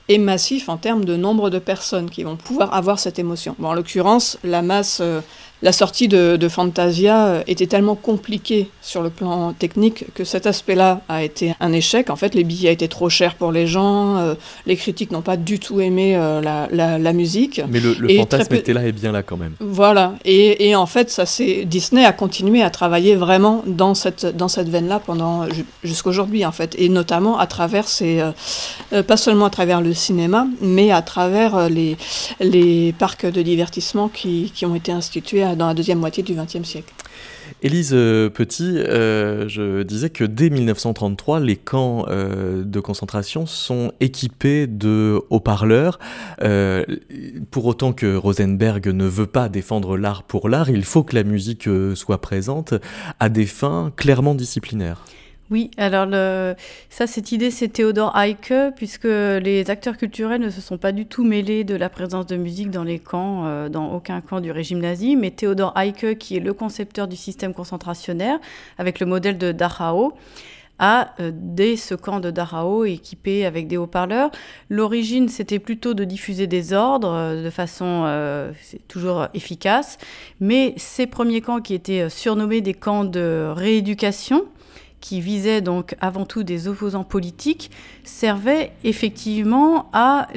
et 0.09 0.18
massif 0.18 0.68
en 0.68 0.77
termes 0.77 1.05
de 1.05 1.16
nombre 1.16 1.48
de 1.48 1.61
personnes 1.61 2.11
qui 2.11 2.25
vont 2.25 2.37
pouvoir 2.37 2.75
avoir 2.75 2.98
cette 2.98 3.20
émotion. 3.20 3.55
Bon, 3.61 3.68
en 3.68 3.75
l'occurrence, 3.75 4.38
la 4.42 4.62
masse 4.62 5.01
la 5.62 5.72
sortie 5.72 6.09
de, 6.09 6.48
Fantasia 6.48 7.27
euh, 7.27 7.42
était 7.46 7.66
tellement 7.66 7.94
compliquée 7.94 8.68
sur 8.83 9.01
le 9.01 9.11
plan 9.11 9.53
technique 9.53 10.12
que 10.12 10.25
cet 10.25 10.46
aspect-là 10.46 11.01
a 11.09 11.22
été 11.22 11.55
un 11.61 11.72
échec. 11.72 12.11
En 12.11 12.16
fait, 12.16 12.35
les 12.35 12.44
billets 12.44 12.72
étaient 12.72 12.88
trop 12.88 13.09
chers 13.09 13.37
pour 13.37 13.53
les 13.53 13.66
gens, 13.66 14.16
euh, 14.16 14.35
les 14.66 14.77
critiques 14.77 15.12
n'ont 15.12 15.22
pas 15.22 15.37
du 15.37 15.61
tout 15.61 15.81
aimé 15.81 16.14
euh, 16.16 16.40
la, 16.40 17.12
musique. 17.12 17.61
Mais 17.68 17.81
le, 17.81 17.94
fantasme 18.16 18.55
était 18.55 18.72
là 18.72 18.85
et 18.85 18.92
bien 18.92 19.12
là 19.12 19.22
quand 19.22 19.37
même. 19.37 19.53
Voilà, 19.61 20.14
et, 20.25 20.75
en 20.75 20.87
fait, 20.87 21.11
ça 21.11 21.27
c'est 21.27 21.64
Disney 21.64 22.05
a 22.05 22.12
continué 22.12 22.62
à 22.62 22.70
travailler 22.70 23.14
vraiment 23.14 23.62
dans 23.66 23.94
cette, 23.94 24.27
dans 24.27 24.48
cette 24.48 24.68
veine-là 24.68 24.98
pendant 24.98 25.46
jusqu'aujourd'hui 25.85 26.44
en 26.44 26.53
fait, 26.53 26.75
et 26.79 26.88
notamment 26.88 27.38
à 27.38 27.46
travers 27.46 27.87
ces, 27.87 28.22
pas 29.07 29.16
seulement 29.16 29.46
à 29.46 29.51
travers 29.51 29.81
le 29.81 29.94
cinéma, 29.94 30.46
mais 30.61 30.90
à 30.90 31.03
travers 31.03 31.68
les, 31.68 31.96
les 32.40 32.92
parcs 32.98 33.27
de 33.27 33.42
divertissement 33.42 34.09
qui, 34.09 34.51
qui 34.55 34.66
ont 34.66 34.75
été 34.75 34.90
institués 34.90 35.42
à 35.42 35.52
dans 35.57 35.69
la 35.69 35.75
deuxième 35.75 35.99
moitié 35.99 36.23
du 36.23 36.35
XXe 36.35 36.62
siècle. 36.65 36.93
Élise 37.62 37.91
euh, 37.93 38.31
Petit, 38.31 38.79
euh, 38.79 39.49
je 39.49 39.83
disais 39.83 40.11
que 40.11 40.25
dès 40.25 40.51
1933, 40.51 41.41
les 41.41 41.57
camps 41.57 42.07
euh, 42.09 42.65
de 42.65 42.81
concentration 42.81 43.47
sont 43.47 43.93
équipés 44.01 44.67
de 44.67 45.21
haut-parleurs. 45.31 45.99
pour 47.51 47.67
autant 47.67 47.93
que 47.93 48.17
Rosenberg 48.17 48.88
ne 48.88 49.07
veut 49.07 49.27
pas 49.27 49.49
défendre 49.49 49.97
l'art 49.97 50.23
pour 50.23 50.49
l'art, 50.49 50.71
il 50.71 50.85
faut 50.85 51.03
que 51.03 51.15
la 51.15 51.25
musique 51.25 51.69
soit 51.95 52.21
présente 52.21 52.75
à 53.21 53.29
des 53.29 53.47
fins 53.47 53.93
clairement 53.97 54.35
disciplinaires. 54.35 55.05
Oui, 55.53 55.71
alors 55.77 56.09
ça, 56.88 57.07
cette 57.07 57.31
idée, 57.31 57.51
c'est 57.51 57.69
Théodore 57.69 58.17
Heike, 58.17 58.55
puisque 58.75 59.05
les 59.05 59.69
acteurs 59.69 59.99
culturels 59.99 60.41
ne 60.41 60.49
se 60.49 60.62
sont 60.62 60.79
pas 60.79 60.93
du 60.93 61.05
tout 61.05 61.25
mêlés 61.25 61.62
de 61.62 61.75
la 61.75 61.91
présence 61.91 62.25
de 62.25 62.37
musique 62.37 62.71
dans 62.71 62.85
les 62.85 62.99
camps, 62.99 63.45
euh, 63.45 63.69
dans 63.69 63.93
aucun 63.93 64.23
camp 64.23 64.41
du 64.41 64.51
régime 64.51 64.79
nazi, 64.79 65.15
mais 65.15 65.31
Théodore 65.31 65.75
Heike, 65.77 66.17
qui 66.17 66.38
est 66.38 66.41
le 66.41 66.55
concepteur 66.55 67.07
du 67.07 67.17
système 67.17 67.53
concentrationnaire, 67.53 68.38
avec 68.79 68.99
le 68.99 69.05
modèle 69.05 69.37
de 69.37 69.53
Dachau, 69.53 70.15
a, 70.79 71.11
euh, 71.21 71.31
dès 71.35 71.77
ce 71.77 71.95
camp 71.95 72.21
de 72.21 72.31
Dachau, 72.31 72.87
équipé 72.87 73.45
avec 73.45 73.69
des 73.69 73.77
haut-parleurs. 73.77 74.31
L'origine, 74.71 75.29
c'était 75.29 75.59
plutôt 75.59 75.93
de 75.93 76.05
diffuser 76.05 76.47
des 76.47 76.73
ordres 76.73 77.12
euh, 77.12 77.45
de 77.45 77.51
façon 77.51 78.55
toujours 78.88 79.27
efficace, 79.35 79.99
mais 80.41 80.73
ces 80.79 81.07
premiers 81.07 81.43
camps 81.43 81.61
qui 81.61 81.75
étaient 81.75 82.09
surnommés 82.09 82.62
des 82.62 82.73
camps 82.73 83.05
de 83.05 83.53
rééducation, 83.55 84.47
qui 85.03 85.21
visait 85.21 85.61
donc 85.61 85.95
avant 86.01 86.25
tout 86.25 86.45
des 86.45 86.69
opposants 86.69 87.05
politiques, 87.05 87.71
servait 88.05 88.73
effectivement 88.85 89.91
à 89.93 90.29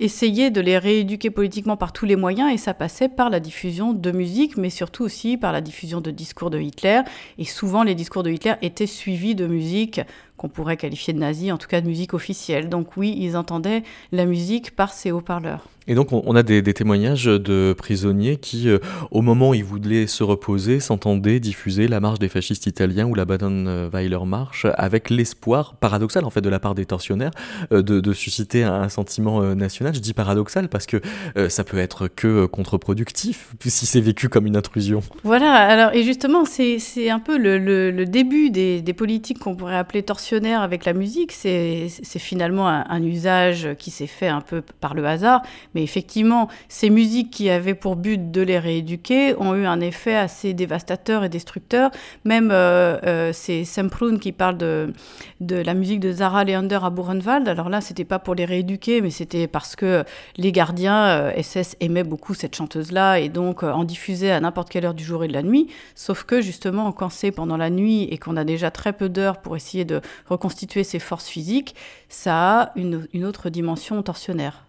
essayer 0.00 0.50
de 0.50 0.60
les 0.60 0.78
rééduquer 0.78 1.30
politiquement 1.30 1.76
par 1.76 1.92
tous 1.92 2.06
les 2.06 2.16
moyens 2.16 2.52
et 2.52 2.56
ça 2.56 2.72
passait 2.74 3.08
par 3.08 3.30
la 3.30 3.40
diffusion 3.40 3.92
de 3.92 4.10
musique 4.10 4.56
mais 4.56 4.70
surtout 4.70 5.04
aussi 5.04 5.36
par 5.36 5.52
la 5.52 5.60
diffusion 5.60 6.00
de 6.00 6.10
discours 6.10 6.50
de 6.50 6.58
Hitler. 6.58 7.02
Et 7.36 7.44
souvent 7.44 7.82
les 7.82 7.94
discours 7.94 8.22
de 8.22 8.30
Hitler 8.30 8.54
étaient 8.62 8.86
suivis 8.86 9.34
de 9.34 9.46
musique 9.46 10.00
qu'on 10.38 10.48
pourrait 10.48 10.78
qualifier 10.78 11.12
de 11.12 11.18
nazi, 11.18 11.52
en 11.52 11.58
tout 11.58 11.68
cas 11.68 11.82
de 11.82 11.86
musique 11.86 12.14
officielle. 12.14 12.70
Donc 12.70 12.96
oui, 12.96 13.14
ils 13.18 13.36
entendaient 13.36 13.82
la 14.12 14.24
musique 14.24 14.74
par 14.74 14.94
ces 14.94 15.10
haut-parleurs. 15.10 15.66
Et 15.90 15.94
donc 15.94 16.12
on 16.12 16.36
a 16.36 16.42
des, 16.42 16.62
témoignages 16.62 17.24
de 17.24 17.72
prisonniers 17.72 18.36
qui, 18.36 18.68
euh, 18.68 18.78
au 19.10 19.22
moment 19.22 19.50
où 19.50 19.54
ils 19.54 19.64
voulaient 19.64 20.06
se 20.06 20.22
reposer, 20.22 20.80
s'entendaient 20.80 21.40
diffuser 21.40 21.88
la 21.88 21.98
marche 21.98 22.18
des 22.18 22.28
fascistes 22.28 22.66
italiens 22.66 23.06
ou 23.06 23.14
la 23.14 23.24
Baden-Weiler 23.24 24.18
marche 24.26 24.66
avec 24.74 25.08
l'espoir 25.08 25.76
paradoxal 25.76 26.26
en 26.26 26.30
fait 26.30 26.42
de 26.42 26.50
la 26.50 26.58
part 26.58 26.74
des 26.74 26.84
tortionnaires 26.84 27.30
euh, 27.72 27.80
de, 27.80 28.12
susciter 28.12 28.64
un, 28.64 28.90
sentiment 28.90 29.40
euh, 29.40 29.54
national. 29.54 29.94
Je 29.94 30.00
dis 30.00 30.12
paradoxal 30.12 30.68
parce 30.68 30.84
que 30.84 31.00
ça 31.48 31.64
peut 31.64 31.78
être 31.78 32.08
que 32.08 32.44
contre-productif 32.44 33.54
si 33.64 33.86
c'est 33.86 34.00
vécu 34.02 34.28
comme 34.28 34.46
une 34.46 34.56
intrusion. 34.56 35.02
Voilà, 35.24 35.54
alors 35.54 35.94
et 35.94 36.02
justement 36.02 36.44
c'est 36.44 37.08
un 37.08 37.18
peu 37.18 37.38
le, 37.38 38.04
début 38.04 38.50
des, 38.50 38.82
des 38.82 38.92
politiques 38.92 39.38
qu'on 39.38 39.56
pourrait 39.56 39.76
appeler 39.76 40.02
torsionnaires 40.02 40.27
avec 40.36 40.84
la 40.84 40.92
musique, 40.92 41.32
c'est 41.32 41.88
finalement 42.18 42.68
un, 42.68 43.02
usage 43.02 43.68
qui 43.78 43.90
s'est 43.90 44.06
fait 44.06 44.28
un 44.28 44.40
peu 44.40 44.62
par 44.80 44.94
le 44.94 45.06
hasard. 45.06 45.42
Mais 45.74 45.82
effectivement, 45.82 46.48
ces 46.68 46.90
musiques 46.90 47.30
qui 47.30 47.48
avaient 47.48 47.74
pour 47.74 47.96
but 47.96 48.30
de 48.30 48.42
les 48.42 48.58
rééduquer 48.58 49.34
ont 49.38 49.54
eu 49.54 49.64
un 49.64 49.80
effet 49.80 50.14
assez 50.14 50.52
dévastateur 50.52 51.24
et 51.24 51.28
destructeur. 51.28 51.90
Même 52.24 52.50
euh, 52.52 52.98
euh, 53.04 53.30
c'est 53.32 53.64
Semprun 53.64 54.18
qui 54.18 54.32
parle 54.32 54.58
de, 54.58 54.92
la 55.40 55.74
musique 55.74 56.00
de 56.00 56.12
Zara 56.12 56.44
Leander 56.44 56.80
à 56.82 56.90
Buchenwald. 56.90 57.48
Alors 57.48 57.68
là, 57.68 57.80
c'était 57.80 58.04
pas 58.04 58.18
pour 58.18 58.34
les 58.34 58.44
rééduquer, 58.44 59.00
mais 59.00 59.10
c'était 59.10 59.46
parce 59.46 59.76
que 59.76 60.04
les 60.36 60.52
gardiens 60.52 61.32
SS 61.40 61.76
aimaient 61.80 62.04
beaucoup 62.04 62.34
cette 62.34 62.54
chanteuse-là 62.54 63.20
et 63.20 63.28
donc 63.28 63.62
en 63.62 63.84
diffusaient 63.84 64.32
à 64.32 64.40
n'importe 64.40 64.68
quelle 64.68 64.84
heure 64.84 64.94
du 64.94 65.04
jour 65.04 65.24
et 65.24 65.28
de 65.28 65.32
la 65.32 65.42
nuit. 65.42 65.68
Sauf 65.94 66.24
que 66.24 66.40
justement, 66.40 66.92
quand 66.92 67.10
c'est 67.10 67.30
pendant 67.30 67.56
la 67.56 67.70
nuit 67.70 68.02
et 68.10 68.18
qu'on 68.18 68.36
a 68.36 68.44
déjà 68.44 68.70
très 68.70 68.92
peu 68.92 69.08
d'heures 69.08 69.40
pour 69.40 69.56
essayer 69.56 69.84
de 69.84 70.00
reconstituer 70.26 70.84
ses 70.84 70.98
forces 70.98 71.28
physiques, 71.28 71.74
ça 72.08 72.62
a 72.62 72.72
une 72.76 73.24
autre 73.24 73.50
dimension 73.50 74.02
torsionnaire. 74.02 74.67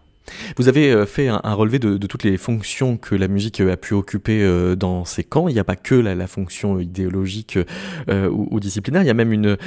Vous 0.58 0.68
avez 0.68 0.92
euh, 0.92 1.06
fait 1.06 1.28
un, 1.28 1.54
relevé 1.54 1.80
de, 1.80 1.98
toutes 2.08 2.24
les 2.24 2.38
fonctions 2.38 2.98
que 2.98 3.16
la 3.16 3.28
musique 3.28 3.62
euh, 3.62 3.74
a 3.74 3.78
pu 3.78 3.94
occuper 3.94 4.42
euh, 4.44 4.76
dans 4.76 5.06
ces 5.06 5.24
camps. 5.24 5.48
Il 5.48 5.54
n'y 5.54 5.60
a 5.60 5.64
pas 5.64 5.76
que 5.76 5.96
la, 5.96 6.28
fonction 6.28 6.80
idéologique 6.80 7.58
ou, 8.10 8.60
disciplinaire, 8.60 9.02
il 9.02 9.08
y 9.08 9.10
a 9.10 9.16
même 9.16 9.32
une 9.32 9.58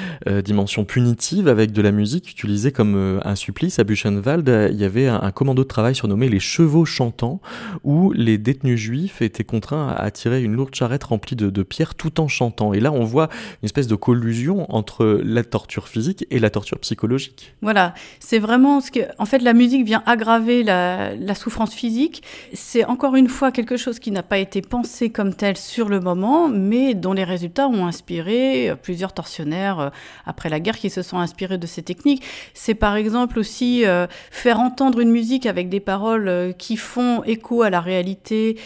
dimension 0.45 0.85
punitive 0.85 1.49
avec 1.49 1.73
de 1.73 1.83
la 1.83 1.91
musique 1.91 2.31
utilisée 2.31 2.71
comme 2.71 3.21
un 3.25 3.35
supplice. 3.35 3.79
À 3.79 3.85
Buchenwald, 3.85 4.69
il 4.71 4.77
y 4.77 4.85
avait 4.85 5.09
un, 5.09 5.31
commando 5.33 5.63
de 5.63 5.69
travail 5.69 5.95
surnommé 5.95 6.29
les 6.29 6.39
chevaux 6.39 6.85
chantants, 6.85 7.41
où 7.83 8.13
les 8.13 8.39
détenus 8.39 8.79
juifs 8.79 9.23
étaient 9.23 9.45
contraints 9.45 9.89
à, 9.89 10.11
tirer 10.11 10.43
une 10.43 10.55
lourde 10.55 10.75
charrette 10.75 11.05
remplie 11.05 11.35
de, 11.35 11.51
de, 11.51 11.63
pierres 11.63 11.95
tout 11.95 12.21
en 12.21 12.29
chantant. 12.29 12.75
Et 12.75 12.81
là, 12.81 12.93
on 12.93 13.05
voit 13.05 13.29
une 13.63 13.67
espèce 13.67 13.89
de 13.89 13.97
collusion 13.97 14.73
entre 14.73 15.21
la 15.25 15.43
torture 15.43 15.89
physique 15.89 16.27
et 16.31 16.39
la 16.39 16.51
torture 16.51 16.79
psychologique. 16.79 17.55
Voilà, 17.63 17.95
c'est 18.21 18.39
vraiment 18.39 18.81
ce 18.81 18.91
que... 18.91 19.01
En 19.19 19.25
fait, 19.25 19.41
la 19.41 19.55
musique 19.55 19.85
vient 19.85 20.03
aggraver 20.07 20.52
la, 20.63 21.35
souffrance 21.35 21.73
physique, 21.73 22.23
c'est 22.53 22.85
encore 22.85 23.17
une 23.17 23.29
fois 23.29 23.51
quelque 23.53 23.77
chose 23.79 23.99
qui 23.99 24.11
n'a 24.11 24.23
pas 24.23 24.39
été 24.39 24.61
pensé 24.61 25.11
comme 25.11 25.35
tel 25.35 25.57
sur 25.57 25.89
le 25.89 26.01
moment, 26.01 26.49
mais 26.49 26.95
dont 26.95 27.15
les 27.15 27.25
résultats 27.25 27.69
ont 27.69 27.87
inspiré 27.87 28.69
euh, 28.69 28.77
plusieurs 28.77 29.15
tortionnaires 29.15 29.81
euh, 29.81 29.91
après 30.27 30.49
la 30.49 30.61
guerre 30.61 30.77
qui 30.77 30.91
se 30.91 31.03
sont 31.03 31.19
inspirés 31.19 31.59
de 31.59 31.67
ces 31.67 31.83
techniques. 31.83 32.23
C'est 32.53 32.75
par 32.75 32.97
exemple 32.97 33.39
aussi 33.39 33.87
euh, 33.87 34.07
faire 34.31 34.61
entendre 34.61 35.01
une 35.01 35.11
musique 35.11 35.47
avec 35.47 35.69
des 35.69 35.81
paroles 35.81 36.55
qui 36.59 36.77
font 36.77 37.23
écho 37.25 37.63
à 37.63 37.71
la 37.71 37.81
réalité 37.81 38.59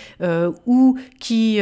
ou 0.66 0.98
qui, 1.20 1.60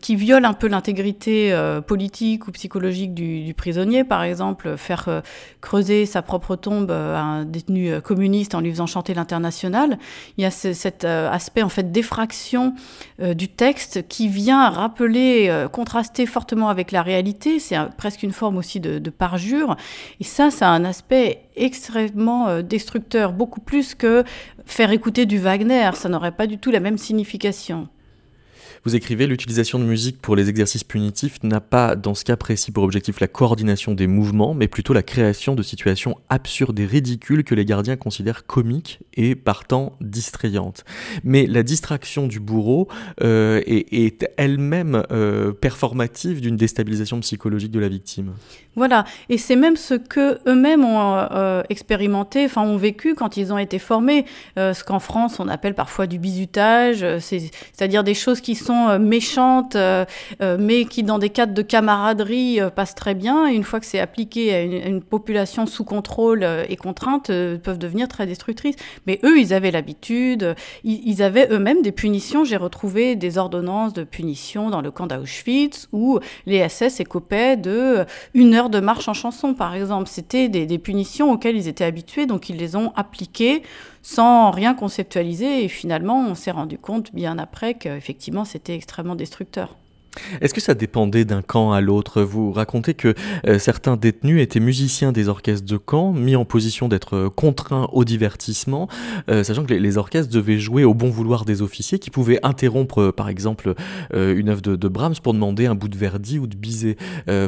qui 0.00 0.16
violent 0.16 0.48
un 0.48 0.52
peu 0.52 0.68
l'intégrité 0.68 1.56
politique 1.86 2.46
ou 2.46 2.52
psychologique 2.52 3.14
du, 3.14 3.42
du, 3.44 3.54
prisonnier, 3.54 4.04
par 4.04 4.22
exemple, 4.22 4.76
faire 4.76 5.22
creuser 5.60 6.06
sa 6.06 6.22
propre 6.22 6.56
tombe 6.56 6.90
à 6.90 7.20
un 7.20 7.44
détenu 7.44 8.00
communiste 8.00 8.54
en 8.54 8.60
lui 8.60 8.70
faisant 8.70 8.86
chanter 8.86 9.14
l'international 9.14 9.55
il 9.64 10.42
y 10.42 10.44
a 10.44 10.50
cet 10.50 11.04
euh, 11.04 11.30
aspect 11.30 11.62
en 11.62 11.68
fait 11.68 11.90
d'effraction 11.92 12.74
euh, 13.20 13.34
du 13.34 13.48
texte 13.48 14.06
qui 14.08 14.28
vient 14.28 14.68
rappeler, 14.70 15.46
euh, 15.48 15.68
contraster 15.68 16.26
fortement 16.26 16.68
avec 16.68 16.92
la 16.92 17.02
réalité. 17.02 17.58
C'est 17.58 17.76
presque 17.96 18.22
une 18.22 18.32
forme 18.32 18.56
aussi 18.56 18.80
de, 18.80 18.98
de, 18.98 19.10
parjure. 19.10 19.76
Et 20.20 20.24
ça, 20.24 20.50
ça 20.50 20.68
a 20.68 20.70
un 20.70 20.84
aspect 20.84 21.42
extrêmement 21.56 22.60
destructeur, 22.60 23.32
beaucoup 23.32 23.60
plus 23.60 23.94
que 23.94 24.24
faire 24.66 24.90
écouter 24.90 25.26
du 25.26 25.38
Wagner. 25.38 25.90
Ça 25.94 26.08
n'aurait 26.08 26.32
pas 26.32 26.46
du 26.46 26.58
tout 26.58 26.70
la 26.70 26.80
même 26.80 26.98
signification. 26.98 27.88
Vous 28.86 28.94
écrivez 28.94 29.26
l'utilisation 29.26 29.80
de 29.80 29.84
musique 29.84 30.22
pour 30.22 30.36
les 30.36 30.48
exercices 30.48 30.84
punitifs 30.84 31.42
n'a 31.42 31.60
pas, 31.60 31.96
dans 31.96 32.14
ce 32.14 32.24
cas 32.24 32.36
précis, 32.36 32.70
pour 32.70 32.84
objectif 32.84 33.18
la 33.18 33.26
coordination 33.26 33.94
des 33.94 34.06
mouvements, 34.06 34.54
mais 34.54 34.68
plutôt 34.68 34.92
la 34.92 35.02
création 35.02 35.56
de 35.56 35.62
situations 35.64 36.16
absurdes 36.28 36.78
et 36.78 36.86
ridicules 36.86 37.42
que 37.42 37.56
les 37.56 37.64
gardiens 37.64 37.96
considèrent 37.96 38.46
comiques 38.46 39.00
et 39.14 39.34
partant 39.34 39.96
distrayantes. 40.00 40.84
Mais 41.24 41.48
la 41.48 41.64
distraction 41.64 42.28
du 42.28 42.38
bourreau 42.38 42.86
euh, 43.22 43.60
est, 43.66 44.30
elle-même 44.36 45.02
euh, 45.10 45.50
performative 45.50 46.40
d'une 46.40 46.56
déstabilisation 46.56 47.18
psychologique 47.18 47.72
de 47.72 47.80
la 47.80 47.88
victime? 47.88 48.34
Voilà, 48.76 49.04
et 49.28 49.38
c'est 49.38 49.56
même 49.56 49.76
ce 49.76 49.94
que 49.94 50.38
eux-mêmes 50.46 50.84
ont 50.84 51.26
euh, 51.32 51.62
expérimenté, 51.68 52.44
enfin 52.44 52.62
ont 52.62 52.76
vécu 52.76 53.14
quand 53.14 53.36
ils 53.36 53.52
ont 53.52 53.58
été 53.58 53.78
formés, 53.78 54.24
ce 54.56 54.84
qu'en 54.84 55.00
France 55.00 55.40
on 55.40 55.48
appelle 55.48 55.74
parfois 55.74 56.06
du 56.06 56.18
bizutage, 56.18 57.04
c'est-à-dire 57.18 58.04
des 58.04 58.14
choses 58.14 58.40
qui 58.40 58.54
sont 58.54 58.88
euh, 58.88 58.98
méchantes, 58.98 59.76
euh, 59.76 60.04
euh, 60.40 60.56
mais 60.58 60.84
qui 60.84 61.02
dans 61.02 61.18
des 61.18 61.30
cadres 61.30 61.54
de 61.54 61.62
camaraderie 61.62 62.60
passent 62.74 62.94
très 62.94 63.14
bien. 63.14 63.48
Et 63.48 63.54
une 63.54 63.64
fois 63.64 63.80
que 63.80 63.86
c'est 63.86 64.00
appliqué 64.00 64.54
à 64.54 64.62
une, 64.62 65.02
population 65.02 65.66
sous 65.66 65.84
contrôle 65.84 66.46
et 66.68 66.76
contrainte, 66.76 67.26
peuvent 67.28 67.78
devenir 67.78 68.08
très 68.08 68.26
destructrices. 68.26 68.76
Mais 69.06 69.20
eux, 69.24 69.38
ils 69.38 69.52
avaient 69.52 69.70
l'habitude, 69.70 70.54
ils, 70.84 71.22
avaient 71.22 71.48
eux-mêmes 71.50 71.82
des 71.82 71.92
punitions. 71.92 72.44
J'ai 72.44 72.56
retrouvé 72.56 73.14
des 73.14 73.38
ordonnances 73.38 73.92
de 73.92 74.04
punition 74.04 74.70
dans 74.70 74.80
le 74.80 74.90
camp 74.90 75.06
d'Auschwitz 75.06 75.88
où 75.92 76.18
les 76.46 76.66
SS 76.68 77.00
écopaient 77.00 77.56
de 77.56 78.04
une 78.34 78.54
heure 78.54 78.65
de 78.68 78.80
marche 78.80 79.08
en 79.08 79.14
chanson, 79.14 79.54
par 79.54 79.74
exemple. 79.74 80.08
C'était 80.08 80.48
des, 80.48 80.66
des 80.66 80.78
punitions 80.78 81.32
auxquelles 81.32 81.56
ils 81.56 81.68
étaient 81.68 81.84
habitués, 81.84 82.26
donc 82.26 82.48
ils 82.48 82.56
les 82.56 82.76
ont 82.76 82.92
appliquées 82.96 83.62
sans 84.02 84.50
rien 84.50 84.74
conceptualiser. 84.74 85.64
Et 85.64 85.68
finalement, 85.68 86.26
on 86.26 86.34
s'est 86.34 86.50
rendu 86.50 86.78
compte 86.78 87.14
bien 87.14 87.38
après 87.38 87.74
qu'effectivement, 87.74 88.44
c'était 88.44 88.74
extrêmement 88.74 89.16
destructeur. 89.16 89.76
Est-ce 90.40 90.54
que 90.54 90.60
ça 90.60 90.74
dépendait 90.74 91.24
d'un 91.24 91.42
camp 91.42 91.72
à 91.72 91.80
l'autre? 91.80 92.22
Vous 92.22 92.52
racontez 92.52 92.94
que 92.94 93.14
euh, 93.46 93.58
certains 93.58 93.96
détenus 93.96 94.42
étaient 94.42 94.60
musiciens 94.60 95.12
des 95.12 95.28
orchestres 95.28 95.66
de 95.66 95.76
camp, 95.76 96.12
mis 96.12 96.36
en 96.36 96.44
position 96.44 96.88
d'être 96.88 97.16
euh, 97.16 97.30
contraints 97.30 97.88
au 97.92 98.04
divertissement, 98.04 98.88
euh, 99.28 99.42
sachant 99.42 99.64
que 99.64 99.74
les, 99.74 99.96
orchestres 99.96 100.32
devaient 100.32 100.58
jouer 100.58 100.84
au 100.84 100.94
bon 100.94 101.08
vouloir 101.08 101.44
des 101.44 101.62
officiers 101.62 101.98
qui 101.98 102.10
pouvaient 102.10 102.38
interrompre, 102.42 103.10
par 103.10 103.28
exemple, 103.28 103.74
une 104.12 104.50
œuvre 104.50 104.60
de, 104.60 104.76
de, 104.76 104.88
Brahms 104.88 105.14
pour 105.22 105.32
demander 105.32 105.66
un 105.66 105.74
bout 105.74 105.88
de 105.88 105.96
Verdi 105.96 106.38
ou 106.38 106.46
de 106.46 106.54
Bizet, 106.54 106.96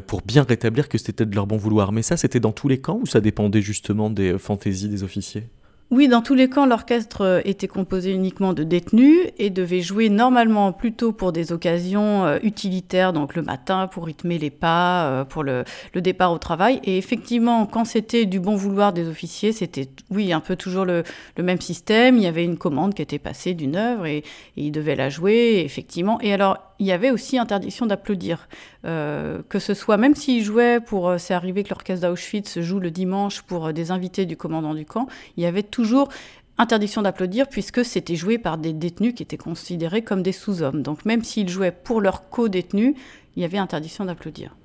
pour 0.07 0.23
bien 0.23 0.45
rétablir 0.45 0.89
que 0.89 0.97
c'était 0.97 1.27
de 1.27 1.35
leur 1.35 1.47
bon 1.47 1.57
vouloir. 1.59 1.93
Mais 1.93 2.03
ça, 2.03 2.17
c'était 2.17 2.41
dans 2.41 2.53
tous 2.53 2.69
les 2.69 2.79
camps 2.79 2.99
ou 3.03 3.07
ça 3.07 3.21
dépendait 3.21 3.61
justement 3.61 4.09
des 4.09 4.39
fantaisies 4.39 4.89
des 4.89 5.03
officiers? 5.03 5.45
Oui, 5.90 6.07
dans 6.07 6.20
tous 6.20 6.35
les 6.35 6.51
camps, 6.51 6.66
l'orchestre 6.66 7.22
euh, 7.22 7.40
était 7.46 7.66
composé 7.66 8.12
uniquement 8.12 8.53
de 8.53 8.62
détenus 8.62 9.20
et 9.38 9.48
devait 9.48 9.81
jouer 9.81 10.11
normalement 10.11 10.70
plutôt 10.70 11.12
pour 11.12 11.33
des 11.33 11.51
occasions 11.51 12.27
euh, 12.27 12.38
utilitaires, 12.42 13.14
donc 13.14 13.35
le 13.35 13.40
matin 13.40 13.87
pour 13.87 14.05
rythmer 14.05 14.37
les 14.37 14.51
pas, 14.51 15.07
euh, 15.07 15.24
pour 15.24 15.44
le, 15.44 15.64
départ 15.94 16.31
au 16.33 16.37
travail. 16.37 16.79
Et 16.85 16.98
effectivement, 16.98 17.64
quand 17.64 17.87
c'était 17.87 18.27
du 18.27 18.38
bon 18.38 18.55
vouloir 18.55 18.92
des 18.92 19.09
officiers, 19.09 19.53
c'était, 19.53 19.88
oui, 20.11 20.31
un 20.35 20.40
peu 20.40 20.57
toujours 20.57 20.85
le, 20.85 21.05
même 21.38 21.61
système. 21.61 22.18
Il 22.18 22.22
y 22.22 22.27
avait 22.27 22.44
une 22.44 22.59
commande 22.59 22.92
qui 22.92 23.01
était 23.01 23.18
passée 23.18 23.55
d'une 23.55 23.74
œuvre 23.74 24.05
et, 24.05 24.18
et 24.18 24.24
ils 24.57 24.72
devaient 24.72 24.94
la 24.94 25.09
jouer, 25.09 25.62
effectivement. 25.64 26.20
Et 26.20 26.35
alors, 26.35 26.68
il 26.79 26.87
y 26.87 26.93
avait 26.93 27.11
aussi 27.11 27.38
interdiction 27.38 27.87
d'applaudir. 27.87 28.49
Euh, 28.85 29.43
que 29.49 29.59
ce 29.59 29.75
soit, 29.75 29.97
même 29.97 30.14
s'ils 30.14 30.45
jouaient 30.45 30.81
pour. 30.81 31.09
Euh, 31.09 31.19
c'est 31.19 31.35
arrivé 31.35 31.64
que 31.64 31.71
l'orchestre 31.71 32.09
d'Auschwitz 32.09 32.61
joue 32.61 32.79
le 32.79 32.91
dimanche 32.91 33.43
pour 33.43 33.67
euh, 33.67 33.73
des 33.73 33.91
invités 33.91 34.27
du 34.27 34.37
commandant 34.37 34.75
du 34.75 34.85
camp, 34.85 35.09
il 35.37 35.43
y 35.43 35.47
avait 35.47 35.62
toujours 35.62 36.09
interdiction 36.57 37.03
d'applaudir 37.03 37.49
puisque 37.49 37.85
c'était 37.85 38.17
joué 38.17 38.38
par 38.38 38.59
des 38.59 38.73
détenus 38.73 39.14
qui 39.14 39.23
étaient 39.23 39.37
considérés 39.37 40.03
comme 40.03 40.23
des 40.23 40.33
sous-hommes. 40.33 40.83
Donc 40.83 41.05
même 41.05 41.23
s'ils 41.23 41.49
jouaient 41.49 41.73
pour 41.73 42.01
leurs 42.01 42.29
co-détenus, 42.31 42.95
il 43.37 43.43
y 43.43 43.45
avait 43.45 43.59
interdiction 43.59 44.05
d'applaudir. 44.05 44.57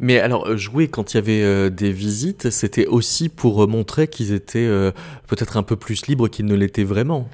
Mais 0.00 0.18
alors, 0.18 0.56
jouer 0.56 0.88
quand 0.88 1.14
il 1.14 1.16
y 1.16 1.18
avait 1.18 1.70
des 1.70 1.92
visites, 1.92 2.50
c'était 2.50 2.86
aussi 2.86 3.28
pour 3.28 3.68
montrer 3.68 4.08
qu'ils 4.08 4.32
étaient 4.32 4.68
peut-être 5.28 5.56
un 5.56 5.62
peu 5.62 5.76
plus 5.76 6.08
libres 6.08 6.26
qu'ils 6.26 6.46
ne 6.46 6.56
l'étaient 6.56 6.82
vraiment? 6.82 7.28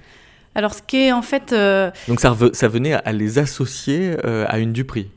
Alors, 0.55 0.75
ce 0.75 0.83
qui 0.83 0.97
est 0.97 1.13
en 1.13 1.23
fait. 1.23 1.53
Euh, 1.53 1.91
Donc, 2.09 2.21
ça, 2.21 2.37
ça, 2.53 2.69
venait 2.69 2.95
à 2.95 3.13
les 3.13 3.39
associer 3.39 4.17
euh, 4.25 4.45
à 4.49 4.59
une 4.59 4.73
du 4.73 4.85
prix 4.85 5.09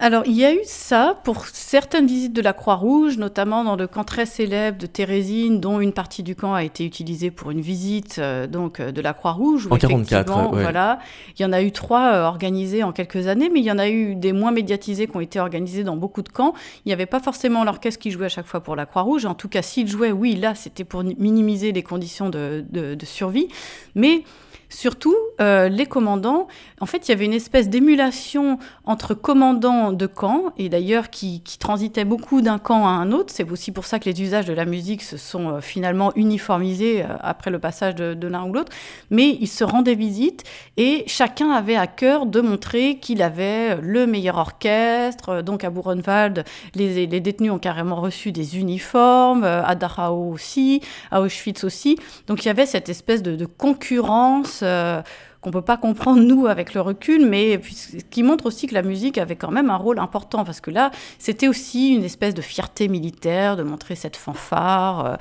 alors, 0.00 0.24
il 0.26 0.32
y 0.32 0.44
a 0.44 0.52
eu 0.52 0.60
ça 0.64 1.20
pour 1.22 1.46
certaines 1.46 2.06
visites 2.06 2.32
de 2.32 2.42
la 2.42 2.52
Croix-Rouge, 2.52 3.16
notamment 3.16 3.62
dans 3.62 3.76
le 3.76 3.86
camp 3.86 4.02
très 4.02 4.26
célèbre 4.26 4.76
de 4.76 4.86
Thérésine, 4.86 5.60
dont 5.60 5.80
une 5.80 5.92
partie 5.92 6.24
du 6.24 6.34
camp 6.34 6.52
a 6.52 6.64
été 6.64 6.84
utilisée 6.84 7.30
pour 7.30 7.52
une 7.52 7.60
visite 7.60 8.16
euh, 8.18 8.48
donc 8.48 8.82
de 8.82 9.00
la 9.00 9.14
Croix-Rouge. 9.14 9.68
En 9.70 9.76
44, 9.76 10.50
voilà. 10.52 10.98
Il 11.38 11.42
y 11.42 11.44
en 11.46 11.52
a 11.52 11.62
eu 11.62 11.70
trois 11.70 12.18
organisés 12.18 12.82
en 12.82 12.92
quelques 12.92 13.28
années, 13.28 13.48
mais 13.48 13.60
il 13.60 13.64
y 13.64 13.70
en 13.70 13.78
a 13.78 13.88
eu 13.88 14.16
des 14.16 14.32
moins 14.32 14.50
médiatisés 14.50 15.06
qui 15.06 15.16
ont 15.16 15.20
été 15.20 15.38
organisés 15.38 15.84
dans 15.84 15.96
beaucoup 15.96 16.22
de 16.22 16.28
camps. 16.28 16.54
Il 16.84 16.88
n'y 16.88 16.92
avait 16.92 17.06
pas 17.06 17.20
forcément 17.20 17.62
l'orchestre 17.64 18.00
qui 18.00 18.10
jouait 18.10 18.26
à 18.26 18.28
chaque 18.28 18.46
fois 18.46 18.60
pour 18.60 18.74
la 18.74 18.86
Croix-Rouge. 18.86 19.24
En 19.26 19.34
tout 19.34 19.48
cas, 19.48 19.62
s'il 19.62 19.86
jouait, 19.86 20.10
oui, 20.10 20.34
là, 20.34 20.56
c'était 20.56 20.84
pour 20.84 21.04
minimiser 21.04 21.70
les 21.70 21.84
conditions 21.84 22.30
de, 22.30 22.62
de 22.68 23.06
survie. 23.06 23.46
Mais 23.94 24.24
Surtout, 24.74 25.14
euh, 25.40 25.68
les 25.68 25.86
commandants, 25.86 26.48
en 26.80 26.86
fait, 26.86 27.06
il 27.06 27.12
y 27.12 27.14
avait 27.14 27.26
une 27.26 27.32
espèce 27.32 27.68
d'émulation 27.68 28.58
entre 28.84 29.14
commandants 29.14 29.92
de 29.92 30.06
camps, 30.06 30.52
et 30.58 30.68
d'ailleurs 30.68 31.10
qui, 31.10 31.42
transitaient 31.60 32.04
beaucoup 32.04 32.42
d'un 32.42 32.58
camp 32.58 32.84
à 32.84 32.90
un 32.90 33.12
autre. 33.12 33.32
C'est 33.32 33.48
aussi 33.48 33.70
pour 33.70 33.86
ça 33.86 34.00
que 34.00 34.10
les 34.10 34.20
usages 34.20 34.46
de 34.46 34.52
la 34.52 34.64
musique 34.64 35.02
se 35.02 35.16
sont 35.16 35.48
euh, 35.48 35.60
finalement 35.60 36.12
uniformisés 36.16 37.02
euh, 37.02 37.06
après 37.20 37.52
le 37.52 37.60
passage 37.60 37.94
de, 37.94 38.26
l'un 38.26 38.44
ou 38.46 38.52
l'autre. 38.52 38.72
Mais 39.10 39.38
ils 39.40 39.46
se 39.46 39.62
rendaient 39.62 39.94
visite 39.94 40.42
et 40.76 41.04
chacun 41.06 41.52
avait 41.52 41.76
à 41.76 41.86
cœur 41.86 42.26
de 42.26 42.40
montrer 42.40 42.98
qu'il 42.98 43.22
avait 43.22 43.76
le 43.80 44.08
meilleur 44.08 44.38
orchestre. 44.38 45.42
Donc 45.42 45.62
à 45.62 45.70
Buchenwald, 45.70 46.44
les, 46.74 47.06
détenus 47.06 47.52
ont 47.52 47.58
carrément 47.60 48.00
reçu 48.00 48.32
des 48.32 48.58
uniformes, 48.58 49.44
à 49.44 49.74
Dachau 49.76 50.32
aussi, 50.32 50.80
à 51.12 51.20
Auschwitz 51.20 51.62
aussi. 51.62 51.96
Donc 52.26 52.44
il 52.44 52.48
y 52.48 52.50
avait 52.50 52.66
cette 52.66 52.88
espèce 52.88 53.22
de 53.22 53.46
concurrence 53.46 54.63
euh, 54.64 55.02
qu'on 55.40 55.50
peut 55.50 55.62
pas 55.62 55.76
comprendre 55.76 56.22
nous 56.22 56.46
avec 56.46 56.74
le 56.74 56.80
recul, 56.80 57.26
mais 57.26 57.60
qui 58.10 58.22
montre 58.22 58.46
aussi 58.46 58.66
que 58.66 58.74
la 58.74 58.82
musique 58.82 59.18
avait 59.18 59.36
quand 59.36 59.50
même 59.50 59.70
un 59.70 59.76
rôle 59.76 59.98
important 59.98 60.44
parce 60.44 60.60
que 60.60 60.70
là, 60.70 60.90
c'était 61.18 61.48
aussi 61.48 61.94
une 61.94 62.04
espèce 62.04 62.34
de 62.34 62.42
fierté 62.42 62.88
militaire 62.88 63.56
de 63.56 63.62
montrer 63.62 63.94
cette 63.94 64.16
fanfare. 64.16 65.06
Euh, 65.06 65.16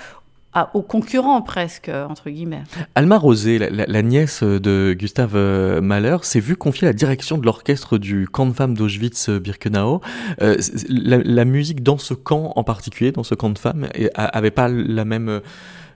aux 0.74 0.84
concurrents 0.84 1.42
presque, 1.42 1.90
entre 1.90 2.30
guillemets. 2.30 2.62
Alma 2.94 3.18
Rosé, 3.18 3.58
la, 3.58 4.02
nièce 4.04 4.44
de 4.44 4.96
Gustave 4.98 5.36
euh, 5.36 5.82
Mahler, 5.82 6.18
s'est 6.22 6.40
vue 6.40 6.56
confier 6.56 6.88
la 6.88 6.94
direction 6.94 7.40
de 7.40 7.46
l'orchestre 7.46 7.98
du 7.98 8.28
camp 8.28 8.46
de 8.46 8.54
femmes 8.54 8.76
d'Auschwitz-Birkenau. 8.76 10.02
Euh, 10.42 10.56
la, 10.88 11.46
musique 11.46 11.82
dans 11.82 11.98
ce 11.98 12.14
camp 12.14 12.54
en 12.56 12.64
particulier, 12.64 13.12
dans 13.12 13.24
ce 13.24 13.34
camp 13.34 13.50
de 13.50 13.58
femmes, 13.58 13.88
avait 14.14 14.52
pas 14.52 14.68
la 14.68 15.06
même, 15.06 15.42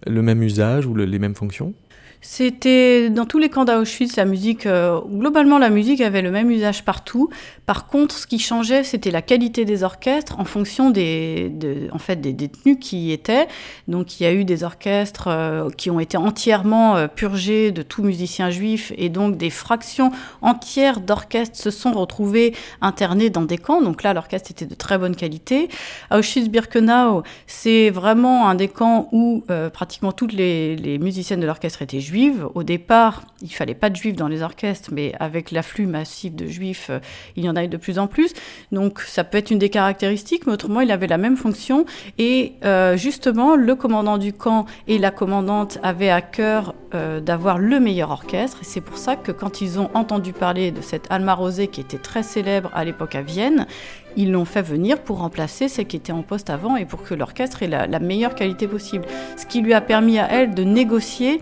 le 0.07 0.21
même 0.23 0.41
usage 0.41 0.87
ou 0.87 0.95
le, 0.95 1.05
les 1.05 1.19
mêmes 1.19 1.35
fonctions? 1.35 1.73
C'était 2.21 3.09
dans 3.09 3.25
tous 3.25 3.37
les 3.37 3.49
camps 3.49 3.63
d'Auschwitz, 3.63 4.15
la 4.15 4.25
musique, 4.25 4.65
euh, 4.65 4.99
globalement, 5.01 5.59
la 5.59 5.69
musique 5.69 6.01
avait 6.01 6.23
le 6.23 6.31
même 6.31 6.49
usage 6.49 6.83
partout. 6.83 7.29
Par 7.67 7.85
contre, 7.85 8.17
ce 8.17 8.25
qui 8.25 8.39
changeait, 8.39 8.83
c'était 8.83 9.11
la 9.11 9.21
qualité 9.21 9.65
des 9.65 9.83
orchestres 9.83 10.39
en 10.39 10.45
fonction 10.45 10.89
des, 10.89 11.49
de, 11.49 11.89
en 11.91 11.99
fait, 11.99 12.15
des 12.15 12.33
détenus 12.33 12.77
qui 12.81 13.07
y 13.07 13.11
étaient. 13.11 13.47
Donc, 13.87 14.19
il 14.19 14.23
y 14.23 14.25
a 14.25 14.33
eu 14.33 14.45
des 14.45 14.63
orchestres 14.63 15.27
euh, 15.27 15.69
qui 15.69 15.91
ont 15.91 15.99
été 15.99 16.17
entièrement 16.17 16.95
euh, 16.95 17.07
purgés 17.07 17.71
de 17.71 17.83
tout 17.83 18.01
musicien 18.03 18.49
juif 18.49 18.91
et 18.97 19.09
donc 19.09 19.37
des 19.37 19.51
fractions 19.51 20.11
entières 20.41 21.01
d'orchestres 21.01 21.57
se 21.57 21.69
sont 21.69 21.91
retrouvées 21.91 22.55
internées 22.81 23.29
dans 23.29 23.43
des 23.43 23.59
camps. 23.59 23.81
Donc 23.81 24.01
là, 24.01 24.13
l'orchestre 24.13 24.49
était 24.49 24.65
de 24.65 24.75
très 24.75 24.97
bonne 24.97 25.15
qualité. 25.15 25.69
Auschwitz-Birkenau, 26.11 27.23
c'est 27.45 27.91
vraiment 27.91 28.49
un 28.49 28.55
des 28.55 28.69
camps 28.69 29.07
où 29.11 29.43
pratiquement 29.73 30.11
toutes 30.11 30.33
les, 30.33 30.75
les 30.75 30.97
musiciennes 30.97 31.39
de 31.39 31.45
l'orchestre 31.45 31.81
étaient 31.83 31.99
juives. 31.99 32.06
Au 32.53 32.63
départ, 32.63 33.23
il 33.41 33.49
fallait 33.49 33.73
pas 33.73 33.89
de 33.89 33.95
juifs 33.95 34.15
dans 34.15 34.27
les 34.27 34.41
orchestres, 34.41 34.89
mais 34.93 35.13
avec 35.19 35.51
l'afflux 35.51 35.87
massif 35.87 36.33
de 36.35 36.47
juifs, 36.47 36.87
euh, 36.89 36.99
il 37.35 37.43
y 37.43 37.49
en 37.49 37.55
a 37.55 37.63
eu 37.63 37.67
de 37.67 37.77
plus 37.77 37.99
en 37.99 38.07
plus. 38.07 38.33
Donc 38.71 39.01
ça 39.01 39.23
peut 39.23 39.37
être 39.37 39.51
une 39.51 39.59
des 39.59 39.69
caractéristiques, 39.69 40.45
mais 40.47 40.53
autrement, 40.53 40.81
il 40.81 40.91
avait 40.91 41.07
la 41.07 41.17
même 41.17 41.37
fonction. 41.37 41.85
Et 42.17 42.53
euh, 42.63 42.97
justement, 42.97 43.55
le 43.55 43.75
commandant 43.75 44.17
du 44.17 44.33
camp 44.33 44.65
et 44.87 44.97
la 44.97 45.11
commandante 45.11 45.79
avaient 45.83 46.09
à 46.09 46.21
cœur 46.21 46.73
euh, 46.93 47.19
d'avoir 47.19 47.57
le 47.57 47.79
meilleur 47.79 48.11
orchestre. 48.11 48.59
Et 48.61 48.65
c'est 48.65 48.81
pour 48.81 48.97
ça 48.97 49.15
que 49.15 49.31
quand 49.31 49.61
ils 49.61 49.79
ont 49.79 49.89
entendu 49.93 50.33
parler 50.33 50.71
de 50.71 50.81
cette 50.81 51.07
Alma 51.09 51.33
Rosé 51.33 51.67
qui 51.67 51.81
était 51.81 51.97
très 51.97 52.23
célèbre 52.23 52.71
à 52.73 52.85
l'époque 52.85 53.15
à 53.15 53.21
Vienne, 53.21 53.67
ils 54.15 54.31
l'ont 54.31 54.45
fait 54.45 54.61
venir 54.61 54.99
pour 54.99 55.19
remplacer 55.19 55.67
celle 55.67 55.85
qui 55.85 55.97
était 55.97 56.11
en 56.11 56.23
poste 56.23 56.49
avant 56.49 56.75
et 56.75 56.85
pour 56.85 57.03
que 57.03 57.13
l'orchestre 57.13 57.61
ait 57.61 57.67
la 57.67 57.99
meilleure 57.99 58.33
qualité 58.33 58.67
possible. 58.67 59.05
Ce 59.35 59.45
qui 59.45 59.61
lui 59.61 59.73
a 59.73 59.81
permis 59.81 60.17
à 60.17 60.27
elle 60.31 60.55
de 60.55 60.63
négocier 60.63 61.41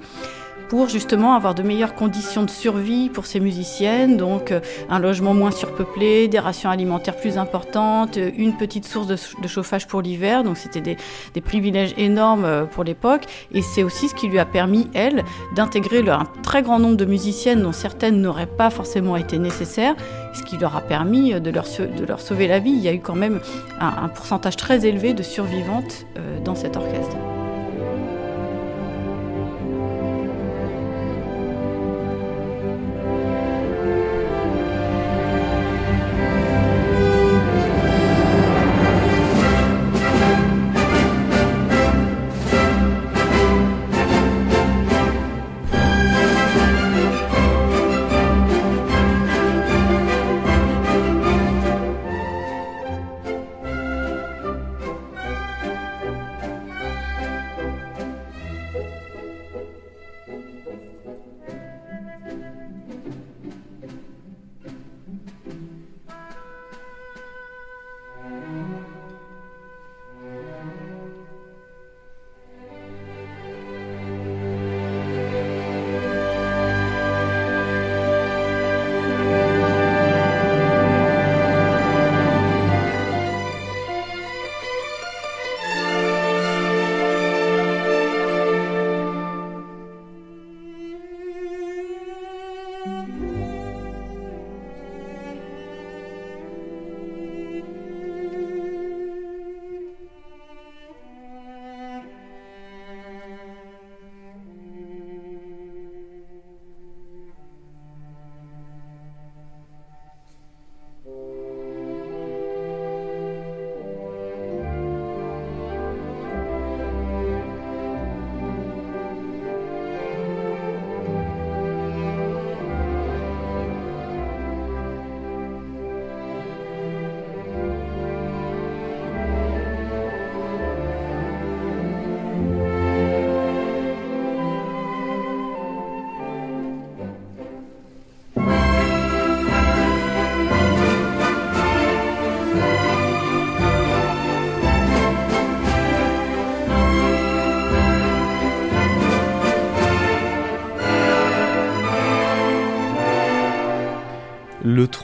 pour 0.76 0.89
justement 0.89 1.36
avoir 1.36 1.55
de 1.55 1.63
meilleures 1.63 1.95
conditions 1.95 2.43
de 2.43 2.49
survie 2.49 3.07
pour 3.07 3.28
ces 3.28 3.39
musiciennes, 3.39 4.17
donc 4.17 4.51
euh, 4.51 4.59
un 4.89 4.99
logement 4.99 5.34
moins 5.34 5.51
surpeuplé, 5.51 6.28
des 6.28 6.38
rations 6.38 6.69
alimentaires 6.69 7.15
plus 7.15 7.38
importantes, 7.38 8.17
une 8.17 8.57
petite 8.57 8.84
source 8.84 9.07
de, 9.07 9.47
chauffage 9.47 9.88
pour 9.88 10.01
l'hiver, 10.01 10.43
donc 10.43 10.57
c'était 10.57 10.82
des, 10.82 11.41
privilèges 11.41 11.93
énormes 11.95 12.43
euh, 12.43 12.65
pour 12.65 12.84
l'époque, 12.84 13.23
et 13.53 13.61
c'est 13.61 13.84
aussi 13.84 14.09
ce 14.09 14.15
qui 14.15 14.28
lui 14.28 14.38
a 14.38 14.43
permis, 14.43 14.89
elle, 14.93 15.23
d'intégrer 15.55 16.03
un 16.09 16.26
très 16.43 16.61
grand 16.61 16.78
nombre 16.78 16.97
de 16.97 17.05
musiciennes 17.05 17.61
dont 17.61 17.71
certaines 17.71 18.21
n'auraient 18.21 18.45
pas 18.45 18.69
forcément 18.69 19.15
été 19.15 19.39
nécessaires, 19.39 19.95
ce 20.34 20.43
qui 20.43 20.57
leur 20.57 20.76
a 20.76 20.82
permis 20.82 21.39
de 21.39 21.51
leur, 21.51 21.63
de 21.63 22.05
leur 22.05 22.19
sauver 22.19 22.49
la 22.49 22.59
vie. 22.59 22.71
Il 22.71 22.82
y 22.82 22.89
a 22.89 22.93
eu 22.93 22.99
quand 22.99 23.15
même 23.15 23.39
un, 23.80 23.93
un 24.03 24.09
pourcentage 24.09 24.57
très 24.57 24.86
élevé 24.86 25.13
de 25.13 25.23
survivantes 25.23 26.05
euh, 26.17 26.41
dans 26.41 26.55
cet 26.55 26.76
orchestre. 26.76 27.15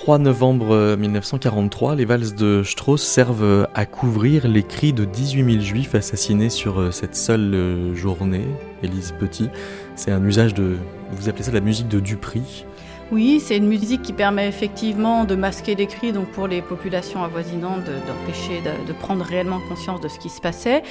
3 0.01 0.17
novembre 0.17 0.95
1943, 0.97 1.93
les 1.93 2.05
valses 2.05 2.33
de 2.33 2.63
Strauss 2.63 3.03
servent 3.03 3.67
à 3.75 3.85
couvrir 3.85 4.47
les 4.47 4.63
cris 4.63 4.93
de 4.93 5.05
18 5.05 5.51
000 5.51 5.63
juifs 5.63 5.93
assassinés 5.93 6.49
sur 6.49 6.91
cette 6.91 7.15
seule 7.15 7.91
journée. 7.93 8.47
Élise 8.81 9.13
Petit, 9.19 9.51
c'est 9.95 10.09
un 10.09 10.25
usage 10.25 10.55
de. 10.55 10.77
Vous 11.11 11.29
appelez 11.29 11.43
ça 11.43 11.51
la 11.51 11.59
musique 11.59 11.87
de 11.87 11.99
Dupri 11.99 12.65
Oui, 13.11 13.41
c'est 13.41 13.57
une 13.57 13.67
musique 13.67 14.03
qui 14.03 14.13
permet 14.13 14.47
effectivement 14.47 15.25
de 15.25 15.35
masquer 15.35 15.75
les 15.75 15.85
cris, 15.85 16.13
donc 16.13 16.27
pour 16.27 16.47
les 16.47 16.61
populations 16.61 17.25
avoisinantes, 17.25 17.83
d'empêcher 17.83 18.61
de, 18.87 18.93
prendre 18.93 19.25
réellement 19.25 19.59
conscience 19.67 19.99
de 19.99 20.07
ce 20.07 20.17
qui 20.17 20.29
se 20.29 20.39
passait. 20.39 20.81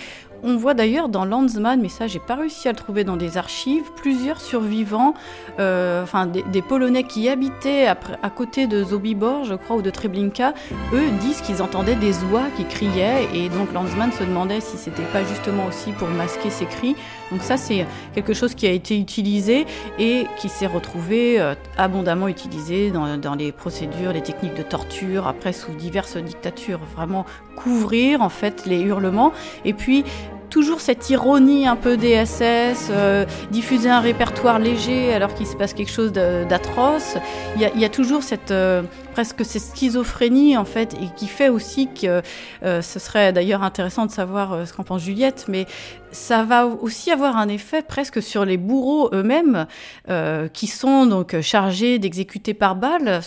On 0.43 0.57
voit 0.57 0.75
d'ailleurs 0.75 1.09
dans 1.09 1.25
Landsman, 1.25 1.81
mais 1.81 1.89
ça 1.89 2.07
j'ai 2.07 2.19
pas 2.19 2.35
réussi 2.35 2.69
à 2.69 2.73
le 2.73 2.77
trouver 2.77 3.05
dans 3.05 3.17
des 3.17 3.39
archives, 3.39 3.91
plusieurs 3.97 4.41
survivants, 4.43 5.15
euh, 5.61 6.03
enfin 6.03 6.27
des, 6.27 6.63
Polonais 6.63 7.05
qui 7.05 7.27
habitaient 7.27 7.87
après, 7.87 8.19
à 8.23 8.29
côté 8.29 8.67
de 8.67 8.85
Zobibor, 8.85 9.45
je 9.45 9.55
crois, 9.55 9.77
ou 9.77 9.83
de 9.83 9.91
Treblinka, 9.91 10.53
eux 10.93 11.11
disent 11.23 11.41
qu'ils 11.41 11.63
entendaient 11.63 11.95
des 11.95 12.23
oies 12.25 12.49
qui 12.55 12.67
criaient, 12.67 13.29
et 13.35 13.49
donc 13.49 13.73
Landsman 13.73 14.13
se 14.13 14.25
demandait 14.25 14.61
si 14.61 14.77
c'était 14.77 15.11
pas 15.13 15.25
justement 15.25 15.67
aussi 15.67 15.93
pour 15.93 16.09
masquer 16.09 16.51
ces 16.51 16.67
cris. 16.67 16.97
Donc 17.31 17.43
ça 17.43 17.57
c'est 17.57 17.87
quelque 18.15 18.35
chose 18.35 18.55
qui 18.55 18.67
a 18.67 18.71
été 18.71 18.99
utilisé 18.99 19.67
et 19.99 20.27
qui 20.39 20.49
s'est 20.49 20.67
retrouvé 20.67 21.41
euh, 21.41 21.55
abondamment 21.77 22.29
utilisé 22.29 22.91
dans, 22.91 23.17
dans 23.19 23.35
les 23.35 23.53
procédures, 23.53 24.13
les 24.13 24.23
techniques 24.23 24.55
de 24.55 24.63
torture, 24.63 25.27
après 25.27 25.53
sous 25.53 25.73
diverses 25.73 26.17
dictatures, 26.17 26.81
vraiment 26.97 27.25
couvrir 27.57 28.23
en 28.23 28.29
fait 28.29 28.67
les 28.67 28.81
hurlements. 28.81 29.33
Et 29.65 29.73
puis 29.73 30.05
toujours 30.51 30.81
cette 30.81 31.09
ironie 31.09 31.67
un 31.67 31.77
peu 31.77 31.97
DSS, 31.97 32.91
euh, 32.91 33.25
diffuser 33.51 33.89
un 33.89 34.01
répertoire 34.01 34.59
léger 34.59 35.15
alors 35.15 35.33
qu'il 35.33 35.47
se 35.47 35.57
passe 35.57 35.73
quelque 35.73 35.93
chose 35.93 36.13
d'atroce. 36.13 37.17
Il, 37.57 37.81
y, 37.81 37.85
a 37.85 37.89
toujours 37.89 38.23
cette 38.23 38.51
euh, 38.51 38.83
presque 39.13 39.45
cette 39.45 39.63
schizophrénie 39.63 40.57
en 40.57 40.65
fait 40.65 40.95
et 40.95 41.09
qui 41.17 41.27
fait 41.27 41.49
aussi 41.49 41.89
que 41.89 42.23
euh, 42.63 42.83
ce 42.83 42.99
serait 42.99 43.33
d'ailleurs 43.33 43.63
intéressant 43.63 44.07
de 44.07 44.11
savoir 44.11 44.53
euh, 44.53 44.65
ce 44.65 44.73
qu'en 44.73 44.85
pense 44.85 45.03
Juliette, 45.03 45.47
mais 45.49 45.67
ça 46.13 46.45
va 46.45 46.67
aussi 46.67 47.11
avoir 47.11 47.37
un 47.37 47.49
effet 47.49 47.83
presque 47.83 48.23
sur 48.23 48.45
les 48.45 48.57
bourreaux 48.57 49.11
eux-mêmes 49.13 49.67
euh, 50.09 50.49
qui 50.49 50.67
sont 50.67 51.07
donc 51.07 51.41
chargés 51.41 51.99
d'exécuter 51.99 52.55
par 52.55 52.75
balle 52.75 53.21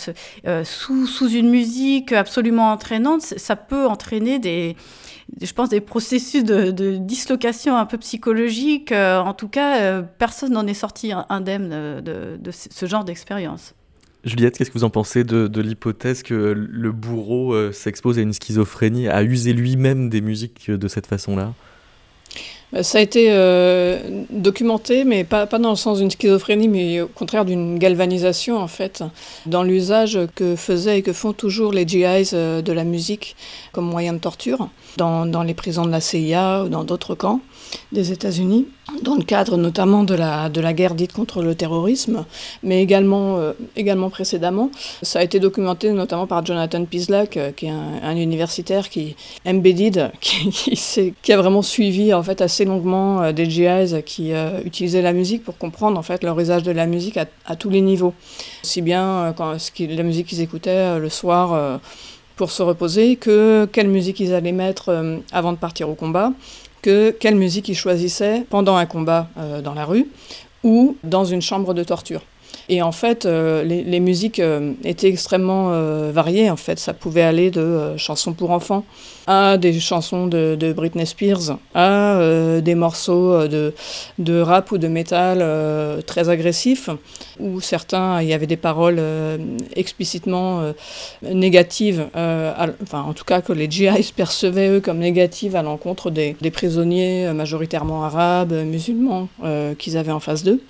sous, 0.64 1.06
sous 1.06 1.28
une 1.28 1.48
musique 1.48 2.12
absolument 2.12 2.70
entraînante. 2.72 3.22
Ça 3.22 3.56
peut 3.56 3.86
entraîner 3.86 4.38
des 4.38 4.76
je 5.40 5.52
pense, 5.54 5.70
des 5.70 5.80
processus 5.80 6.44
de, 6.44 6.70
dislocation 6.98 7.76
un 7.76 7.86
peu 7.86 7.96
psychologique. 7.96 8.92
En 8.92 9.32
tout 9.32 9.48
cas, 9.48 10.02
personne 10.02 10.52
n'en 10.52 10.66
est 10.66 10.74
sorti 10.74 11.12
indemne 11.30 11.70
de, 11.70 12.00
de, 12.02 12.36
de 12.36 12.50
ce 12.50 12.84
genre 12.84 13.04
d'expérience. 13.04 13.74
Juliette, 14.24 14.56
qu'est-ce 14.56 14.70
que 14.70 14.78
vous 14.78 14.84
en 14.84 14.90
pensez 14.90 15.22
de, 15.24 15.60
l'hypothèse 15.60 16.22
que 16.22 16.34
le 16.34 16.92
bourreau 16.92 17.52
euh, 17.52 17.72
s'expose 17.72 18.18
à 18.18 18.22
une 18.22 18.32
schizophrénie, 18.32 19.08
à 19.08 19.22
user 19.22 19.52
lui-même 19.52 20.08
des 20.08 20.20
musiques 20.20 20.70
de 20.70 20.88
cette 20.88 21.06
façon-là? 21.06 21.52
Ça 22.82 22.98
a 22.98 23.00
été 23.00 23.28
euh, 23.30 24.24
documenté, 24.30 25.04
mais 25.04 25.22
pas, 25.22 25.46
dans 25.46 25.70
le 25.70 25.76
sens 25.76 25.98
d'une 25.98 26.10
schizophrénie, 26.10 26.66
mais 26.66 27.02
au 27.02 27.06
contraire 27.06 27.44
d'une 27.44 27.78
galvanisation, 27.78 28.58
en 28.58 28.66
fait, 28.66 29.04
dans 29.46 29.62
l'usage 29.62 30.18
que 30.34 30.56
faisaient 30.56 30.98
et 30.98 31.02
que 31.02 31.12
font 31.12 31.32
toujours 31.32 31.72
les 31.72 31.86
GIs 31.86 32.30
euh, 32.32 32.62
de 32.62 32.72
la 32.72 32.82
musique 32.82 33.36
comme 33.72 33.84
moyen 33.84 34.12
de 34.12 34.18
torture, 34.18 34.70
dans, 34.96 35.24
dans 35.24 35.44
les 35.44 35.54
prisons 35.54 35.84
de 35.84 35.90
la 35.90 36.00
CIA 36.00 36.64
ou 36.64 36.68
dans 36.68 36.82
d'autres 36.82 37.14
camps 37.14 37.40
des 37.92 38.12
États-Unis, 38.12 38.66
dans 39.02 39.14
le 39.14 39.22
cadre 39.22 39.56
notamment 39.56 40.04
de 40.04 40.14
la, 40.14 40.48
de 40.48 40.60
la 40.60 40.72
guerre 40.72 40.94
dite 40.94 41.12
contre 41.12 41.42
le 41.42 41.54
terrorisme, 41.54 42.24
mais 42.62 42.82
également, 42.82 43.38
euh, 43.38 43.52
également 43.76 44.10
précédemment. 44.10 44.70
Ça 45.02 45.20
a 45.20 45.22
été 45.22 45.40
documenté 45.40 45.90
notamment 45.92 46.26
par 46.26 46.44
Jonathan 46.44 46.84
Pislak, 46.84 47.36
euh, 47.36 47.52
qui 47.52 47.66
est 47.66 47.70
un, 47.70 48.00
un, 48.02 48.16
universitaire 48.16 48.88
qui 48.88 49.16
embedded, 49.46 50.12
qui, 50.20 50.50
qui, 50.50 51.14
qui, 51.22 51.32
a 51.32 51.36
vraiment 51.36 51.62
suivi 51.62 52.12
en 52.12 52.22
fait 52.22 52.40
assez 52.40 52.64
longuement 52.64 53.22
euh, 53.22 53.32
des 53.32 53.48
GIs 53.48 54.02
qui 54.04 54.32
euh, 54.32 54.60
utilisaient 54.64 55.02
la 55.02 55.12
musique 55.12 55.44
pour 55.44 55.58
comprendre 55.58 55.98
en 55.98 56.02
fait 56.02 56.22
leur 56.24 56.38
usage 56.38 56.62
de 56.62 56.72
la 56.72 56.86
musique 56.86 57.16
à, 57.16 57.56
tous 57.56 57.70
les 57.70 57.80
niveaux, 57.80 58.14
aussi 58.62 58.82
bien 58.82 59.34
ce 59.58 59.70
qui, 59.70 59.86
la 59.86 60.02
musique 60.02 60.26
qu'ils 60.26 60.40
écoutaient 60.40 60.98
le 60.98 61.08
soir 61.08 61.80
pour 62.36 62.50
se 62.50 62.62
reposer, 62.62 63.16
que 63.16 63.68
quelle 63.72 63.88
musique 63.88 64.20
ils 64.20 64.34
allaient 64.34 64.52
mettre 64.52 65.22
avant 65.32 65.52
de 65.52 65.58
partir 65.58 65.88
au 65.88 65.94
combat, 65.94 66.32
que 66.84 67.12
quelle 67.18 67.36
musique 67.36 67.70
ils 67.70 67.74
choisissaient 67.74 68.44
pendant 68.50 68.76
un 68.76 68.84
combat 68.84 69.28
euh, 69.38 69.62
dans 69.62 69.72
la 69.72 69.86
rue 69.86 70.06
ou 70.62 70.98
dans 71.02 71.24
une 71.24 71.40
chambre 71.40 71.72
de 71.72 71.82
torture. 71.82 72.20
Et 72.68 72.82
en 72.82 72.92
fait, 72.92 73.26
euh, 73.26 73.62
les, 73.62 74.00
musiques 74.00 74.40
euh, 74.40 74.72
étaient 74.84 75.08
extrêmement 75.08 75.72
euh, 75.72 76.10
variées. 76.12 76.50
En 76.50 76.56
fait, 76.56 76.78
ça 76.78 76.94
pouvait 76.94 77.22
aller 77.22 77.50
de 77.50 77.96
chansons 77.96 78.32
pour 78.32 78.50
enfants 78.50 78.84
à 79.26 79.56
des 79.56 79.78
chansons 79.80 80.26
de, 80.26 80.72
Britney 80.76 81.06
Spears, 81.06 81.58
à 81.74 82.18
des 82.60 82.74
morceaux 82.74 83.48
de, 83.48 83.72
de, 84.18 84.38
rap 84.38 84.70
ou 84.70 84.76
de 84.76 84.86
métal 84.86 85.42
très 86.04 86.28
agressifs, 86.28 86.90
où 87.40 87.58
certains, 87.62 88.20
il 88.20 88.28
y 88.28 88.34
avait 88.34 88.46
des 88.46 88.58
paroles 88.58 89.00
explicitement 89.76 90.74
négatives, 91.22 92.06
enfin 92.14 93.00
en 93.00 93.14
tout 93.14 93.24
cas 93.24 93.40
que 93.40 93.54
les 93.54 93.70
GIs 93.70 94.12
percevaient 94.14 94.68
eux 94.68 94.80
comme 94.80 94.98
négatives 94.98 95.56
à 95.56 95.62
l'encontre 95.62 96.10
des, 96.10 96.36
prisonniers 96.52 97.32
majoritairement 97.32 98.04
arabes, 98.04 98.52
musulmans 98.52 99.28
qu'ils 99.78 99.96
avaient 99.96 100.12
en 100.12 100.20
face 100.20 100.44
d'eux. 100.44 100.60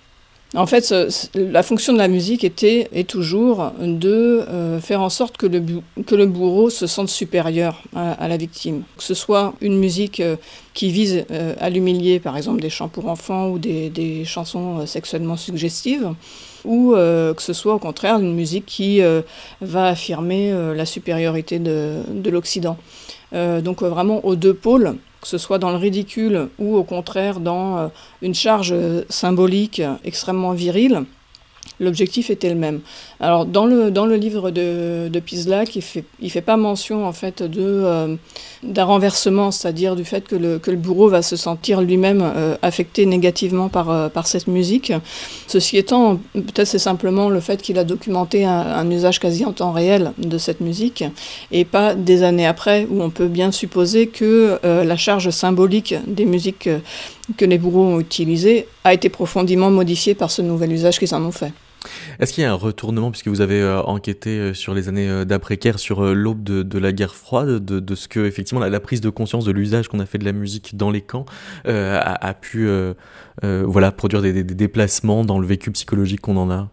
En 0.56 0.66
fait, 0.66 0.94
la 1.34 1.64
fonction 1.64 1.92
de 1.92 1.98
la 1.98 2.06
musique 2.06 2.44
était 2.44 2.88
et 2.92 3.02
toujours 3.02 3.72
de 3.80 4.44
euh, 4.48 4.80
faire 4.80 5.00
en 5.00 5.08
sorte 5.08 5.36
que 5.36 5.46
le, 5.46 6.26
bourreau 6.26 6.70
se 6.70 6.86
sente 6.86 7.08
supérieur 7.08 7.82
à, 7.96 8.28
la 8.28 8.36
victime. 8.36 8.82
Que 8.96 9.02
ce 9.02 9.14
soit 9.14 9.54
une 9.60 9.76
musique 9.76 10.20
euh, 10.20 10.36
qui 10.72 10.92
vise 10.92 11.24
euh, 11.32 11.54
à 11.58 11.70
l'humilier, 11.70 12.20
par 12.20 12.36
exemple 12.36 12.60
des 12.60 12.70
chants 12.70 12.88
pour 12.88 13.08
enfants 13.08 13.48
ou 13.48 13.58
des, 13.58 14.22
chansons 14.24 14.86
sexuellement 14.86 15.36
suggestives, 15.36 16.10
ou 16.64 16.92
que 16.94 17.42
ce 17.42 17.52
soit 17.52 17.74
au 17.74 17.78
contraire 17.78 18.18
une 18.18 18.34
musique 18.34 18.64
qui 18.64 19.00
va 19.60 19.86
affirmer 19.86 20.52
la 20.74 20.86
supériorité 20.86 21.58
de, 21.58 21.98
de 22.08 22.30
l'Occident. 22.30 22.78
donc 23.32 23.82
vraiment 23.82 24.24
aux 24.24 24.34
deux 24.34 24.54
pôles 24.54 24.96
que 25.24 25.28
ce 25.30 25.38
soit 25.38 25.56
dans 25.58 25.70
le 25.70 25.78
ridicule 25.78 26.48
ou 26.58 26.76
au 26.76 26.84
contraire 26.84 27.40
dans 27.40 27.78
euh, 27.78 27.88
une 28.20 28.34
charge 28.34 28.74
symbolique 29.08 29.80
extrêmement 30.04 30.52
virile, 30.52 31.04
l'objectif 31.80 32.30
était 32.30 32.48
le 32.48 32.54
même. 32.54 32.80
Alors 33.20 33.46
dans 33.46 33.66
le, 33.66 33.90
dans 33.90 34.06
le 34.06 34.16
livre 34.16 34.50
de, 34.50 35.08
de 35.08 35.20
Pislac, 35.20 35.76
il 35.76 35.82
fait, 35.82 36.04
il 36.20 36.30
fait 36.30 36.40
pas 36.40 36.56
mention 36.56 37.06
en 37.06 37.12
fait 37.12 37.42
de 37.42 37.62
euh, 37.62 38.16
d'un 38.62 38.84
renversement, 38.84 39.50
c'est-à-dire 39.50 39.96
du 39.96 40.04
fait 40.04 40.26
que 40.26 40.36
le, 40.36 40.58
que 40.58 40.70
le 40.70 40.76
bourreau 40.76 41.08
va 41.08 41.22
se 41.22 41.36
sentir 41.36 41.82
lui-même 41.82 42.22
euh, 42.22 42.56
affecté 42.62 43.06
négativement 43.06 43.68
par, 43.68 43.90
euh, 43.90 44.08
par 44.08 44.26
cette 44.26 44.46
musique. 44.46 44.92
Ceci 45.46 45.76
étant, 45.76 46.20
peut-être 46.32 46.68
c'est 46.68 46.78
simplement 46.78 47.28
le 47.28 47.40
fait 47.40 47.60
qu'il 47.60 47.78
a 47.78 47.84
documenté 47.84 48.44
un, 48.44 48.90
usage 48.90 49.18
quasi 49.18 49.44
en 49.44 49.52
temps 49.52 49.72
réel 49.72 50.12
de 50.18 50.38
cette 50.38 50.60
musique 50.60 51.04
et 51.50 51.64
pas 51.64 51.94
des 51.94 52.22
années 52.22 52.46
après 52.46 52.86
où 52.90 53.02
on 53.02 53.10
peut 53.10 53.28
bien 53.28 53.50
supposer 53.50 54.06
que 54.06 54.58
la 54.62 54.96
charge 54.96 55.30
symbolique 55.30 55.94
des 56.06 56.26
musiques 56.26 56.68
que 57.36 57.44
les 57.44 57.58
bourreaux 57.58 57.84
ont 57.84 58.00
utilisées 58.00 58.66
a 58.84 58.94
été 58.94 59.08
profondément 59.08 59.70
modifiée 59.70 60.14
par 60.14 60.30
ce 60.30 60.42
nouvel 60.42 60.72
usage 60.72 60.98
qu'ils 60.98 61.14
en 61.14 61.22
ont 61.22 61.32
fait. 61.32 61.52
Est-ce 62.18 62.32
qu'il 62.32 62.42
y 62.42 62.46
a 62.46 62.50
un 62.50 62.54
retournement, 62.56 63.10
puisque 63.10 63.28
vous 63.28 63.40
avez 63.40 63.60
euh, 63.60 63.82
enquêté 63.82 64.30
euh, 64.30 64.54
sur 64.54 64.74
les 64.74 64.88
années 64.88 65.08
euh, 65.08 65.24
d'après-guerre, 65.24 65.78
sur 65.78 66.02
l'aube 66.14 66.42
de, 66.42 66.78
la 66.78 66.92
guerre 66.92 67.14
froide, 67.14 67.64
de, 67.64 67.94
ce 67.94 68.08
que, 68.08 68.20
effectivement, 68.20 68.64
la, 68.64 68.80
prise 68.80 69.00
de 69.00 69.10
conscience 69.10 69.44
de 69.44 69.52
l'usage 69.52 69.88
qu'on 69.88 70.00
a 70.00 70.06
fait 70.06 70.18
de 70.18 70.24
la 70.24 70.32
musique 70.32 70.76
dans 70.76 70.90
les 70.90 71.00
camps 71.00 71.26
a, 71.66 72.34
pu 72.34 72.68
voilà, 73.42 73.92
produire 73.92 74.22
des, 74.22 74.42
déplacements 74.42 75.24
dans 75.24 75.38
le 75.38 75.46
vécu 75.46 75.70
psychologique 75.70 76.20
qu'on 76.20 76.36
en 76.36 76.50
a? 76.50 76.68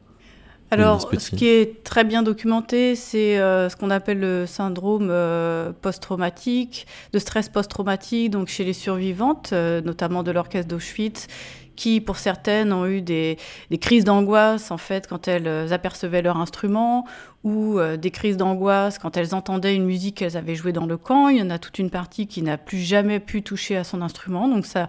Alors, 0.71 1.09
ce 1.19 1.35
qui 1.35 1.47
est 1.47 1.83
très 1.83 2.05
bien 2.05 2.23
documenté, 2.23 2.95
c'est 2.95 3.37
euh, 3.37 3.67
ce 3.67 3.75
qu'on 3.75 3.89
appelle 3.89 4.21
le 4.21 4.45
syndrome 4.45 5.09
euh, 5.11 5.73
post-traumatique, 5.81 6.87
de 7.11 7.19
stress 7.19 7.49
post-traumatique, 7.49 8.31
donc 8.31 8.47
chez 8.47 8.63
les 8.63 8.71
survivantes, 8.71 9.49
euh, 9.51 9.81
notamment 9.81 10.23
de 10.23 10.31
l'orchestre 10.31 10.69
d'Auschwitz, 10.69 11.27
qui, 11.75 11.99
pour 11.99 12.17
certaines, 12.17 12.71
ont 12.71 12.85
eu 12.85 13.01
des, 13.01 13.37
des 13.69 13.77
crises 13.79 14.05
d'angoisse, 14.05 14.71
en 14.71 14.77
fait, 14.77 15.07
quand 15.07 15.27
elles 15.27 15.73
apercevaient 15.73 16.21
leur 16.21 16.37
instrument, 16.37 17.05
ou 17.43 17.79
euh, 17.79 17.97
des 17.97 18.11
crises 18.11 18.37
d'angoisse 18.37 18.99
quand 18.99 19.17
elles 19.17 19.33
entendaient 19.33 19.75
une 19.75 19.85
musique 19.85 20.17
qu'elles 20.17 20.37
avaient 20.37 20.55
jouée 20.55 20.73
dans 20.73 20.85
le 20.85 20.97
camp. 20.97 21.29
Il 21.29 21.37
y 21.37 21.41
en 21.41 21.49
a 21.49 21.59
toute 21.59 21.79
une 21.79 21.89
partie 21.89 22.27
qui 22.27 22.41
n'a 22.41 22.57
plus 22.57 22.79
jamais 22.79 23.19
pu 23.19 23.41
toucher 23.41 23.77
à 23.77 23.83
son 23.83 24.01
instrument, 24.01 24.47
donc 24.47 24.65
ça 24.65 24.87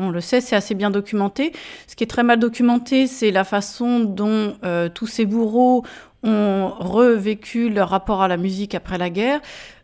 on 0.00 0.10
le 0.10 0.20
sait, 0.20 0.40
c'est 0.40 0.56
assez 0.56 0.74
bien 0.74 0.90
documenté. 0.90 1.52
Ce 1.86 1.94
qui 1.94 2.04
est 2.04 2.08
très 2.08 2.22
mal 2.22 2.38
documenté, 2.38 3.06
c'est 3.06 3.30
la 3.30 3.44
façon 3.44 4.00
dont 4.00 4.56
euh, 4.64 4.88
tous 4.88 5.06
ces 5.06 5.26
bourreaux 5.26 5.84
ont 6.22 6.72
revécu 6.78 7.70
leur 7.70 7.90
rapport 7.90 8.22
à 8.22 8.28
la 8.28 8.36
musique 8.36 8.74
après 8.74 8.98
la 8.98 9.10
guerre. 9.10 9.40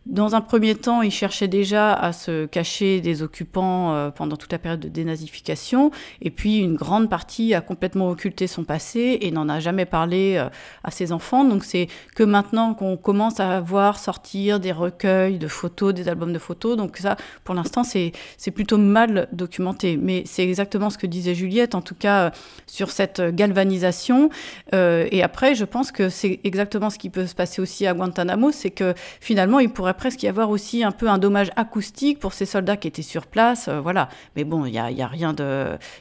Dans 0.09 0.35
un 0.35 0.41
premier 0.41 0.73
temps, 0.73 1.01
il 1.01 1.11
cherchait 1.11 1.49
déjà 1.49 1.91
à 1.91 2.13
se 2.13 2.45
cacher 2.45 3.01
des 3.01 3.23
occupants 3.23 3.93
euh, 3.93 4.09
pendant 4.09 4.37
toute 4.37 4.53
la 4.53 4.57
période 4.57 4.79
de 4.79 4.87
dénazification, 4.87 5.91
et 6.21 6.31
puis 6.31 6.59
une 6.59 6.75
grande 6.75 7.09
partie 7.09 7.53
a 7.53 7.59
complètement 7.59 8.09
occulté 8.09 8.47
son 8.47 8.63
passé 8.63 9.17
et 9.19 9.31
n'en 9.31 9.49
a 9.49 9.59
jamais 9.59 9.85
parlé 9.85 10.37
euh, 10.37 10.47
à 10.85 10.91
ses 10.91 11.11
enfants. 11.11 11.43
Donc 11.43 11.65
c'est 11.65 11.89
que 12.15 12.23
maintenant 12.23 12.73
qu'on 12.73 12.95
commence 12.95 13.41
à 13.41 13.59
voir 13.59 13.99
sortir 13.99 14.61
des 14.61 14.71
recueils 14.71 15.39
de 15.39 15.47
photos, 15.49 15.93
des 15.93 16.07
albums 16.07 16.31
de 16.31 16.39
photos. 16.39 16.77
Donc 16.77 16.95
ça, 16.97 17.17
pour 17.43 17.53
l'instant, 17.53 17.83
c'est 17.83 18.13
plutôt 18.51 18.77
mal 18.77 19.27
documenté. 19.33 19.97
Mais 19.97 20.23
c'est 20.25 20.43
exactement 20.43 20.89
ce 20.89 20.97
que 20.97 21.07
disait 21.07 21.35
Juliette, 21.35 21.75
en 21.75 21.81
tout 21.81 21.95
cas 21.95 22.27
euh, 22.27 22.29
sur 22.65 22.91
cette 22.91 23.21
galvanisation. 23.35 24.29
et 24.71 25.21
après, 25.21 25.53
je 25.53 25.65
pense 25.65 25.91
que 25.91 26.07
c'est 26.07 26.39
exactement 26.45 26.89
ce 26.89 26.97
qui 26.97 27.09
peut 27.09 27.27
se 27.27 27.35
passer 27.35 27.61
aussi 27.61 27.85
à 27.85 27.93
Guantanamo, 27.93 28.51
c'est 28.51 28.71
que 28.71 28.93
finalement, 29.19 29.59
il 29.59 29.69
pourrait 29.69 29.96
presque 29.97 30.23
y 30.23 30.27
avoir 30.27 30.49
aussi 30.49 30.83
un 30.83 30.91
peu 30.91 31.09
un 31.09 31.17
dommage 31.17 31.49
acoustique 31.55 32.19
pour 32.19 32.33
ces 32.33 32.45
soldats 32.45 32.77
qui 32.77 32.87
étaient 32.87 33.01
sur 33.01 33.27
place. 33.27 33.67
Euh, 33.67 33.81
voilà. 33.81 34.09
Mais 34.35 34.43
bon, 34.43 34.65
il 34.65 34.71
n'y 34.71 34.79
a, 34.79 34.91
y 34.91 35.01
a, 35.01 35.07
rien 35.07 35.35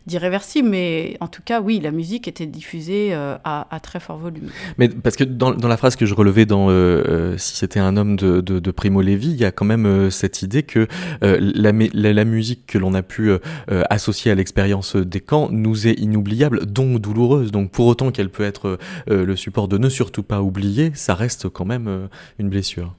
d'irréversible. 0.06 0.68
Mais 0.68 1.16
en 1.20 1.28
tout 1.28 1.42
cas, 1.44 1.60
oui, 1.60 1.80
la 1.80 1.90
musique 1.90 2.28
était 2.28 2.46
diffusée 2.46 3.08
euh, 3.12 3.36
à, 3.44 3.80
très 3.82 4.00
fort 4.00 4.18
volume. 4.18 4.50
Mais 4.78 4.88
parce 4.88 5.16
que 5.16 5.24
dans, 5.24 5.52
la 5.52 5.76
phrase 5.76 5.96
que 5.96 6.06
je 6.06 6.14
relevais 6.14 6.46
dans 6.46 6.66
euh, 6.70 7.36
Si 7.38 7.56
c'était 7.56 7.80
un 7.80 7.96
homme 7.96 8.16
de, 8.16 8.70
Primo 8.70 9.00
Levi, 9.00 9.30
il 9.30 9.36
y 9.36 9.44
a 9.44 9.52
quand 9.52 9.64
même 9.64 10.10
cette 10.10 10.42
idée 10.42 10.62
que 10.62 10.86
la, 11.22 12.24
musique 12.24 12.66
que 12.66 12.78
l'on 12.78 12.94
a 12.94 13.02
pu 13.02 13.30
associer 13.68 14.30
à 14.30 14.34
l'expérience 14.34 14.96
des 14.96 15.20
camps 15.20 15.48
nous 15.50 15.86
est 15.86 15.98
inoubliable, 15.98 16.66
donc 16.66 17.00
douloureuse. 17.00 17.50
Donc 17.50 17.70
pour 17.70 17.86
autant 17.86 18.10
qu'elle 18.10 18.28
peut 18.28 18.44
être 18.44 18.78
le 19.06 19.36
support 19.36 19.68
de 19.68 19.78
ne 19.78 19.88
surtout 19.88 20.22
pas 20.22 20.42
oublier, 20.42 20.90
ça 20.94 21.14
reste 21.14 21.48
quand 21.48 21.64
même 21.64 22.08
une 22.38 22.50
blessure. 22.50 22.94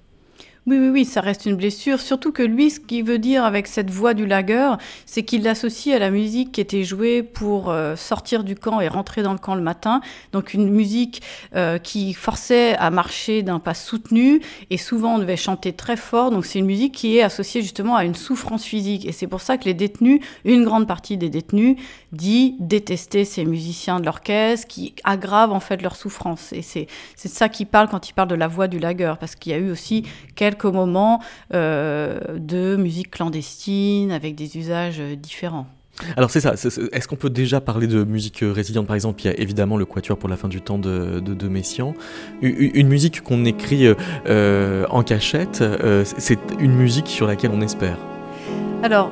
Oui, 0.67 0.77
oui, 0.77 0.89
oui, 0.89 1.05
ça 1.05 1.21
reste 1.21 1.45
une 1.45 1.55
blessure. 1.55 2.01
Surtout 2.01 2.33
que 2.33 2.43
lui, 2.43 2.69
ce 2.69 2.81
qu'il 2.81 3.05
veut 3.05 3.19
dire 3.19 3.45
avec 3.45 3.67
cette 3.67 3.89
voix 3.89 4.13
du 4.13 4.25
lagueur, 4.25 4.77
c'est 5.05 5.23
qu'il 5.23 5.43
l'associe 5.43 5.95
à 5.95 5.99
la 5.99 6.09
musique 6.09 6.51
qui 6.51 6.59
était 6.59 6.83
jouée 6.83 7.23
pour 7.23 7.69
euh, 7.69 7.95
sortir 7.95 8.43
du 8.43 8.55
camp 8.55 8.81
et 8.81 8.89
rentrer 8.89 9.23
dans 9.23 9.31
le 9.31 9.39
camp 9.39 9.55
le 9.55 9.61
matin. 9.61 10.01
Donc 10.33 10.53
une 10.53 10.69
musique 10.69 11.21
euh, 11.55 11.77
qui 11.77 12.13
forçait 12.13 12.75
à 12.79 12.89
marcher 12.89 13.43
d'un 13.43 13.59
pas 13.59 13.73
soutenu 13.73 14.41
et 14.69 14.77
souvent 14.77 15.15
on 15.15 15.19
devait 15.19 15.37
chanter 15.37 15.71
très 15.71 15.95
fort. 15.95 16.31
Donc 16.31 16.45
c'est 16.45 16.59
une 16.59 16.65
musique 16.65 16.93
qui 16.93 17.17
est 17.17 17.21
associée 17.21 17.61
justement 17.61 17.95
à 17.95 18.03
une 18.03 18.15
souffrance 18.15 18.65
physique. 18.65 19.05
Et 19.05 19.13
c'est 19.13 19.27
pour 19.27 19.39
ça 19.39 19.57
que 19.57 19.63
les 19.63 19.73
détenus, 19.73 20.19
une 20.43 20.65
grande 20.65 20.85
partie 20.85 21.15
des 21.15 21.29
détenus, 21.29 21.77
dit 22.11 22.57
détester 22.59 23.23
ces 23.23 23.45
musiciens 23.45 24.01
de 24.01 24.05
l'orchestre 24.05 24.67
qui 24.67 24.95
aggravent 25.05 25.53
en 25.53 25.61
fait 25.61 25.81
leur 25.81 25.95
souffrance. 25.95 26.51
Et 26.51 26.61
c'est 26.61 26.87
ça 27.15 27.47
qu'il 27.47 27.67
parle 27.67 27.87
quand 27.87 28.09
il 28.09 28.13
parle 28.13 28.27
de 28.27 28.35
la 28.35 28.49
voix 28.49 28.67
du 28.67 28.79
lagueur, 28.79 29.17
parce 29.17 29.35
qu'il 29.35 29.53
y 29.53 29.55
a 29.55 29.59
eu 29.59 29.71
aussi 29.71 30.03
quelques 30.35 30.56
quelques 30.57 30.73
moments 30.73 31.21
euh, 31.53 32.19
de 32.37 32.75
musique 32.75 33.11
clandestine 33.11 34.11
avec 34.11 34.35
des 34.35 34.57
usages 34.57 35.01
différents. 35.17 35.67
Alors 36.15 36.29
c'est 36.29 36.41
ça, 36.41 36.53
est-ce 36.53 37.07
qu'on 37.07 37.15
peut 37.15 37.31
déjà 37.31 37.59
parler 37.59 37.87
de 37.87 38.03
musique 38.03 38.43
résiliente? 38.43 38.85
Par 38.85 38.95
exemple, 38.95 39.19
il 39.23 39.25
y 39.25 39.29
a 39.29 39.39
évidemment 39.39 39.77
le 39.77 39.85
Quatuor 39.85 40.17
pour 40.17 40.29
la 40.29 40.37
fin 40.37 40.47
du 40.47 40.61
temps 40.61 40.77
de, 40.77 41.19
de, 41.19 41.47
Messiaen. 41.47 41.95
Une, 42.43 42.87
musique 42.87 43.21
qu'on 43.21 43.45
écrit 43.45 43.87
euh, 44.27 44.85
en 44.91 45.01
cachette, 45.01 45.61
euh, 45.61 46.03
c'est 46.05 46.39
une 46.59 46.75
musique 46.75 47.07
sur 47.07 47.25
laquelle 47.25 47.49
on 47.51 47.61
espère? 47.61 47.97
Alors, 48.83 49.11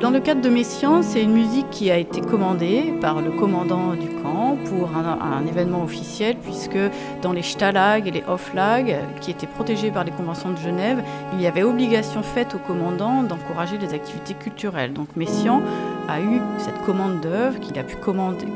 dans 0.00 0.10
le 0.10 0.20
cadre 0.20 0.40
de 0.40 0.48
Messiaen, 0.48 1.02
c'est 1.02 1.22
une 1.22 1.32
musique 1.32 1.70
qui 1.70 1.90
a 1.90 1.96
été 1.96 2.20
commandée 2.20 2.94
par 3.00 3.20
le 3.20 3.30
commandant 3.30 3.94
du 3.94 4.08
camp 4.08 4.56
pour 4.66 4.90
un, 4.96 5.46
événement 5.46 5.82
officiel, 5.82 6.36
puisque 6.42 6.78
dans 7.22 7.32
les 7.32 7.42
Stalag 7.42 8.06
et 8.06 8.10
les 8.10 8.24
Hoflag, 8.26 8.96
qui 9.20 9.30
étaient 9.30 9.46
protégés 9.46 9.90
par 9.90 10.04
les 10.04 10.10
conventions 10.10 10.50
de 10.50 10.56
Genève, 10.56 11.02
il 11.34 11.40
y 11.40 11.46
avait 11.46 11.62
obligation 11.62 12.22
faite 12.22 12.54
au 12.54 12.58
commandant 12.58 13.22
d'encourager 13.22 13.78
les 13.78 13.94
activités 13.94 14.34
culturelles. 14.34 14.92
Donc 14.92 15.08
Messiaen 15.16 15.62
a 16.08 16.20
eu 16.20 16.40
cette 16.58 16.80
commande 16.84 17.20
d'œuvre 17.20 17.60
qu'il 17.60 17.78
a 17.78 17.82
pu 17.82 17.96
commander, 17.96 18.46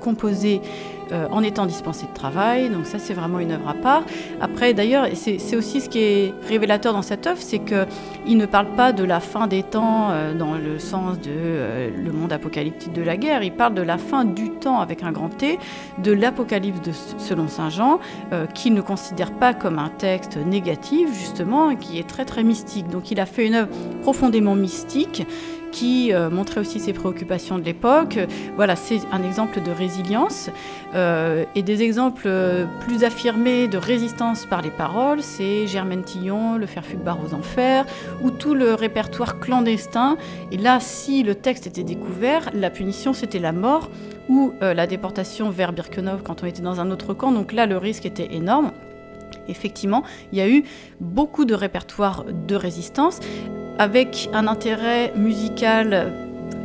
composer 0.00 0.60
euh, 1.12 1.26
en 1.30 1.42
étant 1.42 1.66
dispensé 1.66 2.06
de 2.06 2.12
travail. 2.12 2.68
Donc 2.68 2.86
ça, 2.86 2.98
c'est 2.98 3.14
vraiment 3.14 3.38
une 3.38 3.52
œuvre 3.52 3.68
à 3.68 3.74
part. 3.74 4.02
Après, 4.40 4.74
d'ailleurs, 4.74 5.06
c'est 5.14 5.56
aussi 5.56 5.80
ce 5.80 5.88
qui 5.88 5.98
est 6.00 6.34
révélateur 6.48 6.92
dans 6.92 7.02
cette 7.02 7.26
œuvre, 7.26 7.40
c'est 7.40 7.60
qu'il 7.60 8.36
ne 8.36 8.46
parle 8.46 8.74
pas 8.74 8.92
de 8.92 9.04
la 9.04 9.20
fin 9.20 9.46
des 9.46 9.62
temps 9.62 10.10
euh, 10.10 10.34
dans 10.34 10.54
le 10.54 10.78
sens 10.78 11.20
de 11.20 11.30
euh, 11.30 11.90
le 11.96 12.12
monde 12.12 12.32
apocalyptique 12.32 12.92
de 12.92 13.02
la 13.02 13.16
guerre. 13.16 13.42
Il 13.42 13.52
parle 13.52 13.74
de 13.74 13.82
la 13.82 13.98
fin 13.98 14.24
du 14.24 14.50
temps 14.50 14.80
avec 14.80 15.02
un 15.02 15.12
grand 15.12 15.28
T, 15.28 15.58
de 15.98 16.12
l'apocalypse 16.12 17.14
selon 17.18 17.48
Saint 17.48 17.70
Jean, 17.70 18.00
qu'il 18.54 18.74
ne 18.74 18.80
considère 18.80 19.32
pas 19.32 19.54
comme 19.54 19.78
un 19.78 19.88
texte 19.88 20.36
négatif, 20.36 21.08
justement, 21.12 21.74
qui 21.76 21.98
est 21.98 22.08
très 22.08 22.24
très 22.24 22.42
mystique. 22.42 22.88
Donc 22.88 23.10
il 23.10 23.20
a 23.20 23.26
fait 23.26 23.46
une 23.46 23.54
œuvre 23.54 23.68
profondément 24.02 24.54
mystique 24.54 25.26
qui 25.76 26.10
euh, 26.10 26.30
montrait 26.30 26.60
aussi 26.60 26.80
ses 26.80 26.94
préoccupations 26.94 27.58
de 27.58 27.62
l'époque. 27.62 28.18
Voilà, 28.56 28.76
c'est 28.76 29.00
un 29.12 29.22
exemple 29.22 29.60
de 29.60 29.70
résilience. 29.70 30.48
Euh, 30.94 31.44
et 31.54 31.62
des 31.62 31.82
exemples 31.82 32.22
euh, 32.24 32.64
plus 32.80 33.04
affirmés 33.04 33.68
de 33.68 33.76
résistance 33.76 34.46
par 34.46 34.62
les 34.62 34.70
paroles, 34.70 35.22
c'est 35.22 35.66
Germaine 35.66 36.02
Tillon, 36.02 36.56
Le 36.56 36.64
Fer 36.64 36.82
bar 37.04 37.18
aux 37.22 37.34
enfers, 37.34 37.84
ou 38.22 38.30
tout 38.30 38.54
le 38.54 38.72
répertoire 38.72 39.38
clandestin. 39.38 40.16
Et 40.50 40.56
là, 40.56 40.80
si 40.80 41.22
le 41.22 41.34
texte 41.34 41.66
était 41.66 41.84
découvert, 41.84 42.50
la 42.54 42.70
punition 42.70 43.12
c'était 43.12 43.38
la 43.38 43.52
mort 43.52 43.90
ou 44.30 44.52
la 44.60 44.86
déportation 44.86 45.50
vers 45.50 45.72
Birkenau 45.72 46.18
quand 46.24 46.42
on 46.42 46.46
était 46.46 46.62
dans 46.62 46.80
un 46.80 46.90
autre 46.90 47.14
camp. 47.14 47.30
Donc 47.30 47.52
là, 47.52 47.66
le 47.66 47.76
risque 47.76 48.06
était 48.06 48.34
énorme. 48.34 48.72
Effectivement, 49.48 50.02
il 50.32 50.38
y 50.38 50.40
a 50.40 50.48
eu 50.48 50.64
beaucoup 51.00 51.44
de 51.44 51.54
répertoires 51.54 52.24
de 52.24 52.56
résistance 52.56 53.20
avec 53.78 54.28
un 54.32 54.46
intérêt 54.46 55.12
musical 55.16 56.12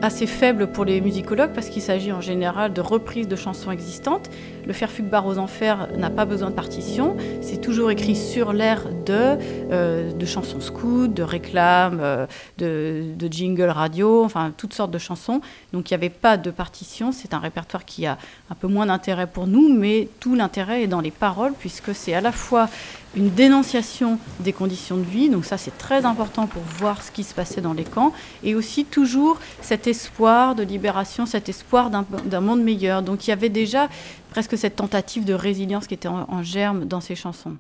assez 0.02 0.28
faible 0.28 0.68
pour 0.68 0.86
les 0.86 1.00
musicologues 1.02 1.52
parce 1.54 1.70
qu'il 1.70 1.82
s'agit 1.82 2.12
en 2.12 2.22
général 2.22 2.74
de 2.74 2.82
reprises 2.82 3.28
de 3.28 3.36
chansons 3.36 3.72
existantes. 3.72 4.30
Le 4.66 4.74
Faire 4.74 4.90
bar 5.02 5.26
aux 5.26 5.38
enfers 5.38 5.88
n'a 5.98 6.10
pas 6.10 6.26
besoin 6.26 6.50
de 6.50 6.56
partition, 6.56 7.16
c'est 7.42 7.60
toujours 7.60 7.92
écrit 7.92 8.16
sur 8.16 8.54
l'air 8.54 8.84
de, 9.06 9.38
euh, 9.72 10.12
de 10.12 10.26
chansons 10.26 10.62
scouts, 10.62 11.08
de 11.08 11.24
réclames, 11.24 12.00
euh, 12.02 12.28
de, 12.58 13.04
de 13.16 13.32
jingles 13.32 13.70
radio, 13.70 14.24
enfin 14.24 14.54
toutes 14.56 14.74
sortes 14.74 14.92
de 14.92 15.00
chansons. 15.00 15.42
Donc 15.74 15.90
il 15.90 15.94
n'y 15.94 15.96
avait 15.96 16.10
pas 16.10 16.38
de 16.38 16.52
partition, 16.52 17.12
c'est 17.12 17.34
un 17.34 17.40
répertoire 17.40 17.86
qui 17.86 18.06
a 18.06 18.18
un 18.50 18.56
peu 18.56 18.68
moins 18.68 18.86
d'intérêt 18.86 19.28
pour 19.28 19.48
nous, 19.48 19.74
mais 19.74 20.08
tout 20.20 20.36
l'intérêt 20.36 20.84
est 20.84 20.88
dans 20.88 21.02
les 21.02 21.12
paroles 21.12 21.54
puisque 21.58 21.96
c'est 21.96 22.14
à 22.14 22.22
la 22.22 22.32
fois 22.32 22.70
une 23.16 23.30
dénonciation 23.30 24.20
des 24.40 24.54
conditions 24.54 24.96
de 24.96 25.04
vie, 25.04 25.30
donc 25.30 25.44
ça 25.44 25.58
c'est 25.58 25.78
très 25.78 26.06
important 26.06 26.48
pour 26.48 26.62
voir 26.62 27.02
ce 27.04 27.12
qui 27.12 27.24
se 27.24 27.34
passait 27.34 27.60
dans 27.60 27.74
les 27.74 27.84
camps, 27.84 28.14
et 28.44 28.56
aussi 28.56 28.86
toujours 28.86 29.38
cet 29.62 29.88
espoir 29.92 30.56
de 30.56 30.64
libération, 30.64 31.26
cet 31.26 31.48
espoir 31.48 31.90
d'un 31.92 32.42
monde 32.42 32.64
meilleur. 32.64 33.04
Donc 33.04 33.28
il 33.28 33.30
y 33.30 33.34
avait 33.34 33.50
déjà 33.50 33.88
presque 34.32 34.58
cette 34.58 34.76
tentative 34.76 35.24
de 35.24 35.34
résilience 35.34 35.88
qui 35.88 35.94
était 35.94 36.08
en 36.08 36.42
germe 36.44 36.86
dans 36.86 37.02
ces 37.02 37.16
chansons. 37.16 37.58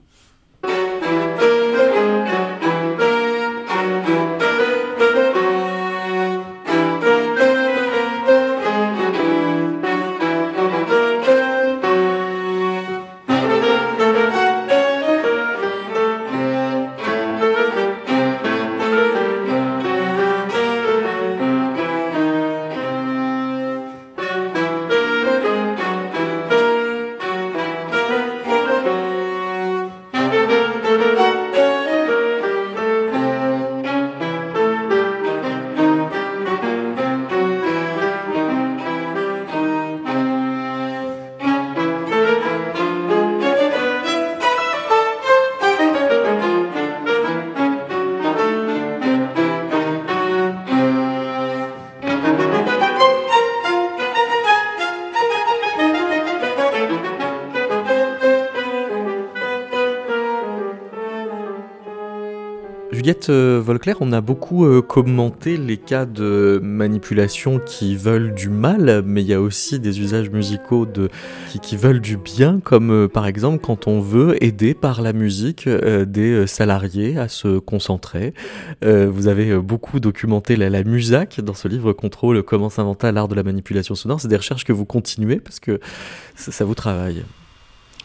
Juliette 63.12 63.30
euh, 63.30 63.62
Volclair, 63.62 63.98
on 64.00 64.14
a 64.14 64.22
beaucoup 64.22 64.66
euh, 64.66 64.82
commenté 64.82 65.58
les 65.58 65.76
cas 65.76 66.06
de 66.06 66.62
manipulation 66.64 67.60
qui 67.60 67.98
veulent 67.98 68.34
du 68.34 68.48
mal, 68.48 69.04
mais 69.06 69.22
il 69.22 69.28
y 69.28 69.34
a 69.34 69.42
aussi 69.42 69.82
des 69.82 70.00
usages 70.00 70.30
musicaux 70.30 70.88
qui, 71.62 71.76
veulent 71.76 72.00
du 72.00 72.16
bien, 72.16 72.62
comme 72.62 72.90
euh, 72.90 73.08
par 73.10 73.28
exemple 73.28 73.60
quand 73.62 73.86
on 73.88 74.00
veut 74.00 74.42
aider 74.42 74.74
par 74.74 75.02
la 75.02 75.12
musique 75.12 75.68
des 75.68 76.48
salariés 76.48 77.18
à 77.18 77.28
se 77.28 77.60
concentrer. 77.60 78.34
vous 78.82 79.28
avez 79.28 79.58
beaucoup 79.58 80.00
documenté 80.00 80.56
la, 80.56 80.70
la, 80.70 80.82
MUSAC 80.86 81.42
dans 81.42 81.54
ce 81.54 81.68
livre 81.68 81.92
Contrôle, 81.92 82.44
comment 82.44 82.70
s'inventa 82.70 83.12
l'art 83.12 83.28
de 83.28 83.36
la 83.36 83.44
manipulation 83.44 83.94
sonore. 83.94 84.22
C'est 84.22 84.30
des 84.30 84.38
recherches 84.38 84.64
que 84.64 84.72
vous 84.72 84.86
continuez 84.86 85.42
parce 85.42 85.60
que 85.60 85.82
ça 86.36 86.64
vous 86.64 86.76
travaille. 86.76 87.26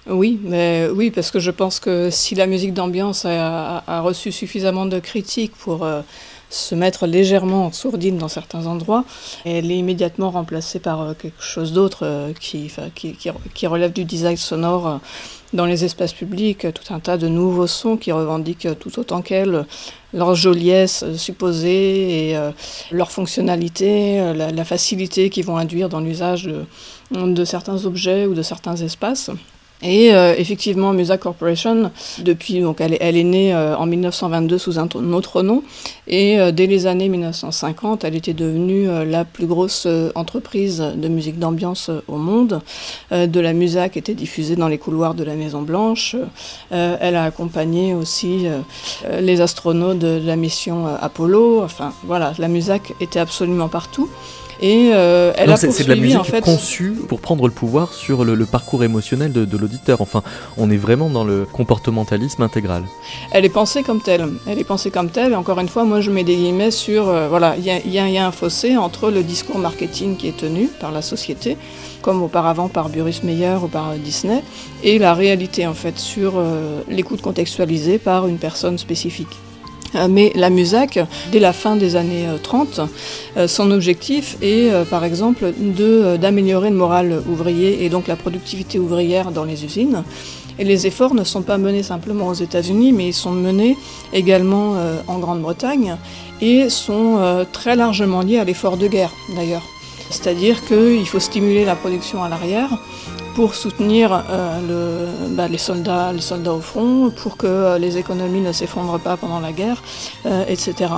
Oui, 0.08 0.38
mais 0.44 0.88
oui, 0.94 1.10
parce 1.10 1.32
que 1.32 1.40
je 1.40 1.50
pense 1.50 1.80
que 1.80 2.10
si 2.10 2.36
la 2.36 2.46
musique 2.46 2.72
d'ambiance 2.72 3.24
a, 3.24 4.00
reçu 4.02 4.30
suffisamment 4.30 4.86
de 4.86 5.00
critiques 5.00 5.56
pour 5.56 5.82
euh, 5.84 6.02
se 6.48 6.76
mettre 6.76 7.08
légèrement 7.08 7.66
en 7.66 7.72
sourdine 7.72 8.16
dans 8.16 8.28
certains 8.28 8.66
endroits, 8.66 9.04
elle 9.44 9.68
est 9.68 9.76
immédiatement 9.76 10.30
remplacée 10.30 10.78
par 10.78 11.00
euh, 11.00 11.14
quelque 11.14 11.42
chose 11.42 11.72
d'autre 11.72 12.00
euh, 12.04 12.32
qui, 12.38 12.70
relève 13.66 13.92
du 13.92 14.04
design 14.04 14.36
sonore 14.36 15.00
dans 15.52 15.66
les 15.66 15.84
espaces 15.84 16.12
publics, 16.12 16.68
tout 16.72 16.94
un 16.94 17.00
tas 17.00 17.16
de 17.16 17.26
nouveaux 17.26 17.66
sons 17.66 17.96
qui 17.96 18.12
revendiquent 18.12 18.68
tout 18.78 19.00
autant 19.00 19.22
qu'elle 19.22 19.66
leur 20.12 20.36
joliesse 20.36 21.04
supposée 21.16 22.30
et 22.30 22.36
leur 22.90 23.10
fonctionnalité, 23.10 24.32
la, 24.34 24.64
facilité 24.64 25.30
qu'ils 25.30 25.44
vont 25.44 25.56
induire 25.56 25.88
dans 25.88 26.00
l'usage 26.00 26.50
de 27.12 27.44
certains 27.44 27.86
objets 27.86 28.26
ou 28.26 28.34
de 28.34 28.42
certains 28.42 28.76
espaces. 28.76 29.30
Et 29.82 30.14
euh, 30.14 30.34
effectivement, 30.38 30.92
Musa 30.92 31.18
Corporation, 31.18 31.90
depuis, 32.20 32.60
donc 32.60 32.80
elle, 32.80 32.94
est 32.94 33.24
née 33.24 33.54
euh, 33.54 33.76
en 33.76 33.84
1922 33.84 34.56
sous 34.56 34.78
un, 34.78 34.88
autre 35.12 35.42
nom, 35.42 35.62
et 36.08 36.40
euh, 36.40 36.50
dès 36.50 36.66
les 36.66 36.86
années 36.86 37.10
1950, 37.10 38.04
elle 38.04 38.14
était 38.14 38.32
devenue 38.32 38.86
la 39.06 39.24
plus 39.24 39.46
grosse 39.46 39.86
entreprise 40.14 40.78
de 40.78 41.08
musique 41.08 41.38
d'ambiance 41.38 41.90
au 42.08 42.16
monde. 42.16 42.60
de 43.10 43.40
la 43.40 43.52
musique 43.52 43.96
était 43.96 44.14
diffusée 44.14 44.56
dans 44.56 44.68
les 44.68 44.78
couloirs 44.78 45.14
de 45.14 45.24
la 45.24 45.34
Maison 45.34 45.62
Blanche. 45.62 46.16
elle 46.70 47.16
a 47.16 47.24
accompagné 47.24 47.94
aussi 47.94 48.46
les 49.20 49.40
astronautes 49.40 49.98
de, 49.98 50.20
la 50.24 50.36
mission 50.36 50.86
Apollo. 50.86 51.62
Enfin, 51.62 51.92
voilà, 52.04 52.32
la 52.38 52.48
musique 52.48 52.94
était 53.00 53.18
absolument 53.18 53.68
partout. 53.68 54.08
Et 54.60 54.90
euh, 54.94 55.32
elle 55.36 55.50
a 55.50 55.58
poursuivi, 55.58 55.84
de 55.84 55.94
la 55.94 56.00
musique 56.00 56.18
en 56.18 56.24
fait... 56.24 56.40
conçue 56.40 56.92
pour 57.08 57.20
prendre 57.20 57.46
le 57.46 57.52
pouvoir 57.52 57.92
sur 57.92 58.24
le, 58.24 58.46
parcours 58.46 58.84
émotionnel 58.84 59.32
de, 59.32 59.56
l'auditeur. 59.56 60.00
Enfin, 60.00 60.22
on 60.56 60.70
est 60.70 60.76
vraiment 60.76 61.10
dans 61.10 61.24
le 61.24 61.46
comportementalisme 61.50 62.42
intégral. 62.42 62.84
Elle 63.32 63.44
est 63.44 63.50
pensée 63.50 63.82
comme 63.82 64.00
telle. 64.00 64.26
Elle 64.46 64.58
est 64.58 64.64
pensée 64.64 64.90
comme 64.90 65.10
telle. 65.10 65.32
Et 65.32 65.36
encore 65.36 65.60
une 65.60 65.68
fois, 65.68 65.84
moi, 65.84 66.00
je 66.00 66.10
mets 66.10 66.24
des 66.24 66.36
guillemets 66.36 66.70
sur 66.70 67.08
euh, 67.08 67.28
voilà, 67.28 67.56
il 67.56 67.92
y, 67.92 68.18
a 68.18 68.26
un 68.26 68.32
fossé 68.32 68.76
entre 68.76 69.10
le 69.10 69.22
discours 69.22 69.58
marketing 69.58 70.16
qui 70.16 70.28
est 70.28 70.36
tenu 70.36 70.68
par 70.80 70.92
la 70.92 71.02
société, 71.02 71.56
comme 72.02 72.22
auparavant 72.22 72.68
par 72.68 72.88
Burris 72.88 73.20
Meyer 73.22 73.56
ou 73.62 73.68
par 73.68 73.94
Disney, 73.94 74.42
et 74.82 74.98
la 74.98 75.14
réalité 75.14 75.66
en 75.66 75.74
fait 75.74 75.98
sur 75.98 76.34
euh, 76.36 76.80
l'écoute 76.88 77.20
contextualisée 77.20 77.98
par 77.98 78.26
une 78.26 78.38
personne 78.38 78.78
spécifique. 78.78 79.36
Euh, 79.94 80.08
mais 80.10 80.32
la 80.34 80.50
MUSAC, 80.50 80.98
dès 81.32 81.38
la 81.38 81.52
fin 81.52 81.76
des 81.76 81.96
années 81.96 82.26
30, 82.42 82.78
euh, 82.78 82.86
euh, 83.36 83.48
son 83.48 83.70
objectif 83.70 84.36
est 84.42 84.70
par 84.90 85.04
exemple 85.04 85.52
d'améliorer 86.20 86.70
le 86.70 86.76
moral 86.76 87.22
ouvrier 87.28 87.84
et 87.84 87.88
donc 87.88 88.06
la 88.06 88.16
productivité 88.16 88.78
ouvrière 88.78 89.30
dans 89.30 89.44
les 89.44 89.64
usines. 89.64 90.02
Et 90.58 90.64
les 90.64 90.86
efforts 90.86 91.14
ne 91.14 91.22
sont 91.22 91.42
pas 91.42 91.58
menés 91.58 91.82
simplement 91.82 92.28
aux 92.28 92.34
États-Unis, 92.34 92.92
mais 92.92 93.08
ils 93.08 93.14
sont 93.14 93.32
menés 93.32 93.76
également 94.14 94.76
en 95.06 95.18
Grande-Bretagne 95.18 95.96
et 96.40 96.70
sont 96.70 97.44
très 97.52 97.76
largement 97.76 98.22
liés 98.22 98.38
à 98.38 98.44
l'effort 98.44 98.78
de 98.78 98.86
guerre 98.86 99.12
d'ailleurs. 99.36 99.64
C'est-à-dire 100.08 100.64
qu'il 100.66 101.06
faut 101.06 101.20
stimuler 101.20 101.66
la 101.66 101.74
production 101.74 102.22
à 102.22 102.30
l'arrière 102.30 102.70
pour 103.36 103.54
soutenir 103.54 104.24
euh, 104.30 105.12
bah, 105.28 105.46
les, 105.46 105.58
soldats, 105.58 106.10
les 106.10 106.22
soldats 106.22 106.54
au 106.54 106.62
front, 106.62 107.10
pour 107.10 107.36
que 107.36 107.46
euh, 107.46 107.78
les 107.78 107.98
économies 107.98 108.40
ne 108.40 108.50
s'effondrent 108.50 108.98
pas 108.98 109.18
pendant 109.18 109.40
la 109.40 109.52
guerre, 109.52 109.82
euh, 110.24 110.46
etc. 110.48 110.90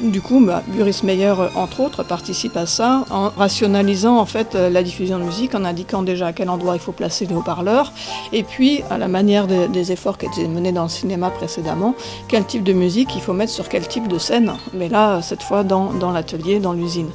Du 0.00 0.20
coup, 0.20 0.40
bah, 0.46 0.62
Buris 0.68 1.00
Meyer, 1.02 1.34
entre 1.56 1.80
autres, 1.80 2.04
participe 2.04 2.56
à 2.56 2.66
ça 2.66 3.04
en 3.10 3.30
rationalisant 3.30 4.16
en 4.16 4.26
fait 4.26 4.54
la 4.54 4.84
diffusion 4.84 5.18
de 5.18 5.24
musique, 5.24 5.56
en 5.56 5.64
indiquant 5.64 6.02
déjà 6.02 6.28
à 6.28 6.32
quel 6.32 6.50
endroit 6.50 6.76
il 6.76 6.80
faut 6.80 6.92
placer 6.92 7.26
les 7.26 7.34
haut-parleurs, 7.34 7.92
et 8.32 8.44
puis 8.44 8.84
à 8.88 8.96
la 8.96 9.08
manière 9.08 9.48
des 9.48 9.90
efforts 9.90 10.18
qui 10.18 10.26
étaient 10.26 10.46
menés 10.46 10.72
dans 10.72 10.84
le 10.84 10.88
cinéma 10.88 11.30
précédemment, 11.30 11.96
quel 12.28 12.44
type 12.44 12.62
de 12.62 12.72
musique 12.72 13.10
il 13.16 13.20
faut 13.20 13.32
mettre 13.32 13.52
sur 13.52 13.68
quel 13.68 13.88
type 13.88 14.06
de 14.06 14.18
scène, 14.18 14.52
mais 14.72 14.88
là, 14.88 15.20
cette 15.20 15.42
fois 15.42 15.64
dans, 15.64 15.92
dans 15.92 16.12
l'atelier, 16.12 16.60
dans 16.60 16.74
l'usine. 16.74 17.10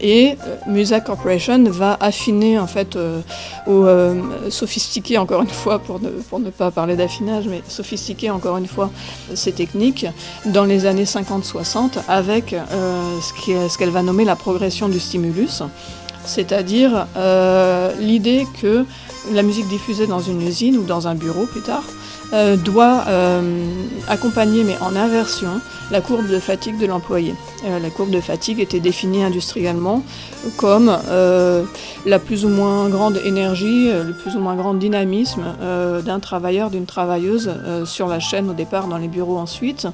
Et 0.00 0.36
euh, 0.46 0.56
Musa 0.66 1.00
Corporation 1.00 1.62
va 1.64 1.96
affiner 2.00 2.58
en 2.58 2.66
fait 2.66 2.96
euh, 2.96 3.20
ou 3.66 3.84
euh, 3.84 4.50
sophistiquer 4.50 5.18
encore 5.18 5.42
une 5.42 5.48
fois 5.48 5.78
pour 5.78 6.00
ne, 6.00 6.08
pour 6.08 6.38
ne 6.40 6.50
pas 6.50 6.70
parler 6.70 6.96
d'affinage, 6.96 7.46
mais 7.48 7.62
sophistiquer 7.68 8.30
encore 8.30 8.56
une 8.56 8.66
fois 8.66 8.90
ces 9.34 9.52
techniques 9.52 10.06
dans 10.46 10.64
les 10.64 10.86
années 10.86 11.04
50-60 11.04 11.98
avec 12.08 12.54
ce 13.20 13.78
qu'elle 13.78 13.90
va 13.90 14.02
nommer 14.02 14.24
la 14.24 14.36
progression 14.36 14.88
du 14.88 15.00
stimulus, 15.00 15.62
c'est-à-dire 16.24 17.06
l'idée 17.98 18.46
que 18.60 18.84
la 19.32 19.42
musique 19.42 19.68
diffusée 19.68 20.06
dans 20.06 20.20
une 20.20 20.42
usine 20.42 20.76
ou 20.76 20.84
dans 20.84 21.08
un 21.08 21.14
bureau 21.14 21.46
plus 21.46 21.62
tard 21.62 21.84
doit 22.32 23.04
accompagner, 24.08 24.64
mais 24.64 24.76
en 24.80 24.96
inversion, 24.96 25.60
la 25.90 26.00
courbe 26.00 26.28
de 26.28 26.38
fatigue 26.38 26.78
de 26.78 26.86
l'employé. 26.86 27.34
Euh, 27.64 27.78
la 27.78 27.90
courbe 27.90 28.10
de 28.10 28.20
fatigue 28.20 28.60
était 28.60 28.80
définie 28.80 29.24
industriellement 29.24 30.02
comme 30.56 30.96
euh, 31.08 31.64
la 32.06 32.18
plus 32.18 32.44
ou 32.44 32.48
moins 32.48 32.88
grande 32.88 33.16
énergie, 33.24 33.90
euh, 33.90 34.04
le 34.04 34.12
plus 34.12 34.36
ou 34.36 34.40
moins 34.40 34.54
grand 34.54 34.74
dynamisme 34.74 35.42
d'un 36.04 36.20
travailleur, 36.20 36.70
d'une 36.70 36.86
travailleuse 36.86 37.52
sur 37.84 38.06
la 38.06 38.20
chaîne 38.20 38.50
au 38.50 38.52
départ, 38.52 38.86
dans 38.86 38.98
les 38.98 39.08
bureaux 39.08 39.38
ensuite. 39.38 39.86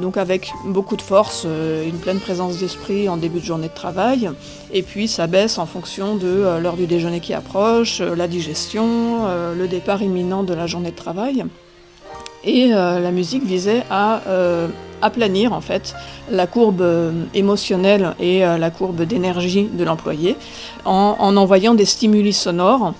Donc 0.00 0.16
avec 0.16 0.52
beaucoup 0.64 0.96
de 0.96 1.02
force, 1.02 1.44
une 1.44 1.98
pleine 1.98 2.20
présence 2.20 2.58
d'esprit 2.58 3.08
en 3.08 3.16
début 3.16 3.40
de 3.40 3.44
journée 3.44 3.68
de 3.68 3.74
travail. 3.74 4.30
Et 4.72 4.82
puis 4.82 5.08
ça 5.08 5.26
baisse 5.26 5.58
en 5.58 5.66
fonction 5.66 6.16
de 6.16 6.58
l'heure 6.60 6.76
du 6.76 6.86
déjeuner 6.86 7.20
qui 7.20 7.34
approche, 7.34 8.00
la 8.00 8.28
digestion, 8.28 9.26
le 9.56 9.66
départ 9.68 10.02
imminent 10.02 10.42
de 10.42 10.54
la 10.54 10.66
journée 10.66 10.90
de 10.90 10.96
travail. 10.96 11.44
Et 12.44 12.68
la 12.68 13.10
musique 13.10 13.44
visait 13.44 13.82
à 13.90 14.20
aplanir 15.02 15.52
en 15.52 15.60
fait 15.60 15.94
la 16.30 16.46
courbe 16.46 16.80
euh, 16.80 17.12
émotionnelle 17.34 18.14
et 18.20 18.44
euh, 18.44 18.58
la 18.58 18.70
courbe 18.70 19.02
d'énergie 19.02 19.68
de 19.72 19.84
l'employé 19.84 20.36
en, 20.84 21.36
envoyant 21.36 21.74
des 21.74 21.84
stimuli 21.84 22.32
sonores 22.32 22.94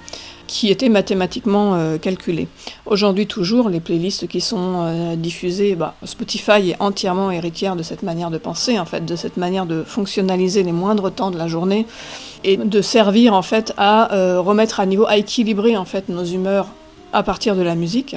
qui 0.47 0.71
étaient 0.71 0.89
mathématiquement 0.89 1.75
euh, 1.75 1.99
calculés. 1.99 2.49
Aujourd'hui 2.87 3.27
toujours, 3.27 3.69
les 3.69 3.81
playlists 3.81 4.27
qui 4.29 4.41
sont 4.41 5.15
diffusées, 5.17 5.75
bah, 5.75 5.95
Spotify 6.05 6.71
est 6.71 6.77
entièrement 6.81 7.31
héritière 7.31 7.77
de 7.77 7.83
cette 7.83 8.03
manière 8.03 8.31
de 8.31 8.39
penser, 8.39 8.79
en 8.79 8.87
fait, 8.87 9.05
de 9.05 9.15
cette 9.15 9.37
manière 9.37 9.67
de 9.67 9.85
fonctionnaliser 9.87 10.63
les 10.63 10.73
moindres 10.73 11.13
temps 11.13 11.31
de 11.31 11.37
la 11.37 11.49
journée 11.49 11.87
et 12.45 12.57
de 12.57 12.81
servir 12.81 13.35
en 13.35 13.43
fait 13.43 13.75
à 13.77 14.39
remettre 14.39 14.81
à 14.81 14.87
niveau, 14.87 15.05
à 15.07 15.19
équilibrer 15.19 15.77
en 15.77 15.85
fait 15.85 16.09
nos 16.09 16.25
humeurs 16.25 16.69
à 17.13 17.23
partir 17.23 17.55
de 17.55 17.63
la 17.63 17.75
musique. 17.75 18.17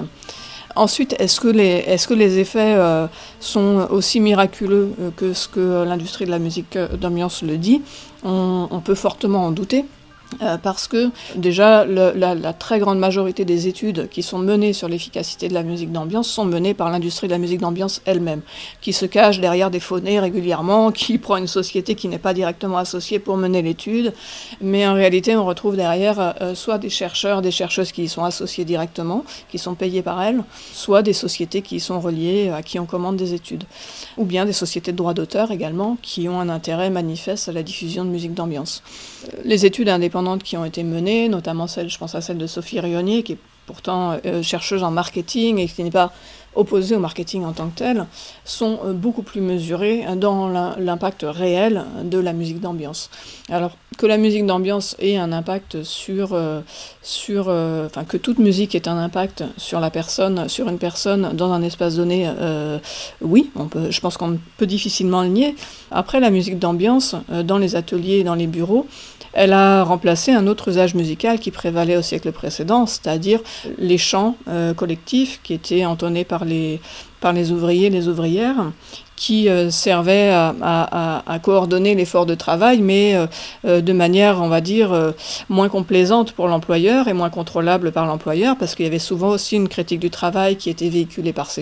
Ensuite, 0.76 1.16
est-ce 1.20 1.40
que, 1.40 1.48
les, 1.48 1.84
est 1.86 2.08
que 2.08 2.14
les 2.14 2.40
effets 2.40 2.76
euh, 2.76 3.08
sont 3.40 3.88
aussi 3.90 4.20
miraculeux 4.20 4.94
euh, 5.00 5.10
que 5.16 5.34
ce 5.34 5.48
que 5.48 5.84
l'industrie 5.84 6.26
de 6.26 6.32
la 6.32 6.40
musique 6.40 6.76
euh, 6.76 6.88
d'ambiance 6.98 7.44
le 7.44 7.58
dit? 7.58 7.82
On, 8.24 8.82
peut 8.86 8.96
fortement 8.96 9.46
en 9.46 9.52
douter. 9.52 9.86
Euh, 10.42 10.58
parce 10.58 10.88
que 10.88 11.10
déjà 11.36 11.86
la, 11.86 12.54
très 12.54 12.80
grande 12.80 13.00
majorité 13.00 13.44
des 13.44 13.68
études 13.68 14.08
qui 14.10 14.24
sont 14.24 14.40
menées 14.40 14.74
sur 14.74 14.88
l'efficacité 14.88 15.50
de 15.50 15.54
la 15.54 15.62
musique 15.62 15.92
d'ambiance 15.92 16.30
sont 16.30 16.46
menées 16.46 16.74
par 16.74 16.90
l'industrie 16.90 17.28
de 17.28 17.34
la 17.34 17.38
musique 17.38 17.60
d'ambiance 17.60 18.02
elle-même, 18.06 18.42
qui 18.80 18.94
se 18.94 19.06
cache 19.06 19.40
derrière 19.40 19.70
des 19.70 19.80
phonés 19.80 20.20
régulièrement, 20.20 20.92
qui 20.92 21.18
prend 21.18 21.38
une 21.38 21.48
société 21.48 21.96
qui 21.96 22.08
n'est 22.08 22.18
pas 22.18 22.34
directement 22.34 22.78
associée 22.78 23.20
pour 23.20 23.36
mener 23.38 23.62
l'étude, 23.62 24.14
mais 24.62 24.88
en 24.88 24.94
réalité 24.94 25.36
on 25.36 25.46
retrouve 25.46 25.76
derrière 25.76 26.36
euh, 26.42 26.56
soit 26.56 26.78
des 26.78 26.90
chercheurs, 26.90 27.42
des 27.42 27.52
chercheuses 27.52 27.92
qui 27.92 28.04
y 28.04 28.10
sont 28.10 28.24
associés 28.24 28.64
directement, 28.64 29.26
qui 29.50 29.58
sont 29.58 29.76
payés 29.76 30.02
par 30.02 30.22
elles, 30.24 30.44
soit 30.74 31.02
des 31.02 31.14
sociétés 31.14 31.62
qui 31.62 31.76
y 31.76 31.80
sont 31.80 32.00
reliées, 32.00 32.50
à 32.50 32.64
qui 32.64 32.80
on 32.80 32.86
commande 32.86 33.18
des 33.18 33.34
études, 33.34 33.66
ou 34.18 34.24
bien 34.24 34.46
des 34.46 34.54
sociétés 34.54 34.94
de 34.94 34.98
droit 34.98 35.14
d'auteur 35.14 35.52
également, 35.52 35.98
qui 36.02 36.30
ont 36.30 36.40
un 36.40 36.50
intérêt 36.50 36.90
manifeste 36.90 37.50
à 37.50 37.52
la 37.52 37.64
diffusion 37.64 38.06
de 38.06 38.10
musique 38.10 38.34
d'ambiance. 38.34 38.82
Euh, 39.26 39.42
les 39.44 39.66
études 39.66 39.90
indépendantes 39.90 40.21
qui 40.44 40.58
ont 40.58 40.66
été 40.66 40.84
menées, 40.84 41.30
notamment 41.30 41.68
celle, 41.68 41.90
je 41.90 41.98
pense 41.98 42.16
à 42.16 42.22
celle 42.22 42.38
de 42.38 42.48
Sophie 42.48 42.80
Rionnier, 42.80 43.24
qui 43.24 43.34
est 43.34 43.38
pourtant 43.66 44.18
euh, 44.26 44.42
chercheuse 44.42 44.84
en 44.84 44.92
marketing 44.92 45.60
et 45.60 45.68
qui 45.68 45.84
n'est 45.84 45.92
pas 45.92 46.12
opposés 46.56 46.96
au 46.96 47.00
marketing 47.00 47.46
en 47.46 47.54
tant 47.54 47.70
que 47.70 47.78
tel, 47.78 48.06
sont 48.44 48.80
euh, 48.84 48.94
beaucoup 48.94 49.22
plus 49.22 49.42
mesurés 49.42 50.04
dans 50.18 50.50
l'impact 50.78 51.26
réel 51.28 51.86
de 52.04 52.18
la 52.18 52.34
musique 52.34 52.60
d'ambiance. 52.60 53.10
Alors 53.50 53.78
que 53.98 54.06
la 54.06 54.18
musique 54.18 54.46
d'ambiance 54.46 54.96
ait 55.00 55.18
un 55.18 55.32
impact 55.32 55.84
sur, 55.84 56.34
euh, 56.34 56.62
sur 57.02 57.46
euh, 57.48 57.86
enfin 57.86 58.04
que 58.04 58.18
toute 58.18 58.40
musique 58.40 58.76
ait 58.76 58.88
un 58.88 58.98
impact 58.98 59.44
sur 59.58 59.80
la 59.80 59.90
personne, 59.90 60.50
sur 60.50 60.68
une 60.68 60.80
personne 60.80 61.32
dans 61.34 61.52
un 61.52 61.62
espace 61.62 61.96
donné, 61.96 62.30
oui, 63.22 63.50
je 63.90 64.00
pense 64.00 64.18
qu'on 64.18 64.40
peut 64.58 64.66
difficilement 64.66 65.24
le 65.24 65.30
nier. 65.30 65.56
Après 65.92 66.20
la 66.20 66.30
musique 66.30 66.60
d'ambiance, 66.60 67.16
dans 67.44 67.58
les 67.58 67.76
ateliers 67.76 68.24
dans 68.24 68.36
les 68.36 68.48
bureaux, 68.48 68.88
elle 69.34 69.54
a 69.54 69.84
remplacé 69.84 70.32
un 70.32 70.48
autre 70.48 70.70
usage 70.70 70.96
musical 70.96 71.40
qui 71.40 71.52
prévalait 71.52 71.98
au 71.98 72.02
siècle 72.02 72.32
précédent, 72.32 72.86
c'est-à-dire 72.86 73.40
les 73.78 73.98
chants 73.98 74.36
collectifs 74.76 75.40
qui 75.44 75.54
étaient 75.54 75.86
entonnés 75.86 76.26
par 76.26 76.46
les, 76.46 76.82
par 77.22 77.34
les 77.34 77.52
ouvriers, 77.52 77.90
les 77.90 78.08
ouvrières, 78.08 78.72
qui 79.22 79.50
euh, 79.50 79.70
servait 79.70 80.32
à, 80.32 81.40
coordonner 81.44 81.94
l'effort 81.94 82.26
de 82.26 82.34
travail, 82.34 82.82
mais 82.82 83.16
euh, 83.16 83.28
euh, 83.66 83.80
de 83.80 83.94
manière, 83.94 84.42
on 84.42 84.48
va 84.48 84.62
dire, 84.62 85.14
moins 85.48 85.70
complaisante 85.70 86.32
pour 86.32 86.48
l'employeur 86.48 87.08
et 87.08 87.14
moins 87.14 87.30
contrôlable 87.30 87.92
par 87.92 88.08
l'employeur, 88.08 88.58
parce 88.58 88.74
qu'il 88.74 88.86
y 88.86 88.88
avait 88.88 88.98
souvent 88.98 89.30
aussi 89.30 89.56
une 89.56 89.70
critique 89.70 90.00
du 90.00 90.10
travail 90.10 90.56
qui 90.56 90.72
était 90.72 90.90
véhiculée 90.90 91.34
par 91.34 91.52
ces 91.52 91.62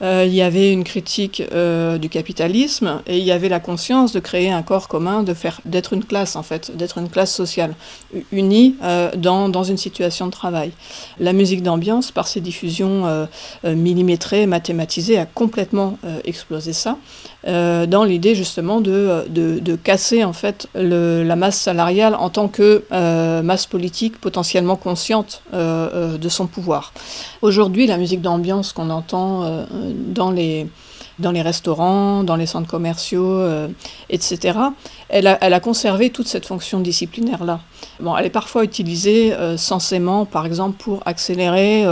champs. 0.00 0.22
il 0.22 0.34
y 0.34 0.42
avait 0.42 0.72
une 0.72 0.84
critique 0.84 1.42
du 1.42 2.08
capitalisme 2.08 3.02
et 3.06 3.18
il 3.18 3.24
y 3.24 3.32
avait 3.32 3.48
la 3.48 3.60
conscience 3.60 4.12
de 4.12 4.20
créer 4.20 4.50
un 4.50 4.62
corps 4.62 4.88
commun, 4.88 5.22
de 5.22 5.34
faire, 5.34 5.60
d'être 5.64 5.92
une 5.92 6.04
classe 6.04 6.36
en 6.36 6.42
fait, 6.42 6.76
d'être 6.76 6.98
une 6.98 7.08
classe 7.08 7.34
sociale 7.34 7.74
unie 8.32 8.76
dans, 9.16 9.48
dans, 9.48 9.64
une 9.64 9.76
situation 9.76 10.26
de 10.26 10.32
travail. 10.32 10.72
La 11.18 11.32
musique 11.32 11.62
d'ambiance, 11.62 12.10
par 12.10 12.28
ses 12.28 12.40
diffusions 12.40 13.28
millimétrées, 13.64 14.46
mathématisées, 14.46 15.18
a 15.18 15.26
complètement 15.26 15.98
explosé 16.24 16.72
ça, 16.72 16.96
euh, 17.48 17.86
dans 17.86 18.04
l'idée 18.04 18.34
justement 18.34 18.82
de, 18.82 19.24
de, 19.30 19.76
casser 19.76 20.22
en 20.22 20.34
fait 20.34 20.68
la 20.74 21.36
masse 21.36 21.58
salariale 21.58 22.14
en 22.14 22.28
tant 22.28 22.46
que 22.46 22.84
euh, 22.92 23.42
masse 23.42 23.64
politique 23.64 24.20
potentiellement 24.20 24.76
consciente 24.76 25.42
euh, 25.54 26.18
de 26.18 26.28
son 26.28 26.46
pouvoir. 26.46 26.92
Aujourd'hui, 27.40 27.86
la 27.86 27.96
musique 27.96 28.20
d'ambiance 28.20 28.72
qu'on 28.72 28.90
entend 28.90 29.64
dans 30.08 30.30
les 30.30 30.66
dans 31.18 31.32
les 31.32 31.42
restaurants, 31.42 32.22
dans 32.22 32.36
les 32.36 32.46
centres 32.46 32.68
commerciaux, 32.68 33.42
etc. 34.08 34.56
Elle 35.08 35.26
a, 35.26 35.36
elle 35.40 35.52
a, 35.52 35.58
conservé 35.58 36.10
toute 36.10 36.28
cette 36.28 36.46
fonction 36.46 36.78
disciplinaire-là. 36.78 37.58
Bon, 37.98 38.16
elle 38.16 38.26
est 38.26 38.30
parfois 38.30 38.62
utilisée 38.62 39.34
sensément, 39.56 40.26
par 40.26 40.46
exemple, 40.46 40.76
pour 40.78 41.02
accélérer 41.06 41.84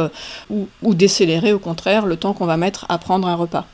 ou, 0.48 0.68
ou 0.80 0.94
décélérer, 0.94 1.52
au 1.52 1.58
contraire, 1.58 2.06
le 2.06 2.16
temps 2.16 2.34
qu'on 2.34 2.46
va 2.46 2.56
mettre 2.56 2.86
à 2.88 2.98
prendre 2.98 3.26
un 3.26 3.34
repas. 3.34 3.66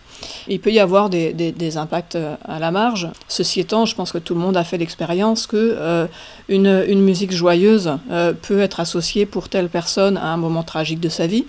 Il 0.48 0.60
peut 0.60 0.72
y 0.72 0.78
avoir 0.78 1.10
des, 1.10 1.32
des, 1.32 1.76
impacts 1.76 2.16
euh, 2.16 2.36
à 2.44 2.58
la 2.58 2.70
marge. 2.70 3.08
Ceci 3.28 3.60
étant, 3.60 3.86
je 3.86 3.94
pense 3.94 4.12
que 4.12 4.18
tout 4.18 4.34
le 4.34 4.40
monde 4.40 4.56
a 4.56 4.64
fait 4.64 4.78
l'expérience 4.78 5.46
que 5.46 5.56
euh, 5.56 6.06
une, 6.48 6.84
une, 6.88 7.00
musique 7.00 7.32
joyeuse 7.32 7.98
euh, 8.10 8.32
peut 8.32 8.60
être 8.60 8.80
associée 8.80 9.26
pour 9.26 9.48
telle 9.48 9.68
personne 9.68 10.16
à 10.16 10.26
un 10.26 10.36
moment 10.36 10.62
tragique 10.62 11.00
de 11.00 11.08
sa 11.08 11.26
vie. 11.26 11.44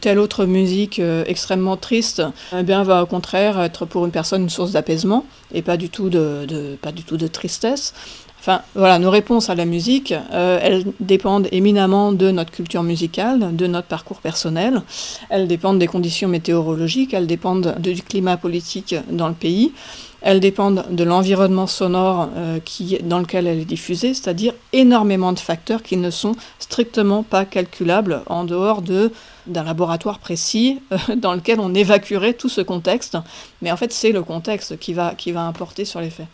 Telle 0.00 0.18
autre 0.18 0.46
musique 0.46 1.00
extrêmement 1.26 1.76
triste 1.76 2.22
eh 2.56 2.62
bien, 2.62 2.82
va 2.82 3.02
au 3.02 3.06
contraire 3.06 3.60
être 3.60 3.84
pour 3.84 4.06
une 4.06 4.10
personne 4.10 4.42
une 4.42 4.48
source 4.48 4.72
d'apaisement 4.72 5.26
et 5.52 5.60
pas 5.60 5.76
du 5.76 5.90
tout 5.90 6.08
de, 6.08 6.76
pas 6.80 6.90
du 6.90 7.04
tout 7.04 7.18
de 7.18 7.26
tristesse. 7.26 7.92
Enfin, 8.40 8.62
voilà, 8.74 8.98
nos 8.98 9.10
réponses 9.10 9.50
à 9.50 9.54
la 9.54 9.66
musique, 9.66 10.14
euh, 10.32 10.58
elles 10.62 10.84
dépendent 10.98 11.46
éminemment 11.52 12.10
de 12.10 12.30
notre 12.30 12.50
culture 12.50 12.82
musicale, 12.82 13.54
de 13.54 13.66
notre 13.66 13.86
parcours 13.86 14.22
personnel. 14.22 14.80
Elles 15.28 15.46
dépendent 15.46 15.78
des 15.78 15.86
conditions 15.86 16.26
météorologiques, 16.26 17.12
elles 17.12 17.26
dépendent 17.26 17.76
du 17.78 18.02
climat 18.02 18.38
politique 18.38 18.94
dans 19.10 19.28
le 19.28 19.34
pays. 19.34 19.72
Elles 20.22 20.40
dépendent 20.40 20.86
de 20.90 21.04
l'environnement 21.04 21.66
sonore 21.66 22.30
euh, 22.34 22.58
dans 23.02 23.18
lequel 23.18 23.46
elle 23.46 23.58
est 23.58 23.66
diffusée, 23.66 24.14
c'est-à-dire 24.14 24.54
énormément 24.72 25.34
de 25.34 25.38
facteurs 25.38 25.82
qui 25.82 25.98
ne 25.98 26.10
sont 26.10 26.34
strictement 26.58 27.22
pas 27.22 27.44
calculables 27.44 28.22
en 28.26 28.44
dehors 28.44 28.80
de 28.80 29.12
d'un 29.46 29.64
laboratoire 29.64 30.18
précis 30.18 30.80
euh, 30.92 30.96
dans 31.16 31.34
lequel 31.34 31.60
on 31.60 31.74
évacuerait 31.74 32.34
tout 32.34 32.48
ce 32.48 32.62
contexte. 32.62 33.18
Mais 33.60 33.70
en 33.70 33.76
fait, 33.76 33.92
c'est 33.92 34.12
le 34.12 34.22
contexte 34.22 34.78
qui 34.78 34.94
va, 34.94 35.14
qui 35.14 35.30
va 35.30 35.42
importer 35.42 35.84
sur 35.84 36.00
les 36.00 36.10
faits 36.10 36.26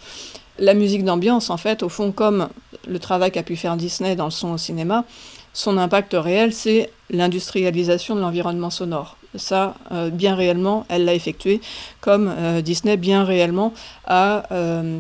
la 0.59 0.75
musique 0.75 1.05
d'ambiance, 1.05 1.51
en 1.51 1.57
fait, 1.57 1.83
au 1.83 1.89
fond, 1.89 2.13
comme 2.13 2.49
le 2.89 2.99
travail 2.99 3.31
qu'a 3.31 3.43
pu 3.43 3.57
faire 3.57 3.77
Disney 3.77 4.17
dans 4.17 4.27
le 4.27 4.31
son 4.31 4.53
au 4.53 4.59
cinéma, 4.59 5.05
son 5.53 5.79
impact 5.79 6.15
réel, 6.15 6.53
c'est 6.53 6.91
l'industrialisation 7.11 8.15
de 8.15 8.21
l'environnement 8.21 8.71
sonore. 8.71 9.17
Ça, 9.35 9.75
euh, 9.93 10.11
bien 10.11 10.35
réellement, 10.35 10.85
elle 10.89 11.05
l'a 11.05 11.15
effectué, 11.15 11.61
comme 12.01 12.33
euh, 12.37 12.61
Disney, 12.61 12.97
bien 12.97 13.25
réellement, 13.25 13.73
a 14.07 14.45
euh, 14.53 14.99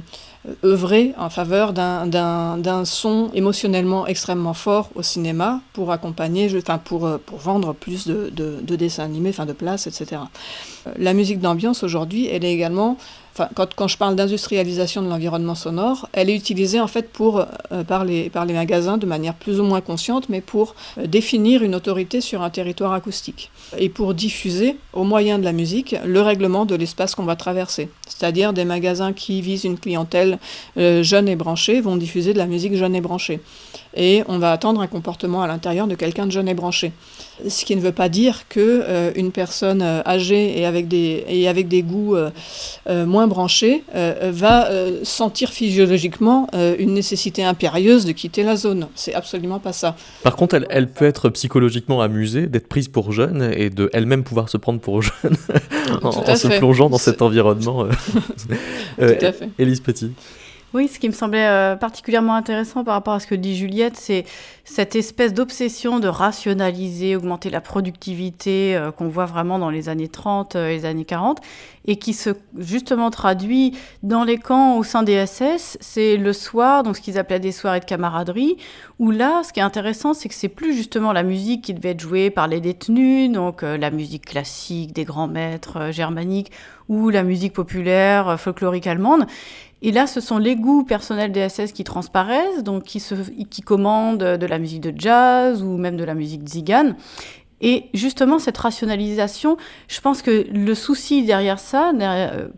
œuvré 0.64 1.12
en 1.18 1.28
faveur 1.28 1.72
d'un 1.72 2.84
son 2.84 3.30
émotionnellement 3.34 4.06
extrêmement 4.06 4.54
fort 4.54 4.90
au 4.94 5.02
cinéma 5.02 5.60
pour 5.72 5.90
accompagner, 5.90 6.50
enfin 6.56 6.78
pour, 6.78 7.18
pour 7.26 7.38
vendre 7.38 7.74
plus 7.74 8.06
de, 8.06 8.30
de, 8.30 8.60
de 8.62 8.76
dessins 8.76 9.04
animés, 9.04 9.30
enfin 9.30 9.46
de 9.46 9.52
places, 9.52 9.86
etc. 9.86 10.22
La 10.96 11.14
musique 11.14 11.40
d'ambiance 11.40 11.82
aujourd'hui, 11.82 12.28
elle 12.28 12.44
est 12.44 12.52
également 12.52 12.96
quand, 13.54 13.88
je 13.88 13.96
parle 13.96 14.16
d'industrialisation 14.16 15.02
de 15.02 15.08
l'environnement 15.08 15.54
sonore, 15.54 16.08
elle 16.12 16.30
est 16.30 16.36
utilisée 16.36 16.80
en 16.80 16.86
fait 16.86 17.10
euh, 17.20 17.84
par, 17.84 18.04
les, 18.04 18.30
par 18.30 18.44
les 18.44 18.54
magasins 18.54 18.96
de 18.96 19.06
manière 19.06 19.34
plus 19.34 19.60
ou 19.60 19.64
moins 19.64 19.80
consciente, 19.80 20.28
mais 20.28 20.40
pour 20.40 20.74
euh, 20.98 21.06
définir 21.06 21.62
une 21.62 21.74
autorité 21.74 22.20
sur 22.20 22.42
un 22.42 22.50
territoire 22.50 22.92
acoustique 22.92 23.50
et 23.78 23.88
pour 23.88 24.14
diffuser, 24.14 24.76
au 24.92 25.04
moyen 25.04 25.38
de 25.38 25.44
la 25.44 25.52
musique, 25.52 25.96
le 26.04 26.20
règlement 26.20 26.64
de 26.64 26.74
l'espace 26.74 27.14
qu'on 27.14 27.24
va 27.24 27.36
traverser. 27.36 27.88
C'est-à-dire 28.06 28.52
des 28.52 28.64
magasins 28.64 29.12
qui 29.12 29.40
visent 29.40 29.64
une 29.64 29.78
clientèle 29.78 30.38
euh, 30.76 31.02
jeune 31.02 31.28
et 31.28 31.36
branchée 31.36 31.80
vont 31.80 31.96
diffuser 31.96 32.32
de 32.32 32.38
la 32.38 32.46
musique 32.46 32.74
jeune 32.74 32.94
et 32.94 33.00
branchée. 33.00 33.40
Et 33.96 34.22
on 34.28 34.38
va 34.38 34.52
attendre 34.52 34.80
un 34.80 34.86
comportement 34.86 35.42
à 35.42 35.46
l'intérieur 35.46 35.86
de 35.86 35.94
quelqu'un 35.94 36.26
de 36.26 36.32
jeune 36.32 36.48
et 36.48 36.54
branché. 36.54 36.92
Ce 37.48 37.64
qui 37.64 37.76
ne 37.76 37.80
veut 37.80 37.92
pas 37.92 38.08
dire 38.08 38.48
que 38.48 38.60
euh, 38.60 39.10
une 39.14 39.30
personne 39.32 39.82
euh, 39.82 40.00
âgée 40.06 40.58
et 40.58 40.66
avec 40.66 40.88
des, 40.88 41.24
et 41.28 41.48
avec 41.48 41.68
des 41.68 41.82
goûts 41.82 42.16
euh, 42.16 42.30
moins 43.06 43.26
branchés 43.26 43.82
va 43.94 44.68
sentir 45.02 45.50
physiologiquement 45.50 46.48
une 46.78 46.94
nécessité 46.94 47.44
impérieuse 47.44 48.04
de 48.04 48.12
quitter 48.12 48.42
la 48.42 48.56
zone. 48.56 48.88
C'est 48.94 49.14
absolument 49.14 49.58
pas 49.58 49.72
ça. 49.72 49.96
Par 50.22 50.36
contre, 50.36 50.54
elle, 50.54 50.66
elle 50.70 50.88
peut 50.88 51.04
être 51.04 51.28
psychologiquement 51.30 52.00
amusée 52.00 52.46
d'être 52.46 52.68
prise 52.68 52.88
pour 52.88 53.12
jeune 53.12 53.50
et 53.56 53.70
de 53.70 53.90
elle-même 53.92 54.24
pouvoir 54.24 54.48
se 54.48 54.56
prendre 54.56 54.80
pour 54.80 55.02
jeune 55.02 55.36
en, 56.02 56.12
se 56.36 56.58
plongeant 56.58 56.90
dans 56.90 56.98
cet 56.98 57.22
environnement. 57.22 57.86
Tout 58.98 59.04
à 59.20 59.32
fait. 59.32 59.48
Élise 59.58 59.80
Petit. 59.80 60.12
Oui, 60.74 60.88
ce 60.88 60.98
qui 60.98 61.08
me 61.08 61.14
semblait 61.14 61.46
euh, 61.46 61.76
particulièrement 61.76 62.34
intéressant 62.34 62.82
par 62.82 62.94
rapport 62.94 63.14
à 63.14 63.20
ce 63.20 63.28
que 63.28 63.36
dit 63.36 63.56
Juliette, 63.56 63.96
c'est 63.96 64.24
cette 64.64 64.96
espèce 64.96 65.32
d'obsession 65.32 66.00
de 66.00 66.08
rationaliser, 66.08 67.14
augmenter 67.14 67.50
la 67.50 67.60
productivité 67.60 68.76
euh, 68.76 68.90
qu'on 68.90 69.06
voit 69.06 69.26
vraiment 69.26 69.60
dans 69.60 69.70
les 69.70 69.88
années 69.88 70.08
30 70.08 70.56
euh, 70.56 70.68
et 70.68 70.78
les 70.78 70.84
années 70.84 71.04
40, 71.04 71.40
et 71.86 71.96
qui 71.96 72.12
se 72.12 72.30
justement 72.58 73.10
traduit 73.10 73.78
dans 74.02 74.24
les 74.24 74.38
camps 74.38 74.76
au 74.76 74.82
sein 74.82 75.04
des 75.04 75.24
SS. 75.24 75.78
C'est 75.80 76.16
le 76.16 76.32
soir, 76.32 76.82
donc 76.82 76.96
ce 76.96 77.00
qu'ils 77.00 77.16
appelaient 77.16 77.38
des 77.38 77.52
soirées 77.52 77.80
de 77.80 77.84
camaraderie, 77.84 78.56
où 78.98 79.12
là, 79.12 79.42
ce 79.44 79.52
qui 79.52 79.60
est 79.60 79.62
intéressant, 79.64 80.14
c'est 80.14 80.28
que 80.28 80.34
c'est 80.34 80.48
plus 80.48 80.74
justement 80.74 81.12
la 81.12 81.22
musique 81.22 81.62
qui 81.62 81.74
devait 81.74 81.90
être 81.90 82.00
jouée 82.00 82.30
par 82.30 82.48
les 82.48 82.60
détenus, 82.60 83.30
donc 83.30 83.62
la 83.62 83.90
musique 83.92 84.26
classique 84.26 84.92
des 84.92 85.04
grands 85.04 85.28
maîtres 85.28 85.92
germaniques, 85.92 86.50
ou 86.88 87.08
la 87.10 87.22
musique 87.22 87.52
populaire 87.52 88.38
folklorique 88.38 88.86
allemande, 88.86 89.26
et 89.82 89.92
là, 89.92 90.06
ce 90.06 90.20
sont 90.20 90.38
les 90.38 90.56
goûts 90.56 90.84
personnels 90.84 91.32
des 91.32 91.48
SS 91.48 91.72
qui 91.72 91.84
transparaissent, 91.84 92.62
donc 92.62 92.84
qui, 92.84 93.62
commandent 93.62 94.18
de 94.18 94.46
la 94.46 94.58
musique 94.58 94.80
de 94.80 94.92
jazz 94.96 95.62
ou 95.62 95.76
même 95.76 95.96
de 95.96 96.04
la 96.04 96.14
musique 96.14 96.46
zigane. 96.48 96.96
Et 97.62 97.84
justement, 97.94 98.38
cette 98.38 98.58
rationalisation, 98.58 99.56
je 99.88 100.00
pense 100.00 100.20
que 100.20 100.46
le 100.52 100.74
souci 100.74 101.24
derrière 101.24 101.58
ça, 101.58 101.92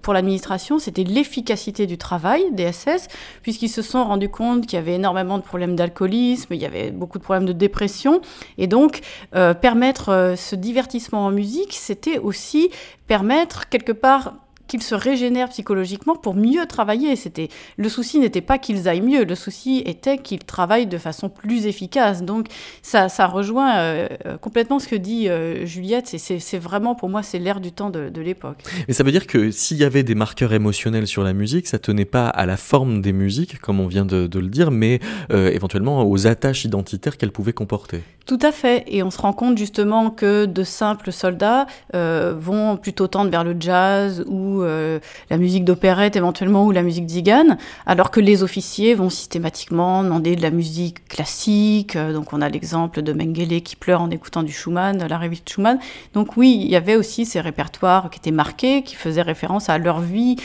pour 0.03 0.12
l'administration, 0.12 0.81
c'était 0.81 1.05
l'efficacité 1.05 1.87
du 1.87 1.99
travail 1.99 2.43
des 2.53 2.73
SS, 2.73 3.07
puisqu'ils 3.43 3.69
se 3.69 3.83
sont 3.83 4.05
rendus 4.05 4.29
compte 4.29 4.66
qu'il 4.66 4.77
y 4.77 4.83
avait 4.83 4.95
énormément 4.95 5.39
de 5.39 5.45
problèmes 5.45 5.77
d'alcoolisme, 5.77 6.53
il 6.53 6.61
y 6.61 6.66
avait 6.66 6.91
beaucoup 6.91 7.19
de 7.19 7.23
problèmes 7.23 7.47
de 7.47 7.53
dépression. 7.53 8.21
Et 8.59 8.66
donc, 8.66 9.01
euh, 9.37 9.55
permettre 9.55 10.09
euh, 10.09 10.37
ce 10.37 10.57
divertissement 10.57 11.27
en 11.27 11.31
musique, 11.31 11.75
c'était 11.75 12.19
aussi 12.19 12.71
permettre 13.07 13.69
quelque 13.69 13.93
part 13.93 14.35
qu'ils 14.69 14.83
se 14.83 14.95
régénèrent 14.95 15.49
psychologiquement 15.49 16.14
pour 16.14 16.35
mieux 16.35 16.66
travailler. 16.66 17.16
C'était 17.16 17.49
le 17.77 17.89
souci 17.89 18.19
n'était 18.19 18.41
pas 18.41 18.59
qu'ils 18.59 18.89
aillent 18.89 19.01
mieux, 19.01 19.25
le 19.25 19.35
souci 19.35 19.83
était 19.85 20.19
qu'ils 20.19 20.45
travaillent 20.45 20.87
de 20.87 20.99
façon 20.99 21.29
plus 21.29 21.66
efficace. 21.66 22.23
Donc 22.23 22.47
ça, 22.83 23.09
ça 23.09 23.27
rejoint 23.27 23.77
euh, 23.79 24.09
complètement 24.41 24.79
ce 24.79 24.87
que 24.87 24.97
dit 24.97 25.29
euh, 25.29 25.66
Juliette. 25.66 26.07
C'est 26.07 26.59
vraiment 26.59 26.95
pour 26.95 27.09
moi 27.09 27.23
c'est 27.23 27.39
l'air 27.39 27.61
du 27.61 27.73
temps 27.73 27.91
de, 27.91 28.09
de 28.09 28.21
l'époque. 28.21 28.62
Mais 28.87 28.95
ça 28.95 29.03
veut 29.03 29.12
dire 29.12 29.27
que 29.27 29.51
s'il 29.51 29.79
y 29.79 29.85
avait 29.85 30.03
des 30.03 30.14
marqueurs 30.14 30.53
émotionnels 30.53 31.07
sur 31.07 31.25
la 31.25 31.33
musique, 31.33 31.66
ça 31.66 31.79
tenait 31.79 32.05
pas 32.05 32.29
à 32.29 32.47
la 32.47 32.57
forme 32.57 33.03
des 33.03 33.12
musiques, 33.12 33.59
comme 33.61 33.81
on 33.81 33.87
vient 33.87 34.05
de, 34.05 34.27
de 34.27 34.39
le 34.39 34.49
dire, 34.49 34.71
mais 34.71 35.01
euh, 35.33 35.51
éventuellement 35.51 36.09
aux 36.09 36.27
attaches 36.27 36.64
identitaires 36.64 37.16
qu'elles 37.16 37.33
pouvaient 37.33 37.53
comporter. 37.53 38.03
Tout 38.27 38.39
à 38.43 38.53
fait. 38.53 38.85
Et 38.89 39.03
on 39.03 39.11
se 39.11 39.19
rend 39.19 39.33
compte 39.33 39.57
justement 39.57 40.11
que 40.11 40.45
de 40.45 40.62
simples 40.62 41.12
soldats 41.12 41.66
euh, 41.95 42.35
vont 42.39 42.77
plutôt 42.77 43.07
tendre 43.07 43.31
vers 43.31 43.43
le 43.43 43.57
jazz 43.59 44.23
ou 44.27 44.58
euh, 44.63 44.99
la 45.31 45.37
musique 45.37 45.65
d'opérette 45.65 46.17
éventuellement 46.17 46.65
ou 46.65 46.71
la 46.71 46.83
musique 46.83 47.09
zigane, 47.09 47.59
alors 47.87 48.11
que 48.11 48.21
les 48.21 48.43
officiers 48.43 48.95
vont 48.95 49.11
systématiquement 49.11 50.03
demander 50.03 50.37
de 50.37 50.43
la 50.43 50.51
musique 50.51 51.07
classique. 51.09 51.97
Euh, 51.97 52.13
donc 52.13 52.33
on 52.33 52.41
a 52.41 52.49
l'exemple 52.49 53.03
de 53.03 53.13
Mengele 53.13 53.63
qui 53.63 53.77
pleure 53.77 54.01
en 54.01 54.11
écoutant 54.11 54.43
du 54.43 54.53
Schumann, 54.53 55.07
la 55.07 55.19
revue 55.19 55.37
de 55.37 55.49
Schumann. 55.49 55.79
Donc 56.15 56.37
oui, 56.37 56.59
il 56.63 56.71
y 56.71 56.77
avait 56.77 56.97
aussi 56.97 57.27
ces 57.27 57.41
répertoires 57.41 58.11
qui 58.11 58.19
étaient 58.19 58.31
marqués, 58.31 58.83
qui 58.83 58.95
faisaient 58.95 59.23
référence 59.23 59.69
à 59.69 59.79
leur 59.79 60.01
vie 60.01 60.37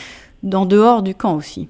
d'en 0.42 0.66
dehors 0.66 1.02
du 1.02 1.14
camp 1.14 1.34
aussi. 1.34 1.68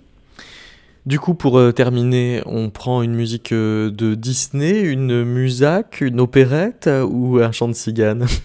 Du 1.06 1.20
coup, 1.20 1.34
pour 1.34 1.58
euh, 1.58 1.70
terminer, 1.70 2.42
on 2.46 2.70
prend 2.70 3.02
une 3.02 3.14
musique 3.14 3.52
de 3.52 4.14
Disney, 4.14 4.80
une 4.80 5.22
musac, 5.22 6.00
une 6.00 6.18
opérette 6.18 6.88
ou 7.06 7.38
un 7.38 7.52
chant 7.52 7.68
de 7.68 7.74
cigane? 7.74 8.26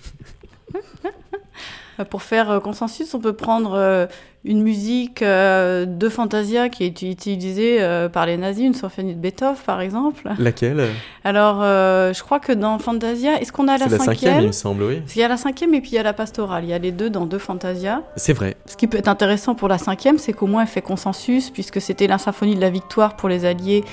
Pour 2.10 2.22
faire 2.22 2.62
consensus, 2.62 3.14
on 3.14 3.20
peut 3.20 3.34
prendre 3.34 4.08
une 4.46 4.62
musique 4.64 5.22
euh, 5.22 5.86
de 5.86 6.08
Fantasia 6.08 6.70
qui 6.70 6.86
est 6.86 7.02
utilisée 7.02 7.82
euh, 7.82 8.08
par 8.08 8.26
les 8.26 8.38
nazis, 8.38 8.66
une 8.66 8.74
symphonie 8.74 9.14
de 9.14 9.20
Beethoven 9.20 9.58
par 9.66 9.82
exemple. 9.82 10.30
Laquelle? 10.40 10.88
Alors, 11.26 11.60
euh, 11.62 12.14
je 12.14 12.24
crois 12.24 12.40
que 12.40 12.54
dans 12.54 12.80
Fantasia, 12.80 13.42
est-ce 13.42 13.52
qu'on 13.52 13.68
a 13.68 13.78
la 13.78 13.86
C'est 13.86 13.92
la 13.92 13.98
cinquième 13.98 14.16
cinquième, 14.16 14.42
il 14.42 14.48
me 14.48 14.52
semble, 14.54 14.84
oui. 14.84 15.02
Il 15.14 15.20
y 15.20 15.24
a 15.24 15.28
la 15.28 15.36
cinquième 15.36 15.74
et 15.74 15.82
puis 15.82 15.92
il 15.92 15.96
y 15.96 15.98
a 15.98 16.04
la 16.04 16.14
pastorale. 16.14 16.64
Il 16.64 16.70
y 16.70 16.74
a 16.74 16.78
les 16.78 16.94
deux 16.94 17.10
dans 17.10 17.26
deux 17.26 17.38
Fantasia. 17.38 18.02
C'est 18.16 18.32
vrai. 18.32 18.56
Ce 18.66 18.78
qui 18.78 18.88
peut 18.88 18.98
être 18.98 19.10
intéressant 19.10 19.56
pour 19.56 19.68
la 19.68 19.78
cinquième, 19.78 20.18
c'est 20.18 20.32
qu'au 20.32 20.48
moins 20.48 20.62
elle 20.62 20.68
fait 20.68 20.82
consensus, 20.82 21.50
puisque 21.50 21.82
c'était 21.82 22.08
la 22.08 22.18
symphonie 22.18 22.56
de 22.56 22.62
la 22.62 22.70
victoire 22.70 23.18
pour 23.18 23.28
les 23.28 23.44
Alliés 23.44 23.84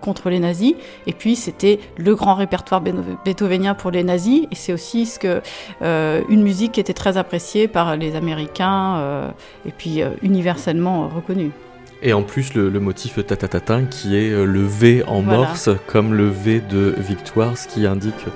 contre 0.00 0.28
les 0.28 0.38
nazis, 0.38 0.74
et 1.06 1.12
puis 1.12 1.36
c'était 1.36 1.80
le 1.96 2.14
grand 2.14 2.34
répertoire 2.34 2.82
beethovenien 3.24 3.74
pour 3.74 3.90
les 3.90 4.04
nazis, 4.04 4.46
et 4.50 4.54
c'est 4.54 4.72
aussi 4.72 5.06
ce 5.06 5.18
que 5.18 5.40
une 5.82 6.42
musique 6.42 6.72
qui 6.72 6.80
était 6.80 6.94
très 6.94 7.16
appréciée 7.16 7.68
par 7.68 7.96
les 7.96 8.16
Américains, 8.16 9.32
et 9.66 9.70
puis 9.70 9.93
euh, 10.02 10.10
universellement 10.22 11.08
reconnue. 11.08 11.50
Et 12.06 12.12
en 12.12 12.22
plus, 12.22 12.52
le, 12.52 12.68
le 12.68 12.80
motif 12.80 13.24
tatatatin 13.26 13.84
qui 13.86 14.14
est 14.14 14.30
euh, 14.30 14.44
le 14.44 14.60
V 14.62 15.02
en 15.06 15.22
Voilà. 15.22 15.38
morse, 15.38 15.70
comme 15.86 16.12
le 16.12 16.28
V 16.28 16.60
de 16.68 16.94
victoire, 16.98 17.56
ce 17.56 17.66
qui 17.66 17.86
indique 17.86 18.26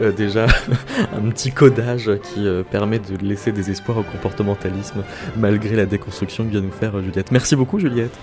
euh, 0.00 0.12
déjà 0.12 0.46
un 1.12 1.28
petit 1.28 1.52
codage 1.52 2.10
qui 2.22 2.46
euh, 2.46 2.62
permet 2.62 2.98
de 2.98 3.16
laisser 3.22 3.52
des 3.52 3.70
espoirs 3.70 3.98
au 3.98 4.02
comportementalisme, 4.02 5.02
malgré 5.36 5.76
la 5.76 5.84
déconstruction 5.84 6.44
que 6.44 6.50
vient 6.50 6.62
nous 6.62 6.70
faire 6.70 6.96
euh, 6.96 7.02
Juliette. 7.02 7.30
Merci 7.30 7.54
beaucoup, 7.54 7.78
Juliette. 7.78 8.14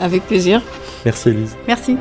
Avec 0.00 0.22
plaisir. 0.22 0.62
Merci, 1.04 1.28
Elise. 1.28 1.56
Merci. 1.68 1.98